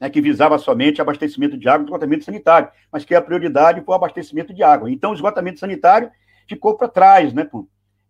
né, 0.00 0.10
que 0.10 0.20
visava 0.20 0.58
somente 0.58 1.00
abastecimento 1.00 1.56
de 1.56 1.68
água 1.68 1.82
e 1.82 1.86
esgotamento 1.86 2.24
sanitário, 2.24 2.68
mas 2.90 3.04
que 3.04 3.14
a 3.14 3.22
prioridade 3.22 3.80
foi 3.82 3.92
o 3.92 3.96
abastecimento 3.96 4.52
de 4.52 4.62
água. 4.62 4.90
Então, 4.90 5.12
o 5.12 5.14
esgotamento 5.14 5.60
sanitário 5.60 6.10
ficou 6.48 6.76
para 6.76 6.88
trás, 6.88 7.32
né? 7.32 7.48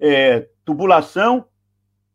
É, 0.00 0.48
tubulação, 0.64 1.46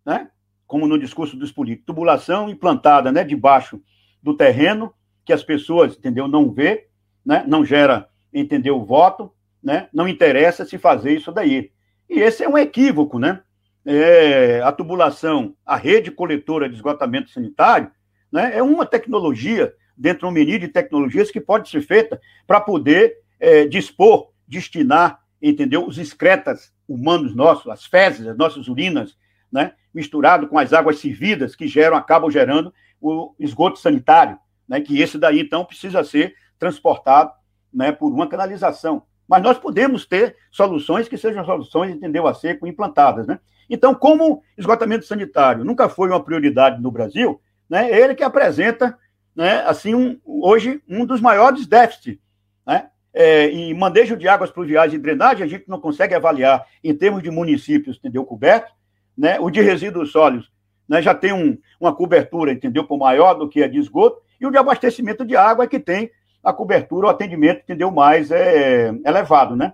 né? 0.06 0.30
Como 0.68 0.88
no 0.88 1.00
discurso 1.00 1.38
dos 1.38 1.52
políticos, 1.52 1.86
tubulação 1.86 2.50
implantada, 2.50 3.12
né? 3.12 3.24
Debaixo 3.24 3.82
do 4.22 4.36
terreno, 4.36 4.94
que 5.24 5.34
as 5.34 5.44
pessoas, 5.44 5.96
entendeu, 5.96 6.28
não 6.28 6.52
vê, 6.52 6.88
né? 7.26 7.44
Não 7.48 7.64
gera, 7.64 8.10
entendeu, 8.34 8.84
voto, 8.84 9.32
né? 9.64 9.88
Não 9.94 10.08
interessa 10.08 10.66
se 10.66 10.78
fazer 10.78 11.14
isso 11.14 11.32
daí. 11.32 11.72
E 12.10 12.20
esse 12.20 12.44
é 12.44 12.50
um 12.50 12.58
equívoco, 12.58 13.20
né? 13.20 13.42
É, 13.86 14.62
a 14.62 14.72
tubulação, 14.72 15.56
a 15.66 15.76
rede 15.76 16.12
coletora 16.12 16.68
de 16.68 16.76
esgotamento 16.76 17.30
sanitário, 17.30 17.92
né? 18.32 18.58
É 18.58 18.64
uma 18.64 18.86
tecnologia, 18.86 19.74
dentro 19.98 20.20
de 20.20 20.26
um 20.26 20.32
menu 20.32 20.60
de 20.60 20.68
tecnologias, 20.68 21.32
que 21.32 21.42
pode 21.42 21.70
ser 21.70 21.82
feita 21.82 22.20
para 22.46 22.62
poder 22.62 23.18
é, 23.40 23.66
dispor, 23.66 24.32
destinar, 24.48 25.20
entendeu? 25.42 25.86
Os 25.86 25.98
excretas 25.98 26.74
humanos 26.88 27.36
nossos, 27.36 27.68
as 27.68 27.86
fezes, 27.86 28.28
as 28.28 28.38
nossas 28.38 28.68
urinas, 28.68 29.18
né? 29.52 29.74
misturado 29.94 30.48
com 30.48 30.58
as 30.58 30.74
águas 30.74 31.00
servidas 31.00 31.56
que 31.56 31.68
geram, 31.68 31.98
acabam 31.98 32.30
gerando 32.30 32.74
o 33.02 33.34
esgoto 33.40 33.80
sanitário, 33.80 34.38
né? 34.68 34.82
que 34.82 35.02
esse 35.02 35.18
daí, 35.18 35.40
então, 35.40 35.66
precisa 35.66 36.04
ser 36.04 36.36
transportado 36.58 37.32
né, 37.74 37.92
por 37.92 38.12
uma 38.12 38.28
canalização. 38.28 39.04
Mas 39.28 39.44
nós 39.44 39.58
podemos 39.58 40.06
ter 40.06 40.36
soluções 40.52 41.08
que 41.08 41.18
sejam 41.18 41.46
soluções, 41.46 41.92
entendeu, 41.92 42.28
a 42.28 42.34
seco 42.34 42.68
implantadas. 42.68 43.28
Né? 43.28 43.40
Então, 43.70 43.94
como 43.94 44.44
esgotamento 44.58 45.06
sanitário 45.06 45.64
nunca 45.64 45.88
foi 45.88 46.10
uma 46.10 46.24
prioridade 46.24 46.82
no 46.82 46.92
Brasil, 46.92 47.40
né? 47.70 47.90
Ele 47.92 48.16
que 48.16 48.24
apresenta, 48.24 48.98
né, 49.36 49.64
assim, 49.66 49.94
um, 49.94 50.20
hoje 50.26 50.82
um 50.88 51.06
dos 51.06 51.22
maiores 51.22 51.68
déficits, 51.68 52.18
né? 52.66 52.90
É, 53.12 53.48
em 53.48 53.74
manejo 53.74 54.16
de 54.16 54.28
águas 54.28 54.52
pluviais 54.52 54.94
e 54.94 54.98
drenagem, 54.98 55.44
a 55.44 55.48
gente 55.48 55.68
não 55.68 55.80
consegue 55.80 56.14
avaliar 56.14 56.66
em 56.84 56.96
termos 56.96 57.24
de 57.24 57.32
municípios, 57.32 57.98
entendeu, 57.98 58.24
coberto, 58.24 58.72
né? 59.18 59.40
O 59.40 59.50
de 59.50 59.62
resíduos 59.62 60.12
sólidos, 60.12 60.52
né, 60.88 61.02
já 61.02 61.14
tem 61.14 61.32
um, 61.32 61.58
uma 61.80 61.94
cobertura, 61.94 62.52
entendeu, 62.52 62.84
por 62.84 62.98
maior 62.98 63.36
do 63.36 63.48
que 63.48 63.62
a 63.62 63.68
de 63.68 63.78
esgoto, 63.78 64.22
e 64.42 64.48
o 64.48 64.52
de 64.52 64.58
abastecimento 64.58 65.24
de 65.24 65.36
água 65.36 65.66
é 65.66 65.68
que 65.68 65.80
tem 65.80 66.10
a 66.44 66.52
cobertura, 66.52 67.08
o 67.08 67.10
atendimento, 67.10 67.62
entendeu, 67.62 67.92
mais 67.92 68.32
é, 68.32 68.90
elevado, 69.06 69.56
né? 69.56 69.74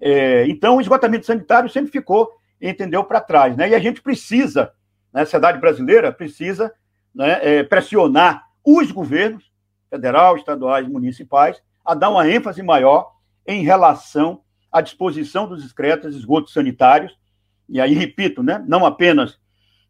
É, 0.00 0.46
então, 0.48 0.76
o 0.76 0.80
esgotamento 0.80 1.26
sanitário 1.26 1.70
sempre 1.70 1.92
ficou, 1.92 2.30
entendeu, 2.60 3.04
para 3.04 3.20
trás, 3.20 3.56
né? 3.56 3.68
E 3.68 3.74
a 3.74 3.78
gente 3.78 4.02
precisa, 4.02 4.72
né, 5.12 5.22
a 5.22 5.24
sociedade 5.24 5.60
brasileira 5.60 6.10
precisa 6.10 6.72
né, 7.16 7.38
é, 7.42 7.62
pressionar 7.62 8.44
os 8.62 8.92
governos, 8.92 9.50
federal, 9.88 10.36
estaduais, 10.36 10.86
municipais, 10.86 11.62
a 11.82 11.94
dar 11.94 12.10
uma 12.10 12.28
ênfase 12.28 12.62
maior 12.62 13.12
em 13.46 13.62
relação 13.62 14.42
à 14.70 14.82
disposição 14.82 15.48
dos 15.48 15.64
excretas, 15.64 16.14
esgotos 16.14 16.52
sanitários, 16.52 17.16
e 17.68 17.80
aí, 17.80 17.94
repito, 17.94 18.42
né, 18.42 18.62
não 18.68 18.84
apenas 18.84 19.38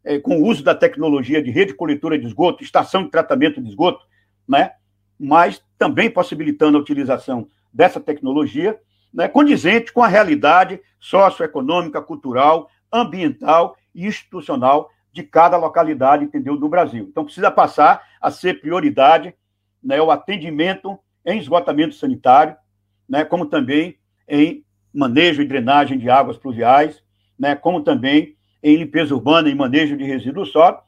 é, 0.05 0.19
com 0.19 0.37
o 0.37 0.45
uso 0.47 0.63
da 0.63 0.73
tecnologia 0.73 1.43
de 1.43 1.51
rede 1.51 1.71
de 1.71 1.77
coletora 1.77 2.17
de 2.17 2.25
esgoto, 2.25 2.63
estação 2.63 3.03
de 3.03 3.11
tratamento 3.11 3.61
de 3.61 3.67
esgoto, 3.67 4.05
né, 4.47 4.71
mas 5.19 5.61
também 5.77 6.09
possibilitando 6.09 6.77
a 6.77 6.81
utilização 6.81 7.49
dessa 7.73 7.99
tecnologia, 7.99 8.79
né, 9.13 9.27
condizente 9.27 9.91
com 9.91 10.01
a 10.01 10.07
realidade 10.07 10.79
socioeconômica, 10.99 12.01
cultural, 12.01 12.69
ambiental 12.91 13.75
e 13.93 14.07
institucional 14.07 14.89
de 15.17 15.23
cada 15.23 15.57
localidade, 15.57 16.23
entendeu, 16.23 16.55
do 16.55 16.69
Brasil. 16.69 17.07
Então, 17.09 17.25
precisa 17.25 17.49
passar 17.49 18.03
a 18.21 18.29
ser 18.29 18.61
prioridade 18.61 19.33
né, 19.83 19.99
o 19.99 20.11
atendimento 20.11 20.97
em 21.25 21.39
esgotamento 21.39 21.95
sanitário, 21.95 22.55
né, 23.09 23.25
como 23.25 23.47
também 23.47 23.97
em 24.27 24.63
manejo 24.93 25.41
e 25.41 25.47
drenagem 25.47 25.97
de 25.97 26.07
águas 26.07 26.37
pluviais, 26.37 27.01
né, 27.37 27.55
como 27.55 27.81
também 27.81 28.35
em 28.61 28.75
limpeza 28.75 29.15
urbana 29.15 29.49
e 29.49 29.55
manejo 29.55 29.97
de 29.97 30.03
resíduos 30.03 30.51
sólidos, 30.51 30.83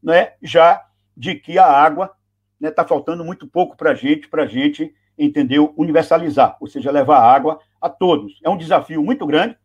né, 0.00 0.34
já 0.40 0.80
de 1.16 1.34
que 1.34 1.58
a 1.58 1.66
água 1.66 2.04
está 2.04 2.16
né, 2.60 2.70
tá 2.70 2.84
faltando 2.84 3.24
muito 3.24 3.48
pouco 3.48 3.76
para 3.76 3.90
a 3.90 3.94
gente, 3.94 4.28
para 4.28 4.44
a 4.44 4.46
gente, 4.46 4.94
entendeu, 5.18 5.74
universalizar, 5.76 6.56
ou 6.60 6.68
seja, 6.68 6.92
levar 6.92 7.18
água 7.18 7.58
a 7.80 7.88
todos. 7.88 8.38
É 8.44 8.48
um 8.48 8.56
desafio 8.56 9.02
muito 9.02 9.26
grande, 9.26 9.56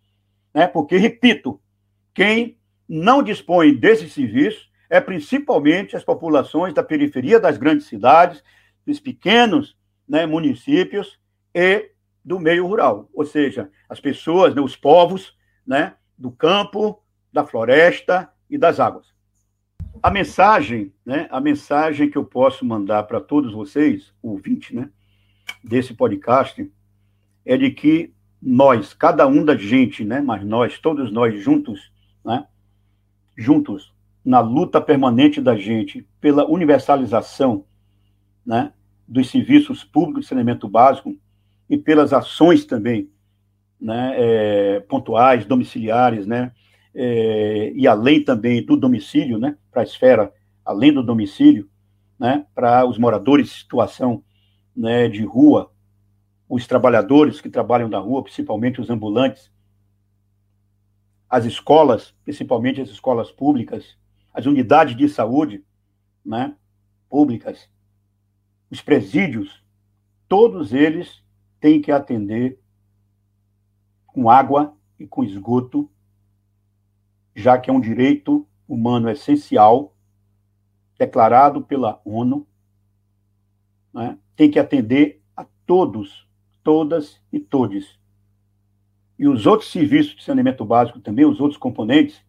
né, 0.52 0.66
porque, 0.66 0.98
repito, 0.98 1.62
quem 2.16 2.57
não 2.88 3.22
dispõe 3.22 3.76
desse 3.76 4.10
serviço 4.10 4.68
é 4.90 5.02
principalmente 5.02 5.96
as 5.96 6.04
populações 6.04 6.74
da 6.74 6.84
periferia 6.84 7.40
das 7.40 7.58
grandes 7.58 7.88
cidades, 7.88 8.44
dos 8.86 9.00
pequenos 9.00 9.76
né, 10.08 10.26
municípios 10.26 11.20
e 11.54 11.92
do 12.24 12.40
meio 12.40 12.66
rural, 12.66 13.10
ou 13.14 13.26
seja, 13.26 13.70
as 13.90 14.00
pessoas, 14.00 14.54
né, 14.54 14.62
os 14.62 14.76
povos 14.76 15.36
né, 15.66 15.96
do 16.18 16.32
campo, 16.32 17.02
da 17.32 17.46
floresta 17.46 18.30
e 18.50 18.58
das 18.58 18.80
águas. 18.80 19.14
A 20.02 20.12
mensagem, 20.12 20.94
né, 21.06 21.28
a 21.32 21.42
mensagem 21.42 22.10
que 22.10 22.18
eu 22.18 22.24
posso 22.24 22.66
mandar 22.66 23.04
para 23.04 23.20
todos 23.20 23.54
vocês, 23.54 24.14
ouvintes, 24.22 24.72
né, 24.72 24.90
desse 25.64 25.94
podcast, 25.94 26.70
é 27.46 27.58
de 27.58 27.72
que 27.72 28.14
nós, 28.42 28.94
cada 28.94 29.26
um 29.28 29.44
da 29.44 29.56
gente, 29.56 30.04
né, 30.06 30.22
mas 30.22 30.46
nós, 30.46 30.80
todos 30.80 31.12
nós 31.12 31.42
juntos, 31.42 31.92
né, 32.24 32.46
juntos 33.38 33.94
na 34.26 34.40
luta 34.40 34.82
permanente 34.82 35.40
da 35.40 35.56
gente 35.56 36.06
pela 36.20 36.46
universalização, 36.46 37.64
né, 38.46 38.74
dos 39.08 39.30
serviços 39.30 39.84
públicos 39.84 40.24
de 40.24 40.28
saneamento 40.28 40.68
básico 40.68 41.16
e 41.70 41.78
pelas 41.78 42.12
ações 42.12 42.66
também, 42.66 43.10
né, 43.80 44.14
é, 44.18 44.80
pontuais, 44.82 45.46
domiciliares, 45.46 46.26
né, 46.26 46.52
é, 46.94 47.72
e 47.76 47.88
além 47.88 48.24
também 48.24 48.66
do 48.66 48.76
domicílio, 48.76 49.38
né, 49.38 49.56
para 49.72 49.82
a 49.82 49.86
esfera 49.86 50.34
além 50.66 50.92
do 50.92 51.04
domicílio, 51.04 51.70
né, 52.20 52.46
para 52.54 52.86
os 52.86 52.98
moradores 52.98 53.50
em 53.50 53.58
situação 53.58 54.24
né, 54.76 55.08
de 55.08 55.24
rua, 55.24 55.72
os 56.50 56.68
trabalhadores 56.68 57.40
que 57.40 57.50
trabalham 57.50 57.88
na 57.88 58.00
rua, 58.00 58.24
principalmente 58.24 58.82
os 58.82 58.90
ambulantes, 58.90 59.52
as 61.30 61.46
escolas, 61.46 62.16
principalmente 62.24 62.82
as 62.82 62.90
escolas 62.90 63.32
públicas, 63.32 63.98
as 64.34 64.46
unidades 64.46 64.96
de 64.96 65.10
saúde, 65.10 65.64
né, 66.24 66.56
públicas, 67.10 67.70
os 68.70 68.82
presídios, 68.82 69.64
todos 70.28 70.74
eles 70.74 71.24
têm 71.60 71.82
que 71.82 71.92
atender 71.92 72.60
com 74.06 74.30
água 74.30 74.76
e 75.00 75.08
com 75.08 75.24
esgoto, 75.24 75.90
já 77.36 77.58
que 77.58 77.70
é 77.70 77.74
um 77.74 77.80
direito 77.80 78.48
humano 78.68 79.10
essencial 79.10 79.96
declarado 80.98 81.62
pela 81.62 82.02
ONU, 82.04 82.48
né? 83.94 84.18
tem 84.36 84.50
que 84.50 84.60
atender 84.60 85.22
a 85.36 85.46
todos, 85.66 86.28
todas 86.64 87.22
e 87.32 87.40
todes. 87.40 87.97
E 89.18 89.28
os 89.28 89.46
outros 89.46 89.72
serviços 89.72 90.16
de 90.16 90.24
saneamento 90.24 90.64
básico 90.64 91.00
também, 91.00 91.26
os 91.26 91.40
outros 91.40 91.58
componentes, 91.58 92.22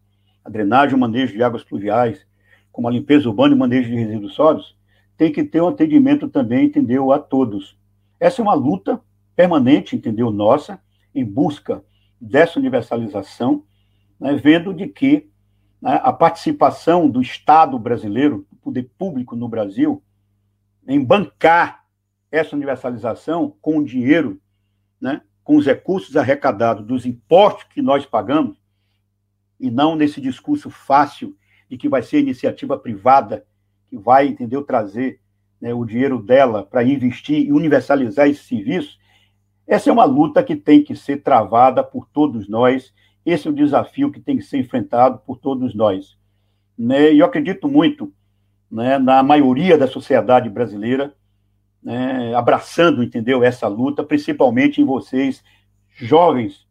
a 0.43 0.49
drenagem 0.49 0.95
o 0.95 0.99
manejo 0.99 1.33
de 1.33 1.43
águas 1.43 1.63
pluviais, 1.63 2.25
como 2.71 2.87
a 2.87 2.91
limpeza 2.91 3.27
urbana 3.27 3.53
e 3.53 3.55
o 3.55 3.59
manejo 3.59 3.89
de 3.89 3.95
resíduos 3.95 4.33
sólidos, 4.33 4.77
tem 5.17 5.31
que 5.31 5.43
ter 5.43 5.61
um 5.61 5.67
atendimento 5.67 6.29
também, 6.29 6.65
entendeu, 6.65 7.11
a 7.11 7.19
todos. 7.19 7.77
Essa 8.19 8.41
é 8.41 8.43
uma 8.43 8.53
luta 8.53 9.01
permanente, 9.35 9.95
entendeu, 9.95 10.31
nossa, 10.31 10.81
em 11.13 11.25
busca 11.25 11.83
dessa 12.19 12.59
universalização, 12.59 13.63
né, 14.19 14.35
vendo 14.35 14.73
de 14.73 14.87
que 14.87 15.29
né, 15.81 15.99
a 16.03 16.11
participação 16.11 17.09
do 17.09 17.21
Estado 17.21 17.77
brasileiro, 17.77 18.45
do 18.49 18.57
poder 18.57 18.89
público 18.97 19.35
no 19.35 19.47
Brasil, 19.47 20.03
em 20.87 21.03
bancar 21.03 21.85
essa 22.31 22.55
universalização 22.55 23.55
com 23.61 23.77
o 23.77 23.85
dinheiro, 23.85 24.41
né, 24.99 25.21
com 25.49 25.55
os 25.55 25.65
recursos 25.65 26.15
arrecadados 26.15 26.85
dos 26.85 27.07
impostos 27.07 27.63
que 27.73 27.81
nós 27.81 28.05
pagamos, 28.05 28.55
e 29.59 29.71
não 29.71 29.95
nesse 29.95 30.21
discurso 30.21 30.69
fácil 30.69 31.35
de 31.67 31.75
que 31.75 31.89
vai 31.89 32.03
ser 32.03 32.19
iniciativa 32.19 32.77
privada 32.77 33.43
que 33.87 33.97
vai, 33.97 34.27
entendeu, 34.27 34.61
trazer 34.61 35.19
né, 35.59 35.73
o 35.73 35.83
dinheiro 35.83 36.21
dela 36.21 36.63
para 36.63 36.83
investir 36.83 37.47
e 37.47 37.51
universalizar 37.51 38.27
esse 38.27 38.43
serviço, 38.43 38.99
essa 39.65 39.89
é 39.89 39.91
uma 39.91 40.05
luta 40.05 40.43
que 40.43 40.55
tem 40.55 40.83
que 40.83 40.95
ser 40.95 41.23
travada 41.23 41.83
por 41.83 42.05
todos 42.05 42.47
nós, 42.47 42.93
esse 43.25 43.47
é 43.47 43.49
o 43.49 43.55
desafio 43.55 44.11
que 44.11 44.19
tem 44.19 44.37
que 44.37 44.43
ser 44.43 44.59
enfrentado 44.59 45.17
por 45.25 45.39
todos 45.39 45.73
nós. 45.73 46.15
Né? 46.77 47.11
E 47.11 47.17
eu 47.17 47.25
acredito 47.25 47.67
muito 47.67 48.13
né, 48.69 48.99
na 48.99 49.23
maioria 49.23 49.79
da 49.79 49.87
sociedade 49.87 50.47
brasileira, 50.47 51.15
né, 51.81 52.33
abraçando, 52.35 53.03
entendeu, 53.03 53.43
essa 53.43 53.67
luta, 53.67 54.03
principalmente 54.03 54.81
em 54.81 54.85
vocês, 54.85 55.43
jovens, 55.89 56.67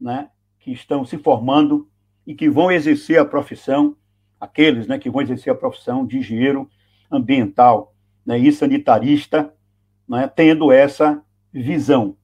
né, 0.00 0.28
que 0.58 0.72
estão 0.72 1.04
se 1.04 1.18
formando 1.18 1.88
e 2.26 2.34
que 2.34 2.48
vão 2.48 2.70
exercer 2.70 3.18
a 3.18 3.24
profissão 3.24 3.96
aqueles 4.44 4.86
né, 4.86 4.98
que 4.98 5.10
vão 5.10 5.22
exercer 5.22 5.52
a 5.52 5.56
profissão 5.56 6.06
de 6.06 6.18
engenheiro 6.18 6.68
ambiental 7.10 7.94
né, 8.24 8.38
e 8.38 8.52
sanitarista, 8.52 9.52
né, 10.06 10.28
tendo 10.28 10.70
essa 10.70 11.22
visão. 11.52 12.16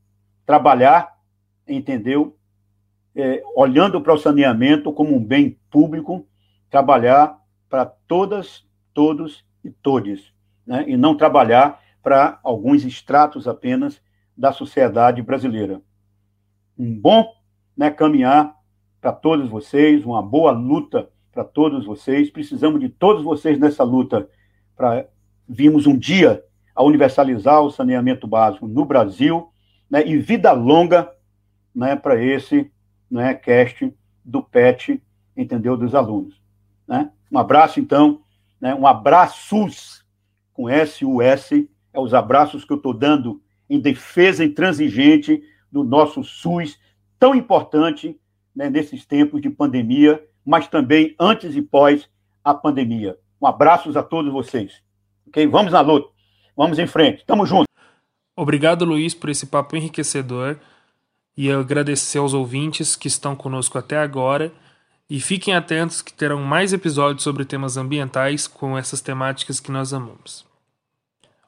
Trabalhar, 0.45 1.17
entendeu? 1.67 2.37
É, 3.15 3.43
olhando 3.57 4.01
para 4.01 4.13
o 4.13 4.19
saneamento 4.19 4.93
como 4.93 5.17
um 5.17 5.25
bem 5.25 5.59
público, 5.71 6.27
trabalhar 6.69 7.39
para 7.69 7.87
todas, 7.87 8.65
todos 8.93 9.45
e 9.65 9.71
todes, 9.71 10.33
né, 10.67 10.85
e 10.87 10.97
não 10.97 11.17
trabalhar 11.17 11.81
para 12.03 12.38
alguns 12.42 12.84
estratos 12.84 13.46
apenas 13.46 14.01
da 14.36 14.53
sociedade 14.53 15.22
brasileira. 15.22 15.80
Um 16.78 16.98
bom 16.98 17.32
né, 17.76 17.90
caminhar 17.90 18.55
para 19.01 19.12
todos 19.12 19.48
vocês, 19.48 20.05
uma 20.05 20.22
boa 20.22 20.53
luta 20.53 21.11
para 21.32 21.44
todos 21.44 21.84
vocês. 21.86 22.30
Precisamos 22.30 22.80
de 22.80 22.88
todos 22.88 23.22
vocês 23.22 23.59
nessa 23.59 23.84
luta 23.84 24.28
para 24.76 25.07
virmos 25.48 25.86
um 25.86 25.96
dia 25.96 26.44
a 26.74 26.82
universalizar 26.82 27.61
o 27.61 27.70
saneamento 27.70 28.26
básico 28.26 28.66
no 28.66 28.84
Brasil 28.84 29.51
né, 29.90 30.07
e 30.07 30.16
vida 30.16 30.53
longa 30.53 31.11
né, 31.74 31.96
para 31.96 32.22
esse 32.22 32.70
né, 33.11 33.34
cast 33.34 33.92
do 34.24 34.42
PET, 34.42 35.03
entendeu, 35.36 35.76
dos 35.76 35.94
alunos. 35.94 36.40
Né? 36.86 37.11
Um 37.30 37.38
abraço, 37.38 37.80
então, 37.80 38.22
né, 38.61 38.74
um 38.74 38.86
abraços 38.86 40.05
com 40.53 40.68
S-U-S, 40.68 41.68
é 41.93 42.01
os 42.01 42.14
abraços 42.14 42.64
que 42.64 42.72
eu 42.72 42.76
estou 42.76 42.95
dando 42.95 43.41
em 43.68 43.80
defesa 43.80 44.45
intransigente 44.45 45.43
do 45.70 45.84
nosso 45.84 46.24
SUS, 46.24 46.78
tão 47.18 47.34
importante 47.34 48.18
né, 48.55 48.68
nesses 48.68 49.07
tempos 49.07 49.41
de 49.41 49.51
pandemia 49.51 50.22
mas 50.45 50.68
também 50.68 51.14
antes 51.18 51.55
e 51.55 51.62
pós 51.62 52.09
a 52.43 52.55
pandemia. 52.55 53.16
Um 53.41 53.47
abraço 53.47 53.97
a 53.99 54.03
todos 54.03 54.32
vocês. 54.32 54.82
Ok? 55.26 55.47
Vamos 55.47 55.72
na 55.72 55.80
luta. 55.80 56.11
Vamos 56.57 56.78
em 56.78 56.86
frente. 56.86 57.24
Tamo 57.24 57.47
junto. 57.47 57.66
Obrigado, 58.36 58.84
Luiz, 58.84 59.14
por 59.14 59.30
esse 59.30 59.47
papo 59.47 59.76
enriquecedor. 59.76 60.59
E 61.36 61.51
agradecer 61.51 62.18
aos 62.18 62.34
ouvintes 62.34 62.97
que 62.97 63.09
estão 63.09 63.36
conosco 63.36 63.78
até 63.78 63.99
agora. 63.99 64.53
E 65.09 65.20
fiquem 65.20 65.55
atentos 65.55 66.03
que 66.03 66.12
terão 66.12 66.43
mais 66.43 66.72
episódios 66.72 67.22
sobre 67.22 67.45
temas 67.45 67.76
ambientais 67.76 68.47
com 68.47 68.76
essas 68.76 69.01
temáticas 69.01 69.61
que 69.61 69.70
nós 69.70 69.93
amamos. 69.93 70.49